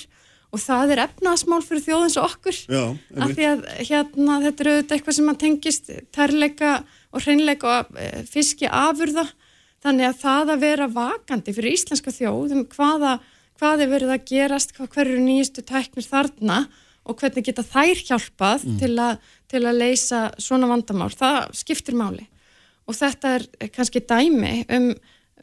[0.55, 2.59] og það er efnaðasmál fyrir þjóðins og okkur.
[2.71, 2.83] Já,
[3.21, 6.71] af því að hérna þetta eru auðvitað eitthvað sem að tengist tærleika
[7.11, 9.25] og hreinleika og e, fiski afurða.
[9.85, 13.17] Þannig að það að vera vakandi fyrir íslenska þjóð um hvaða
[13.59, 16.63] hvað er verið að gerast, hvað hverju nýjastu tæknir þarna
[17.05, 18.79] og hvernig geta þær hjálpað mm.
[18.81, 19.09] til, a,
[19.51, 21.11] til að leysa svona vandamál.
[21.13, 22.25] Það skiptir máli
[22.85, 24.91] og þetta er kannski dæmi um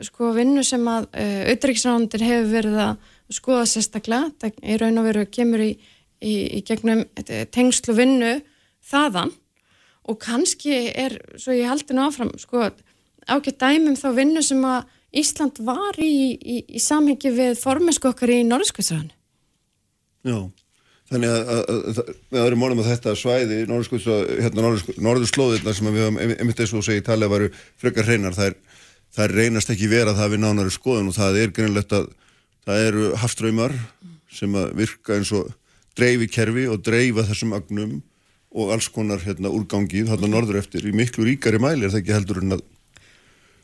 [0.02, 5.06] sko vinnu sem að uh, auðriksrándir hefur verið að skoða sérstaklega, það í raun og
[5.08, 5.70] veru kemur í,
[6.20, 7.04] í, í gegnum
[7.54, 8.32] tengslu vinnu
[8.88, 9.32] þaðan
[10.10, 12.66] og kannski er, svo ég haldi nú áfram, sko
[13.30, 18.30] ágætt dæmi um þá vinnu sem að Ísland var í, í, samhengi við forminsku okkar
[18.32, 19.12] í Norðskvöldsræðinu.
[20.24, 20.38] Já,
[21.12, 23.58] þannig að, að, að, að við erum mónum að þetta svæði,
[24.42, 24.72] hérna,
[25.06, 27.50] Norðurslóðirna sem við hefum einmitt eins og segið talið varu
[27.80, 28.84] frekar hreinar, það, er,
[29.16, 32.08] það reynast ekki vera það við nánari skoðun og það er greinlegt að
[32.66, 33.76] það eru hafströymar
[34.32, 35.52] sem virka eins og
[35.98, 38.00] dreifi kerfi og dreifa þessum agnum
[38.52, 42.16] og alls konar hérna, úrgangið, hérna norður eftir, í miklu ríkari mæli er það ekki
[42.16, 42.64] heldur en að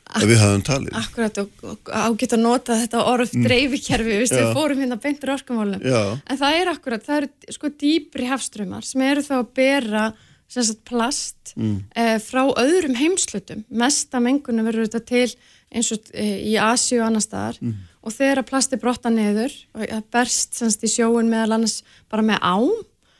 [0.09, 0.95] Ak við hafum talið.
[0.97, 3.43] Akkurat og, ágætt að nota þetta orð mm.
[3.45, 4.55] dreifikerfi, við mm.
[4.57, 5.83] fórum hérna beintur orkumálum.
[5.85, 10.07] En það er akkurat, það eru sko dýbri hafströymar sem eru þá að bera
[10.49, 11.77] sagt, plast mm.
[11.93, 13.63] eh, frá öðrum heimslutum.
[13.69, 15.29] Mesta mengunum verður þetta til
[15.69, 17.77] eins og eh, í Asi og annar staðar mm.
[18.01, 22.71] og þegar plasti brotta neður og berst sagt, í sjóun meðal annars bara með ám,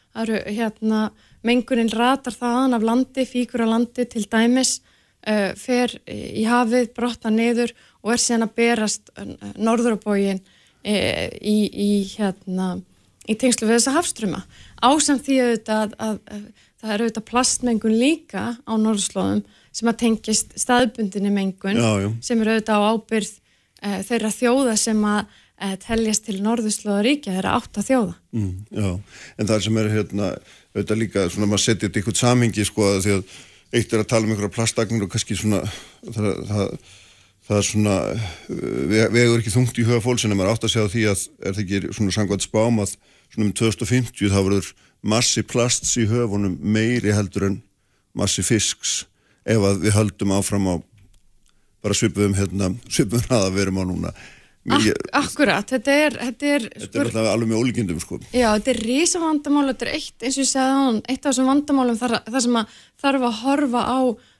[0.09, 1.07] það eru hérna
[1.45, 4.79] mengunin ratar þaðan af landi, fíkur á landi til dæmis
[5.29, 7.73] uh, fer í hafið, brotta niður
[8.03, 12.77] og er síðan að berast uh, norðurabógin uh, í, í, hérna,
[13.29, 14.43] í tengslu við þessa hafströma.
[14.81, 19.43] Ásamt því auðvitað að, að, að það er auðvitað plastmengun líka á norðurslóðum
[19.75, 22.09] sem að tengist staðbundinni mengun já, já.
[22.25, 27.57] sem eru auðvitað á ábyrð uh, þeirra þjóða sem að uh, teljast til norðurslóðaríkja, þeirra
[27.59, 28.15] átt að þjóða.
[28.37, 28.89] Mm, já,
[29.35, 30.31] en það sem er hérna
[30.73, 33.37] auðvitað líka, svona maður setja þetta í eitthvað samingi sko að því að
[33.75, 35.61] eitt er að tala um einhverja plastagnir og kannski svona
[36.09, 36.73] það, það,
[37.47, 37.95] það er svona
[39.13, 41.63] vegur ekki þungt í huga fólksinn en maður átt að segja því að er það
[41.65, 42.95] ekki svona sangvært spám að
[43.29, 44.71] svona um 2050 þá verður
[45.13, 47.61] massi plasts í höfunum meiri heldur en
[48.17, 49.03] massi fisks
[49.45, 50.75] ef að við höldum áfram á
[51.79, 54.13] bara svipum hérna, svipum hraða verum á núna
[54.69, 58.19] Ak Akkurat, þetta er Þetta er, þetta er sko, alveg með ólíkindum sko.
[58.29, 61.31] Já, þetta er rísa vandamál, þetta er eitt eins og ég segði hann, eitt af
[61.31, 63.99] þessum vandamálum þar, þar sem að þarf að horfa á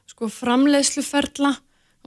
[0.10, 1.54] sko framleiðsluferla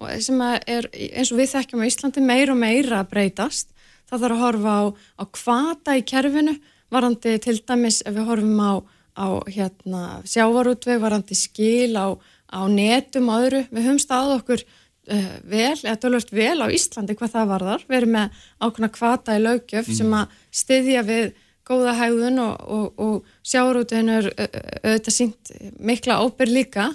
[0.02, 3.72] og sem er eins og við þekkjum á Íslandi meir og meira að breytast.
[4.10, 6.56] Það þarf að horfa á, á kvata í kerfinu,
[6.92, 8.72] varandi til dæmis ef við horfum á,
[9.16, 12.16] á hérna, sjávarútveg, varandi skil á,
[12.52, 14.64] á netum og öðru, við höfum stað okkur
[15.10, 19.38] uh, vel, eða tölvört vel á Íslandi hvað það varðar, við erum með ákveðna kvata
[19.38, 19.96] í lögjöf mm.
[19.98, 21.32] sem að styðja við
[21.68, 26.88] góða hægðun og, og, og sjáurútinu er auðvitað sínt mikla óper líka.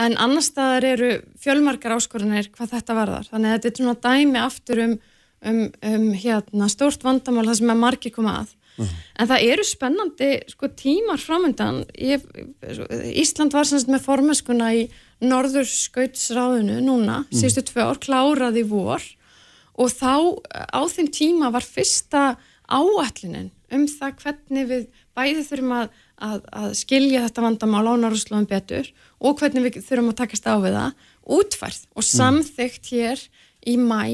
[0.00, 1.10] En annar staðar eru
[1.42, 4.94] fjölmarkar áskorunir hvað þetta varðar, þannig að þetta er svona dæmi aftur um,
[5.50, 5.60] um,
[5.90, 8.56] um hérna, stórt vandamál það sem er margi koma að.
[8.80, 8.90] Uh.
[9.18, 12.22] en það eru spennandi sko, tímar framöndan Ég,
[13.18, 14.84] Ísland var semst með formeskuna í
[15.20, 17.36] norður skautsráðinu núna, mm.
[17.36, 19.04] síðustu tvö ár, kláraði vor
[19.80, 22.34] og þá á þeim tíma var fyrsta
[22.70, 24.86] áallinin um það hvernig við
[25.16, 30.12] bæði þurfum að, að, að skilja þetta vandamál á Norrslóðum betur og hvernig við þurfum
[30.12, 31.06] að takast á við það
[31.38, 32.10] útfærð og mm.
[32.10, 33.24] samþygt hér
[33.70, 34.04] í mæ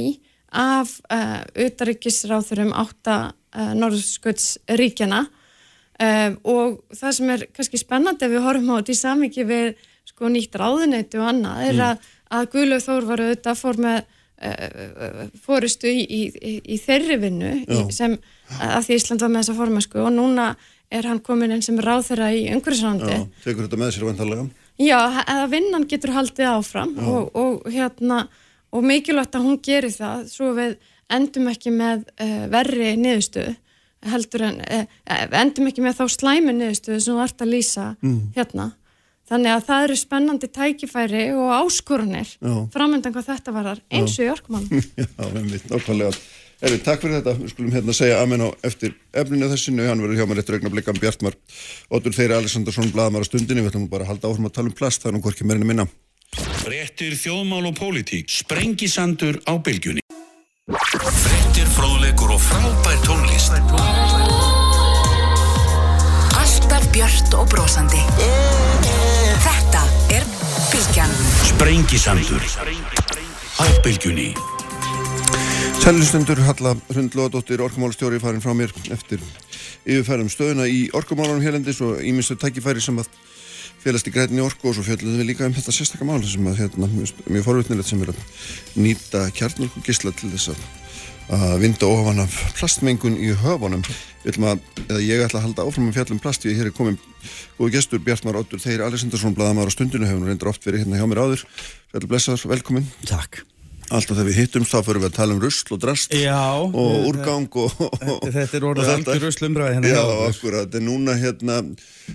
[0.56, 8.46] af uh, auðaríkisráþurum átta uh, Norrskautsríkjana uh, og það sem er kannski spennandi ef við
[8.46, 9.86] horfum á þetta í samvikið við
[10.16, 11.82] sko nýtt ráðuneytu og annað er mm.
[11.86, 17.52] að, að Guðlaug Þór var auðvitað fór með uh, fóristu í, í, í þeirri vinnu
[17.60, 18.16] í, sem
[18.56, 20.54] að því Ísland var með þessa formasku og núna
[20.96, 23.12] er hann komin einn sem ráð þeirra í umhverfisrandi.
[23.12, 24.48] Já, tekur þetta með sér vantarlega?
[24.80, 28.26] Já, að vinnan getur haldið áfram og, og hérna
[28.72, 30.76] og mikilvægt að hún gerir það svo við
[31.12, 33.54] endum ekki með uh, verri niðurstöðu
[34.06, 34.84] heldur en uh,
[35.40, 38.18] endum ekki með þá slæmi niðurstöðu sem þú ert að lýsa mm.
[38.36, 38.70] hérna
[39.26, 42.32] Þannig að það eru spennandi tækifæri og áskorunir
[42.74, 44.68] framöndan hvað þetta varar eins og í orkumann.
[45.02, 46.12] Já, einmitt, nákvæmlega.
[46.64, 47.34] Erið, takk fyrir þetta.
[47.36, 49.84] Við skulum hérna segja amen á eftir efninu þessinu.
[49.90, 51.36] Hann verður hjá mér eftir augna blikkan Bjartmar.
[51.92, 53.66] Ótur þeirri Alessandarsson blaðmar á stundinni.
[53.66, 55.04] Við ætlum bara að halda áfram að tala um plast.
[55.04, 55.84] Er nú hvorki meirinni minna.
[56.64, 58.32] Frettir þjóðmál og pólitík.
[58.32, 60.00] Sprengisandur á bylgjunni.
[60.72, 63.60] Frettir, fróðlegur og frábær tónlist.
[66.40, 68.00] Alltaf björnt og brosandi.
[70.76, 71.10] Bylgjan.
[71.48, 72.42] Sprengisandur.
[73.56, 74.34] Á Bylgjunni.
[75.80, 79.22] Sælustendur Halla Hrundlóðadóttir orkumálastjóri farin frá mér eftir
[79.88, 83.08] yfirfærum stöðuna í orkumálunum hérlendis og íminstu tækifæri sem að
[83.80, 86.60] félast í grætinni orku og svo fjöldum við líka um þetta sérstakka mál sem að
[86.60, 88.20] hérna, mjög forvitnilegt sem er að
[88.76, 90.60] nýta kjarnulgu gísla til þess að
[91.32, 93.82] að vinda ofan af plastmengun í höfunum.
[94.26, 94.62] Að,
[95.02, 96.98] ég ætla að halda áfram með fjallum plast hér er komin
[97.58, 101.06] góðu gestur Bjartmar Óttur Þeir Alessandarsson Blaðamár á stundinu hefur reyndar oft verið hérna hjá
[101.10, 101.44] mér áður.
[101.92, 102.88] Fjallu blessaður, velkomin.
[103.06, 103.44] Takk.
[103.86, 107.04] Alltaf þegar við hittumst þá fyrir við að tala um rusl og drast Já, og
[107.06, 111.60] úrgang og, og, Þetta er orðið algjör ruslumræði hérna Já, akkurat, en núna hérna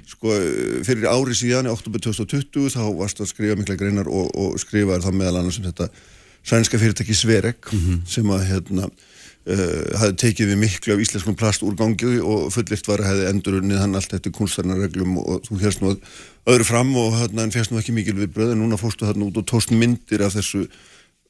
[0.10, 0.36] sko,
[0.84, 5.08] fyrir ári síðan í oktober 2020 þá varst að skrifa mikla greinar og, og skrifaði
[5.08, 5.88] þá meðal annars um þetta
[6.44, 7.98] sænska fyrirtæki Sverek mm -hmm.
[8.08, 8.90] sem að hérna
[9.48, 13.28] uh, hafði tekið við miklu af íslenskum plast úr gangi og fullirt var að hefði
[13.32, 15.96] endurunnið hann allt eftir kunstverðnarreglum og þú hérst nú
[16.46, 19.30] öðru fram og hérna en férst nú ekki mikil við bröð en núna fórstu þarna
[19.30, 20.68] út og tóst myndir af þessu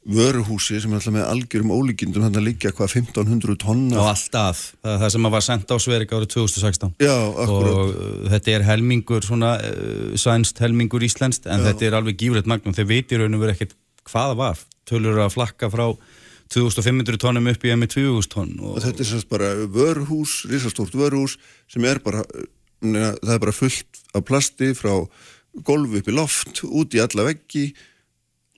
[0.01, 4.63] vöruhúsi sem er alltaf með algjörum ólíkindum hann að liggja hvað 1500 tonna og alltaf,
[4.81, 7.91] það, það sem var sendt á Sverika árið 2016 Já, og uh,
[8.33, 11.67] þetta er helmingur svona uh, sænst helmingur íslenskt en Já.
[11.69, 13.77] þetta er alveg gífrætt magnum, þeir veitir raun og verið ekkert
[14.09, 15.85] hvaða var tölur að flakka frá
[16.51, 20.97] 2500 tónum upp í emi 2000 tónn og, og þetta er sérst bara vörhús risastórt
[20.97, 21.37] vörhús
[21.71, 22.25] sem er bara
[22.81, 24.93] neina, það er bara fullt af plasti frá
[25.67, 27.71] golfu upp í loft út í alla veggi.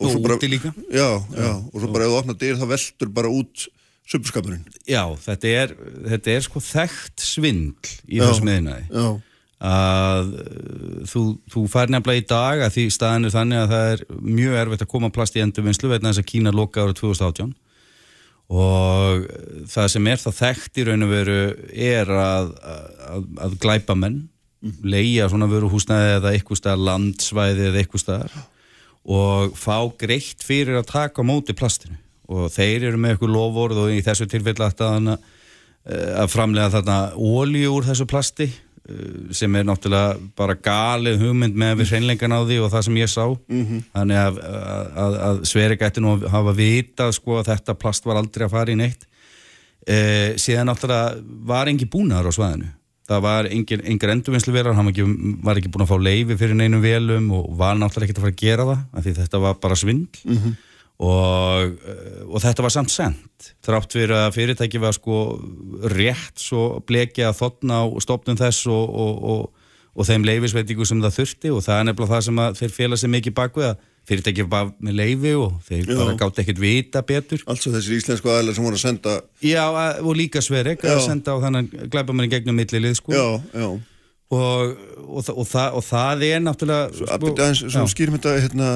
[0.01, 0.71] Og, og bara, úti líka.
[0.89, 3.67] Já, já, og svo bara ef þú opnar dyr þá veldur bara út
[4.09, 5.75] söpurskapurinn Já, þetta er,
[6.09, 9.05] þetta er sko þekkt svindl í þessum meðinæði Já
[9.63, 13.91] að uh, þú, þú fær nefnilega í dag að því staðin er þannig að það
[13.93, 14.05] er
[14.39, 17.53] mjög erfitt að koma plast í endurvinnslu vegna þess að Kína loka árið 2018
[18.53, 19.27] og
[19.71, 21.37] það sem er það þekkt í raun og veru
[21.71, 24.17] er að, að, að glæpa menn
[24.63, 24.81] mm.
[24.83, 28.35] leia svona veru húsnæði eða eitthvað staðar landsvæði eða eitthvað staðar
[29.03, 31.97] og fá greitt fyrir að taka móti plastinu.
[32.31, 35.09] Og þeir eru með eitthvað lofórð og í þessu tilfelli að,
[35.91, 38.47] að framlega þarna ólíu úr þessu plasti
[39.31, 43.11] sem er náttúrulega bara galið hugmynd með við hreinleikan á því og það sem ég
[43.11, 43.25] sá.
[43.31, 43.81] Mm -hmm.
[43.93, 44.39] þannig að,
[45.05, 48.55] að, að Sverige gæti nú að hafa vitað sko að þetta plast var aldrei að
[48.57, 49.07] fara í neitt.
[49.83, 52.67] Uh, síðan náttúrulega var engi búnaðar á svæðinu.
[53.07, 55.07] Það var engin, engin endurvinnslu velar hann var ekki,
[55.43, 58.35] var ekki búin að fá leifi fyrir neinum velum og var náttúrulega ekki að fara
[58.35, 60.23] að gera það af því þetta var bara svindl.
[60.23, 60.61] Mm -hmm
[61.01, 61.79] og,
[62.29, 65.39] og þetta var samt sendt þrátt fyrir að fyrirtæki var sko
[65.89, 69.63] rétt svo blekja að þotna á stopnum þess og, og,
[69.93, 71.53] og þeim leifisveitingu sem það þurfti.
[71.53, 74.97] Og það er nefnilega það sem þeir félag sér mikið bakvið að fyrirtæki var með
[74.99, 75.95] leifi og þeir já.
[75.95, 77.43] bara gátt ekkert vita betur.
[77.49, 79.63] Also þessir íslensku aðlar sem voru að senda Já,
[80.03, 83.15] og líka Sverek að senda á þannig glæpa manni gegnum millilið sko.
[83.15, 83.69] Já, já.
[84.33, 88.69] Og, og, og, það, og það er náttúrulega Svo, sko, svo skýrum þetta hérna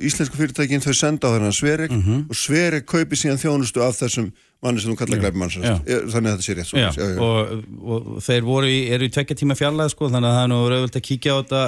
[0.00, 2.20] íslensku fyrirtækinn þau senda á þennan Sverek mm -hmm.
[2.30, 4.30] og Sverek kaupi síðan þjónustu af þessum
[4.64, 7.18] manni sem þú kallar glæpimanns þannig að þetta sé rétt já, já, já.
[7.20, 10.50] Og, og þeir voru í, eru í tvekja tíma fjarlæð sko, þannig að það er
[10.52, 11.62] nú rauðvöld að kíkja á þetta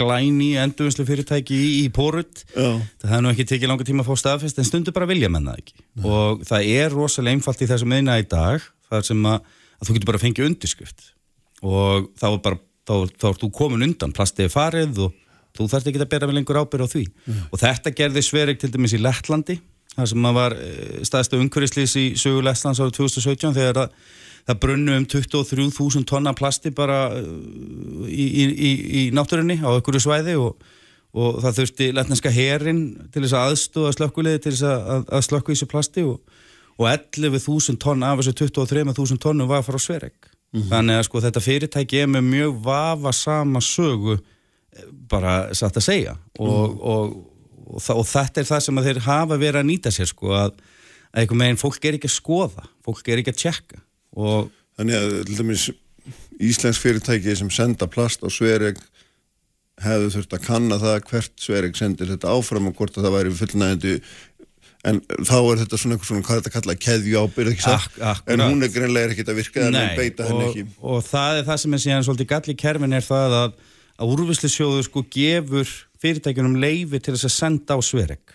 [0.00, 2.44] glæni endurvinslu fyrirtæki í, í Porut.
[3.04, 5.58] Það er nú ekki tekið langa tíma að fá staðfest en stundu bara vilja menna
[5.60, 5.76] ekki.
[5.76, 6.08] Nei.
[6.08, 9.40] og það er rosalega einfalt í þessum meina í dag það sem að,
[9.78, 11.08] að þú getur bara að fengja undirskrift.
[11.62, 15.18] Og þá er bara þá, þá er þú komin undan, plastið farið og
[15.56, 17.44] þú þarfst ekki að bera með lengur ábyrð á því mm.
[17.50, 19.58] og þetta gerði Sverig til dæmis í Lettlandi
[19.96, 23.96] það sem var eh, staðstu umhverfislýs í sögu Lettlands árið 2017 þegar það,
[24.48, 27.26] það brunnu um 23.000 tonna plasti bara eh,
[28.08, 28.70] í, í, í,
[29.02, 30.64] í náttúrunni á einhverju svæði og,
[31.12, 35.52] og það þurfti lettlandska herin til þess að aðstóða slökkuleiði til þess að, að slökku
[35.52, 36.20] í þessu plasti og,
[36.78, 40.68] og 11.000 tonna af þessu 23.000 tonnum var frá Sverig mm -hmm.
[40.72, 44.22] þannig að sko þetta fyrirtæki er með mjög vafa sama sögu
[45.10, 46.16] bara satt að segja.
[46.38, 46.80] Og, mm.
[46.92, 47.14] og,
[47.72, 50.56] og, og þetta er það sem þeir hafa verið að nýta sér sko að,
[51.12, 53.82] að einhver meginn fólk er ekki að skoða fólk er ekki að tjekka.
[54.78, 55.70] Þannig að dæmis
[56.42, 58.80] Íslensk fyrirtæki sem senda plast á Svereg
[59.82, 63.34] hefðu þurft að kanna það hvert Svereg sendir þetta áfram og hvort að það væri
[63.38, 63.94] fullnægandi
[64.88, 67.98] en þá er þetta svona eitthvað svona hvað þetta kalla keðju ábyrð ekki satt?
[68.02, 70.64] Ak en hún er greinlega ekki að virka en hún beita henni ekki.
[70.82, 73.54] og það er það sem er síðan svolítið gall í kerfin er það að
[74.02, 75.70] að úrvislisjóður sko gefur
[76.02, 78.34] fyrirtækjunum leifi til þess að senda á Sverek.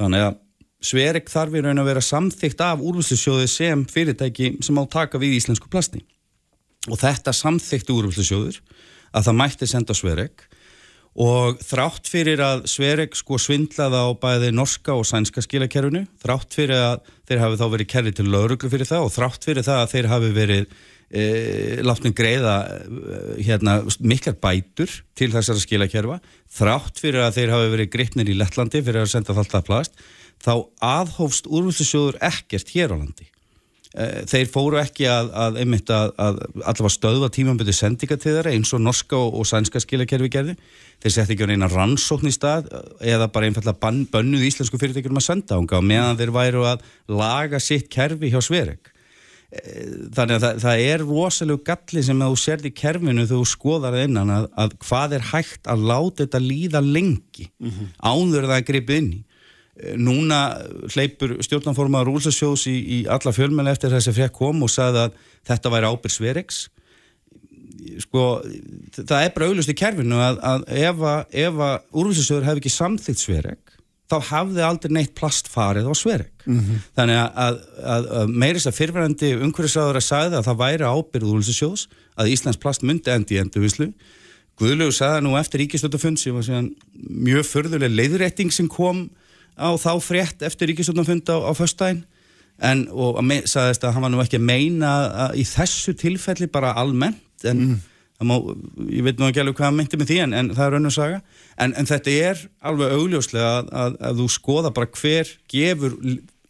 [0.00, 0.40] Þannig að
[0.84, 5.38] Sverek þarf í raun að vera samþygt af úrvislisjóði sem fyrirtæki sem á taka við
[5.38, 6.02] íslensku plasti.
[6.90, 8.58] Og þetta samþykti úrvislisjóður
[9.14, 10.44] að það mætti senda á Sverek
[11.14, 16.80] og þrátt fyrir að Sverek sko svindlaði á bæði norska og sænska skilakerfinu, þrátt fyrir
[16.80, 19.92] að þeir hafi þá verið kerrið til lauruglu fyrir það og þrátt fyrir það að
[19.94, 20.74] þeir hafi verið
[21.14, 26.18] e, látnum greiða e, hérna, miklar bætur til þessara skilakerfa.
[26.54, 29.94] Þrátt fyrir að þeir hafi verið grippnir í Lettlandi fyrir að senda alltaf plast
[30.44, 33.28] þá aðhófst úrvöldsjóður ekkert hér á landi.
[33.94, 38.74] E, þeir fóru ekki að, að að, að allavega stöðva tímanbyrði sendinga til þeirra eins
[38.74, 40.56] og norska og, og sænska skilakerfi gerði
[41.04, 42.66] þeir sett ekki á reyna rannsókn í stað
[42.98, 47.86] eða bara einfallega bönnuð íslensku fyrirtækjum að senda ánga meðan þeir væru að laga sitt
[47.92, 48.90] kerfi hjá Sverek
[49.52, 53.94] þannig að það, það er rosalega galli sem að þú sérði í kerfinu þú skoðar
[53.94, 57.92] það innan að, að hvað er hægt að láta þetta líða lengi mm -hmm.
[58.02, 59.20] ánður það að gripa inn í
[59.78, 60.40] eh, núna
[60.94, 65.20] hleypur stjórnanformaður Rúlsasjós í, í alla fjölmjöl eftir þess að frekk kom og sagði að
[65.46, 66.60] þetta væri ábyrg Sveriks
[68.02, 68.42] sko
[68.96, 73.78] það er bara auðlust í kerfinu að, að ef að Rúlsasjóður hefði ekki samþýtt Sverik
[74.14, 76.32] þá hafði aldrei neitt plast farið á Sverek.
[76.46, 76.82] Mm -hmm.
[76.96, 77.58] Þannig að,
[77.94, 82.60] að, að meiris að fyrfærandi umhverfisáður að sagði að það væri ábyrð úrlýsisjós að Íslands
[82.62, 83.92] plast myndi endi í endurvislu.
[84.58, 89.10] Guðlegu sagði nú eftir ríkistöldafund sem var mjög förðuleg leiðrætting sem kom
[89.58, 92.04] á þá frétt eftir ríkistöldafund á, á föstdægin
[92.62, 93.18] en og
[93.50, 94.90] sagðist að hann var nú ekki að meina
[95.26, 97.80] að í þessu tilfelli bara almennt en mm
[98.26, 98.34] má,
[98.90, 100.94] ég veit nú ekki alveg hvað að myndi með því en, en það er og
[100.94, 101.18] saga
[101.56, 105.98] en, en þetta er alveg augljóslega að, að, að þú skoða bara hver gefur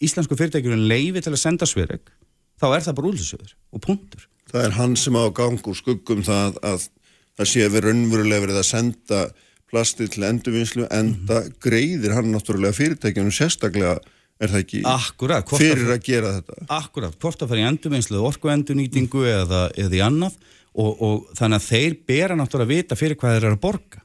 [0.04, 2.12] íslensku fyrirtækjurinn leifi til að senda svereg
[2.60, 6.20] þá er það bara úlsöður og punktur Það er hann sem á gang úr skuggum
[6.22, 6.88] það að
[7.34, 9.22] það sé að við raunverulega verið að senda
[9.70, 11.54] plasti til endurvinnslu enda mm -hmm.
[11.64, 13.96] greiðir hann náttúrulega fyrirtækjunum sérstaklega
[14.40, 18.50] er það ekki Akkurat, fyrir að gera þetta Akkurat, hvort að fara í endurvinnslu orku
[18.52, 19.32] endurnýtingu mm.
[19.42, 20.38] eða, eða í annað
[20.74, 24.02] og, og þannig að þeir bera náttúrulega að vita fyrir hvað þeir eru að borga.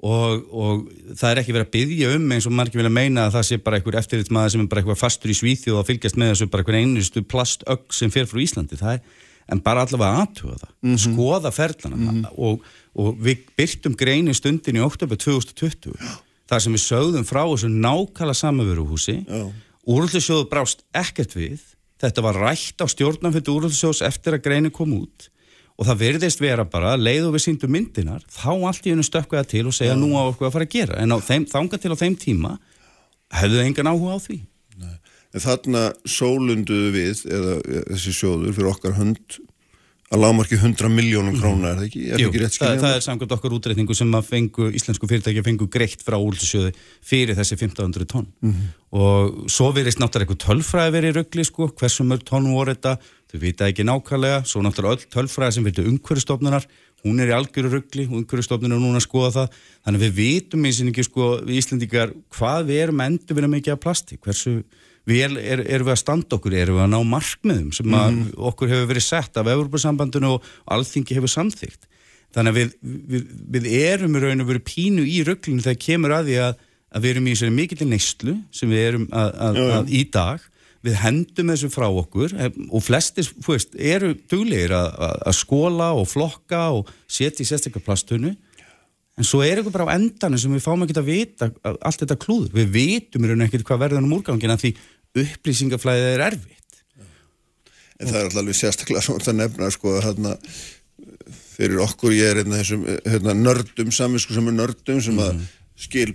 [0.00, 3.34] Og, og það er ekki verið að byggja um eins og margir vilja meina að
[3.34, 6.30] það sé bara einhver eftirritsmaður sem er bara eitthvað fastur í svíþjóð og fylgjast með
[6.32, 8.78] þessu bara einhvern einustu plastögg sem fer frá Íslandi.
[8.80, 9.02] Það er,
[9.52, 11.02] en bara allavega aðtuga það mm -hmm.
[11.04, 11.96] skoða ferlana.
[11.96, 12.32] Mm -hmm.
[12.32, 12.62] og,
[12.94, 15.92] og við byrtum greinu stundin í oktober 2020
[16.48, 19.20] þar sem við sögðum frá þessu nákala samöveruhúsi
[19.84, 21.60] úrlöðsjóðu brást ekkert við.
[22.00, 25.28] Þetta var rætt á stjórnanfjöldu úrlöðsjós eftir að greinu kom út
[25.80, 29.48] og það verðist vera bara leið og við síndum myndinar þá allt í hennu stökkaða
[29.48, 29.98] til og segja ja.
[29.98, 32.54] nú á okkur að fara að gera en þeim, þanga til á þeim tíma
[33.40, 34.40] hefðu engan áhuga á því
[34.80, 34.96] Nei.
[35.30, 37.56] En þarna sólunduðu við eða
[37.94, 39.40] þessi sjóður fyrir okkar hönd
[40.10, 42.00] að lámarki 100 miljónum krónar, er það ekki?
[42.10, 45.68] Er Jú, ekki það, það er samkvæmt okkar útreikningu sem að fengu, íslensku fyrirtæki fengu
[45.70, 46.72] greitt frá úlsjóði
[47.06, 48.72] fyrir þessi 1500 tonn mm -hmm.
[48.98, 52.96] og svo verist náttúrulega eitthvað tölfræði verið í ruggli sko, hversu mörg tonn voru þetta
[53.30, 56.66] þau vita ekki nákvæmlega, svo náttúrulega öll tölfræði sem verður umhverjastofnunar
[57.04, 60.80] hún er í algjöru ruggli umhverjastofnunar er núna að skoða það, þannig við vitum eins
[60.82, 64.56] og ekki sko, við Íslendikar hvað við erum endur við mikið af plasti, hversu
[65.08, 68.20] við er, erum við að standa okkur, erum við að ná markmiðum sem mm.
[68.50, 71.88] okkur hefur verið sett af Európa-sambandinu og alþingi hefur samþygt.
[72.34, 72.74] Þannig að við,
[73.10, 76.60] við, við erum í raun og veru pínu í rugglinu þegar kemur að því að,
[76.94, 80.44] að við erum í þessari mikill neistlu sem við erum að, að, að í dag,
[80.86, 86.68] við hendum þessu frá okkur eh, og flestir veist, eru duglegir að skóla og flokka
[86.76, 88.32] og setja í sérstaklega plastunnu
[89.20, 92.16] en svo er eitthvað bara á endanum sem við fáum ekki að vita allt þetta
[92.20, 94.72] klúður, við vitum í raun og ekkert hvað verður um úrgangina því
[95.20, 96.82] upplýsingaflæðið er erfitt.
[98.00, 100.36] En það er alltaf sérstaklega svona að nefna sko hérna
[101.60, 105.42] fyrir okkur ég er einna þessum hérna, nördum, saminsku sem er nördum sem að mhm.
[105.42, 105.59] skil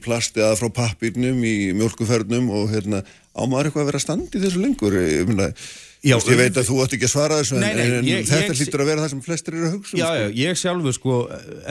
[0.03, 3.01] plasti að frá pappirnum í mjölkuferðnum og hérna
[3.35, 4.93] ámaður eitthvað að vera standi þessu lengur?
[4.95, 5.47] Ég, myna,
[6.05, 8.53] já, ég veit að þú ætti ekki að svara þessu nei, nei, en ég, þetta
[8.53, 10.15] ég, hlýtur að vera það sem flestir eru að hugsa um, Já, sko.
[10.21, 11.13] já, ég sjálfur sko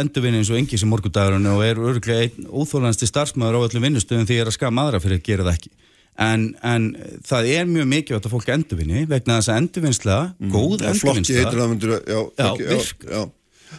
[0.02, 4.26] endurvinni eins og engi sem morgudagurinn og er örglega einn óþólansti starfsmæður á öllum vinnustöðum
[4.28, 5.72] því ég er að skama aðra fyrir að gera það ekki.
[6.24, 6.82] En, en
[7.26, 10.50] það er mjög mikilvægt að fólk endurvinni vegna þess að endurvinnsla, mm.
[10.54, 13.24] góð endurvinnsla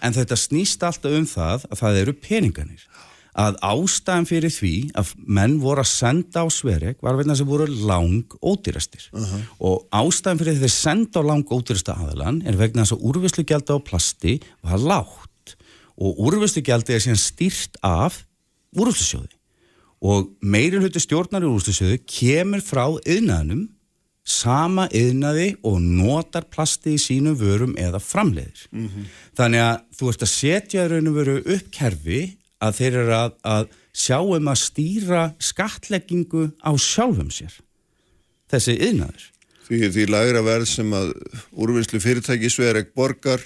[0.03, 2.85] en þetta snýst alltaf um það að það eru peninganir
[3.35, 7.67] að ástæðan fyrir því að menn voru að senda á Sverek var vegna sem voru
[7.67, 9.41] lang ódýrastir uh -huh.
[9.59, 13.05] og ástæðan fyrir því að þeir senda á lang ódýrasta aðalan er vegna þess að
[13.09, 15.57] úrvislugjald á plasti var lágt
[15.99, 18.23] og úrvislugjald er síðan stýrt af
[18.75, 19.35] úrvislusjóði
[20.05, 23.69] og meiri hluti stjórnar í úrslusjöðu kemur frá yðnaðnum
[24.25, 28.65] sama yðnaði og notar plasti í sínum vörum eða framleiðir.
[28.71, 29.05] Mm -hmm.
[29.37, 32.21] Þannig að þú ert að setja raun og veru upp kerfi
[32.63, 37.53] að þeir eru að, að sjá um að stýra skatleggingu á sjálfum sér.
[38.51, 39.29] Þessi yðnaður.
[39.65, 41.13] Því því lagra verð sem að
[41.57, 43.41] úrvinnslu fyrirtæki Sverek borgar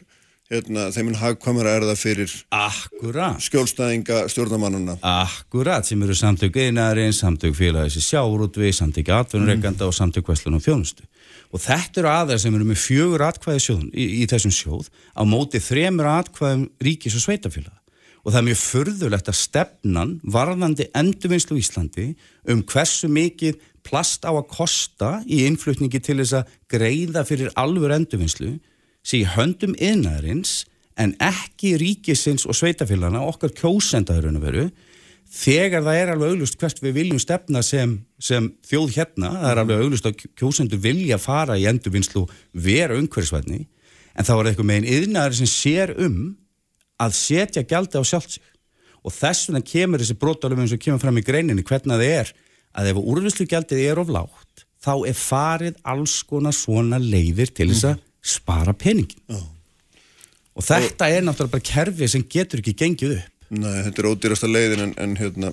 [0.50, 3.38] hérna, þeiminn hagkvamara er það fyrir Akkurat.
[3.46, 4.98] skjólstæðinga stjórnamannuna.
[5.06, 9.88] Akkurat, sem eru samtök einarinn, samtök félagis í sjáurútvi, samtök atvinnurreikanda mm.
[9.88, 11.06] og samtök vestlun og fjónustu.
[11.54, 15.22] Og þetta eru aðeins sem eru með fjögur atkvæði sjóðun í, í þessum sjóð á
[15.26, 17.79] móti þremur atkvæðum ríkis og sveitafélag.
[18.30, 22.04] Og það er mjög förðulegt að stefnan varðandi endurvinnslu í Íslandi
[22.54, 27.90] um hversu mikið plast á að kosta í innflutningi til þess að greiða fyrir alvur
[27.96, 28.52] endurvinnslu
[29.02, 30.68] sé höndum yðnaðarins
[31.02, 34.66] en ekki ríkisins og sveitafélagana okkar kjósendaðurinn að veru
[35.34, 39.32] þegar það er alveg auglust hvert við viljum stefna sem, sem þjóð hérna.
[39.40, 43.64] Það er alveg auglust að kjósendur vilja fara í endurvinnslu vera umhverfisvætni
[44.14, 46.36] en þá er eitthvað einn yðnaðar sem sér um
[47.00, 48.46] að setja gældi á sjálf sig.
[49.00, 52.34] Og þess vegna kemur þessi brotalum eins og kemur fram í greininni hvernig það er
[52.76, 57.70] að ef úrvinnslu gældið er of lágt þá er farið alls konar svona leiðir til
[57.72, 59.44] þess að spara peningin oh.
[60.56, 63.36] og þetta og, er náttúrulega bara kerfi sem getur ekki gengið upp.
[63.50, 65.52] Nei, þetta er ódýrasta leiðin en, en hérna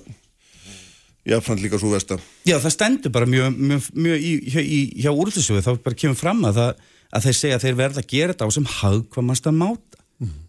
[1.27, 4.61] jáfnframt líka svo vest að Já, það stendur bara mjög, mjög, mjög í, hjá,
[5.05, 6.85] hjá úrlýsjóðu, þá bara kemur fram að, það,
[7.17, 9.86] að þeir segja að þeir verða að gera þetta á sem hagkvamast að máta.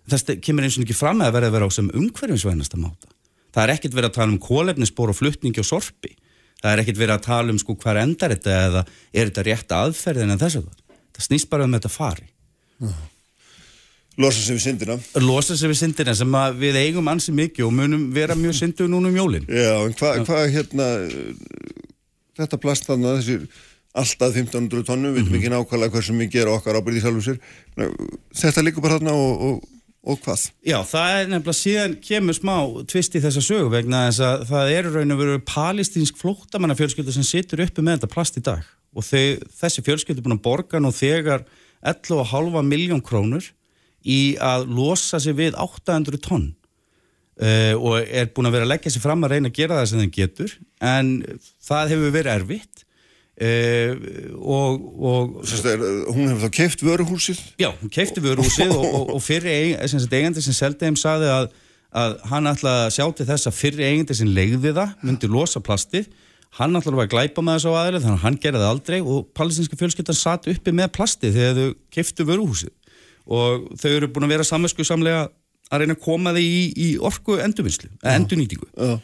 [0.08, 3.12] Það kemur eins og ekki fram að verða að vera á sem umhverfinsvænast að máta.
[3.52, 6.14] Það er ekkert verið að tala um kólefnisspor og fluttningi og sorpi.
[6.58, 8.82] Það er ekkert verið að tala um sko hver endar þetta eða
[9.12, 10.84] er þetta rétt aðferðin en þess að það
[11.18, 12.28] það snýst bara um þetta fari.
[14.18, 14.98] Losa sér við syndina.
[15.22, 19.10] Losa sér við syndina sem við eigum ansi mikið og munum vera mjög syndu núna
[19.10, 19.46] um jólin.
[19.46, 20.88] Já, en hvað hva, hérna
[22.38, 23.38] þetta plast þannig þessi
[23.98, 25.40] alltaf 1500 tónum, við veitum mm -hmm.
[25.40, 27.38] ekki nákvæmlega hversu mikið er okkar ábyrðið sjálfur sér
[28.42, 29.68] þetta líkur bara þarna og, og,
[30.02, 30.48] og hvað?
[30.62, 32.56] Já, það er nefnilega síðan kemur smá
[32.86, 37.26] tvist í þessa sögu vegna þess að það eru raun og veru palestínsk flóttamannafjölskyldu sem
[37.26, 38.62] situr uppi með þetta plast í dag
[38.94, 41.44] og þau, þessi fjölskyldi er búin að borga nú þegar
[41.86, 43.44] 11,5 miljón krónur
[44.06, 46.48] í að losa sig við 800 tonn
[47.42, 49.88] uh, og er búin að vera að leggja sig fram að reyna að gera það
[49.90, 51.10] sem þeim getur en
[51.68, 52.84] það hefur verið erfitt
[53.46, 53.92] uh,
[54.38, 57.42] og, og er, Hún hefur þá keift vöruhúsið?
[57.60, 61.50] Já, hún keifti vöruhúsið og, og, og fyrir eigandi sem seldi þeim saði að,
[62.02, 65.62] að hann ætlaði að sjá til þess að fyrir eigandi sem legði það myndi losa
[65.64, 66.10] plastið
[66.56, 69.78] hann var að glæpa með þessu aðeins þannig að hann gerði það aldrei og palestinska
[69.78, 72.72] fjölskyldan satt uppi með plasti þegar þau keftu vöruhúsið
[73.28, 75.26] og þau eru búin að vera samversku samlega
[75.68, 78.96] að reyna að koma þig í, í orku endurvinnslu, endurnýtingu Já.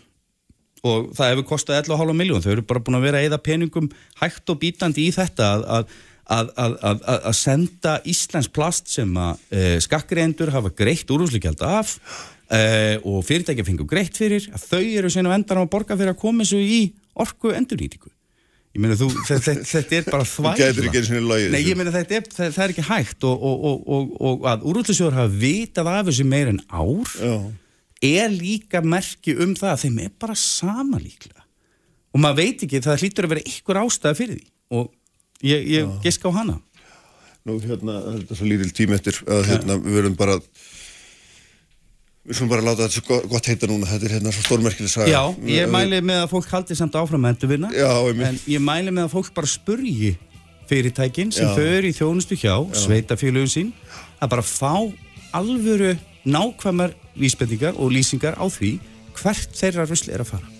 [0.84, 3.88] Og það hefur kostið 11,5 miljón, þau eru bara búin að vera eða peningum
[4.20, 5.94] hægt og bítandi í þetta að,
[6.36, 11.96] að, að, að senda Íslands plast sem að e, skakkriðendur hafa greitt úrúsleikjald af
[12.48, 15.98] e, og fyrirtækja fengur greitt fyrir, að þau eru sen að vendar á að borga
[16.00, 16.82] fyrir að koma þessu í
[17.24, 18.12] orku endurnýtingu
[18.74, 20.54] Ég meina þú, þetta, þetta er bara þvægla.
[21.52, 25.14] Nei, ég meina þetta er, það, er ekki hægt og, og, og, og að úrútlisjóður
[25.20, 27.36] hafa vitað af þessu meir en ár Já.
[28.04, 31.42] Er líka merki um það að þeim er bara sama líklega.
[32.14, 34.92] Og maður veit ekki, það hlýtur að vera ykkur ástæða fyrir því og
[35.44, 36.60] ég, ég gisk á hana.
[37.44, 40.38] Nú, hérna, þetta er svo lítil tím eftir að hérna, við verum bara
[42.24, 45.10] Við skulum bara láta þetta svo gott heita núna, þetta er hérna svo stórmerkileg saga.
[45.12, 48.30] Já, ég mæli með að fólk haldi samt áfram með endurvinna, Já, einmitt.
[48.30, 50.14] en ég mæli með að fólk bara spurgi
[50.70, 51.52] fyrirtækin sem Já.
[51.52, 53.74] þau eru í þjónustu hjá, sveitafélögum sín,
[54.24, 54.72] að bara fá
[55.36, 55.92] alvöru
[56.24, 58.78] nákvæmar vísbendingar og lýsingar á því
[59.20, 60.50] hvert þeirra rusli er að fara.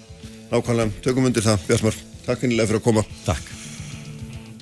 [0.53, 2.01] Nákvæmlega, tökum undir það, Bjartmar.
[2.25, 3.05] Takk einlega fyrir að koma.
[3.27, 3.53] Takk.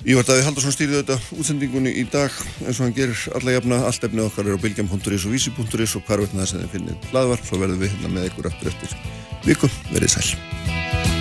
[0.03, 2.33] Ívar Daví Haldarsson stýrði þetta útsendingunni í dag
[2.65, 6.03] eins og hann gerir alla jafna, allt efnið okkar er á bylgjum.is og vísi.is og
[6.09, 8.99] hvar veitna þess að þið finnið hlaðvarp, svo verðum við hérna með ykkur aftur eftir
[9.47, 11.12] viku, verið sæl.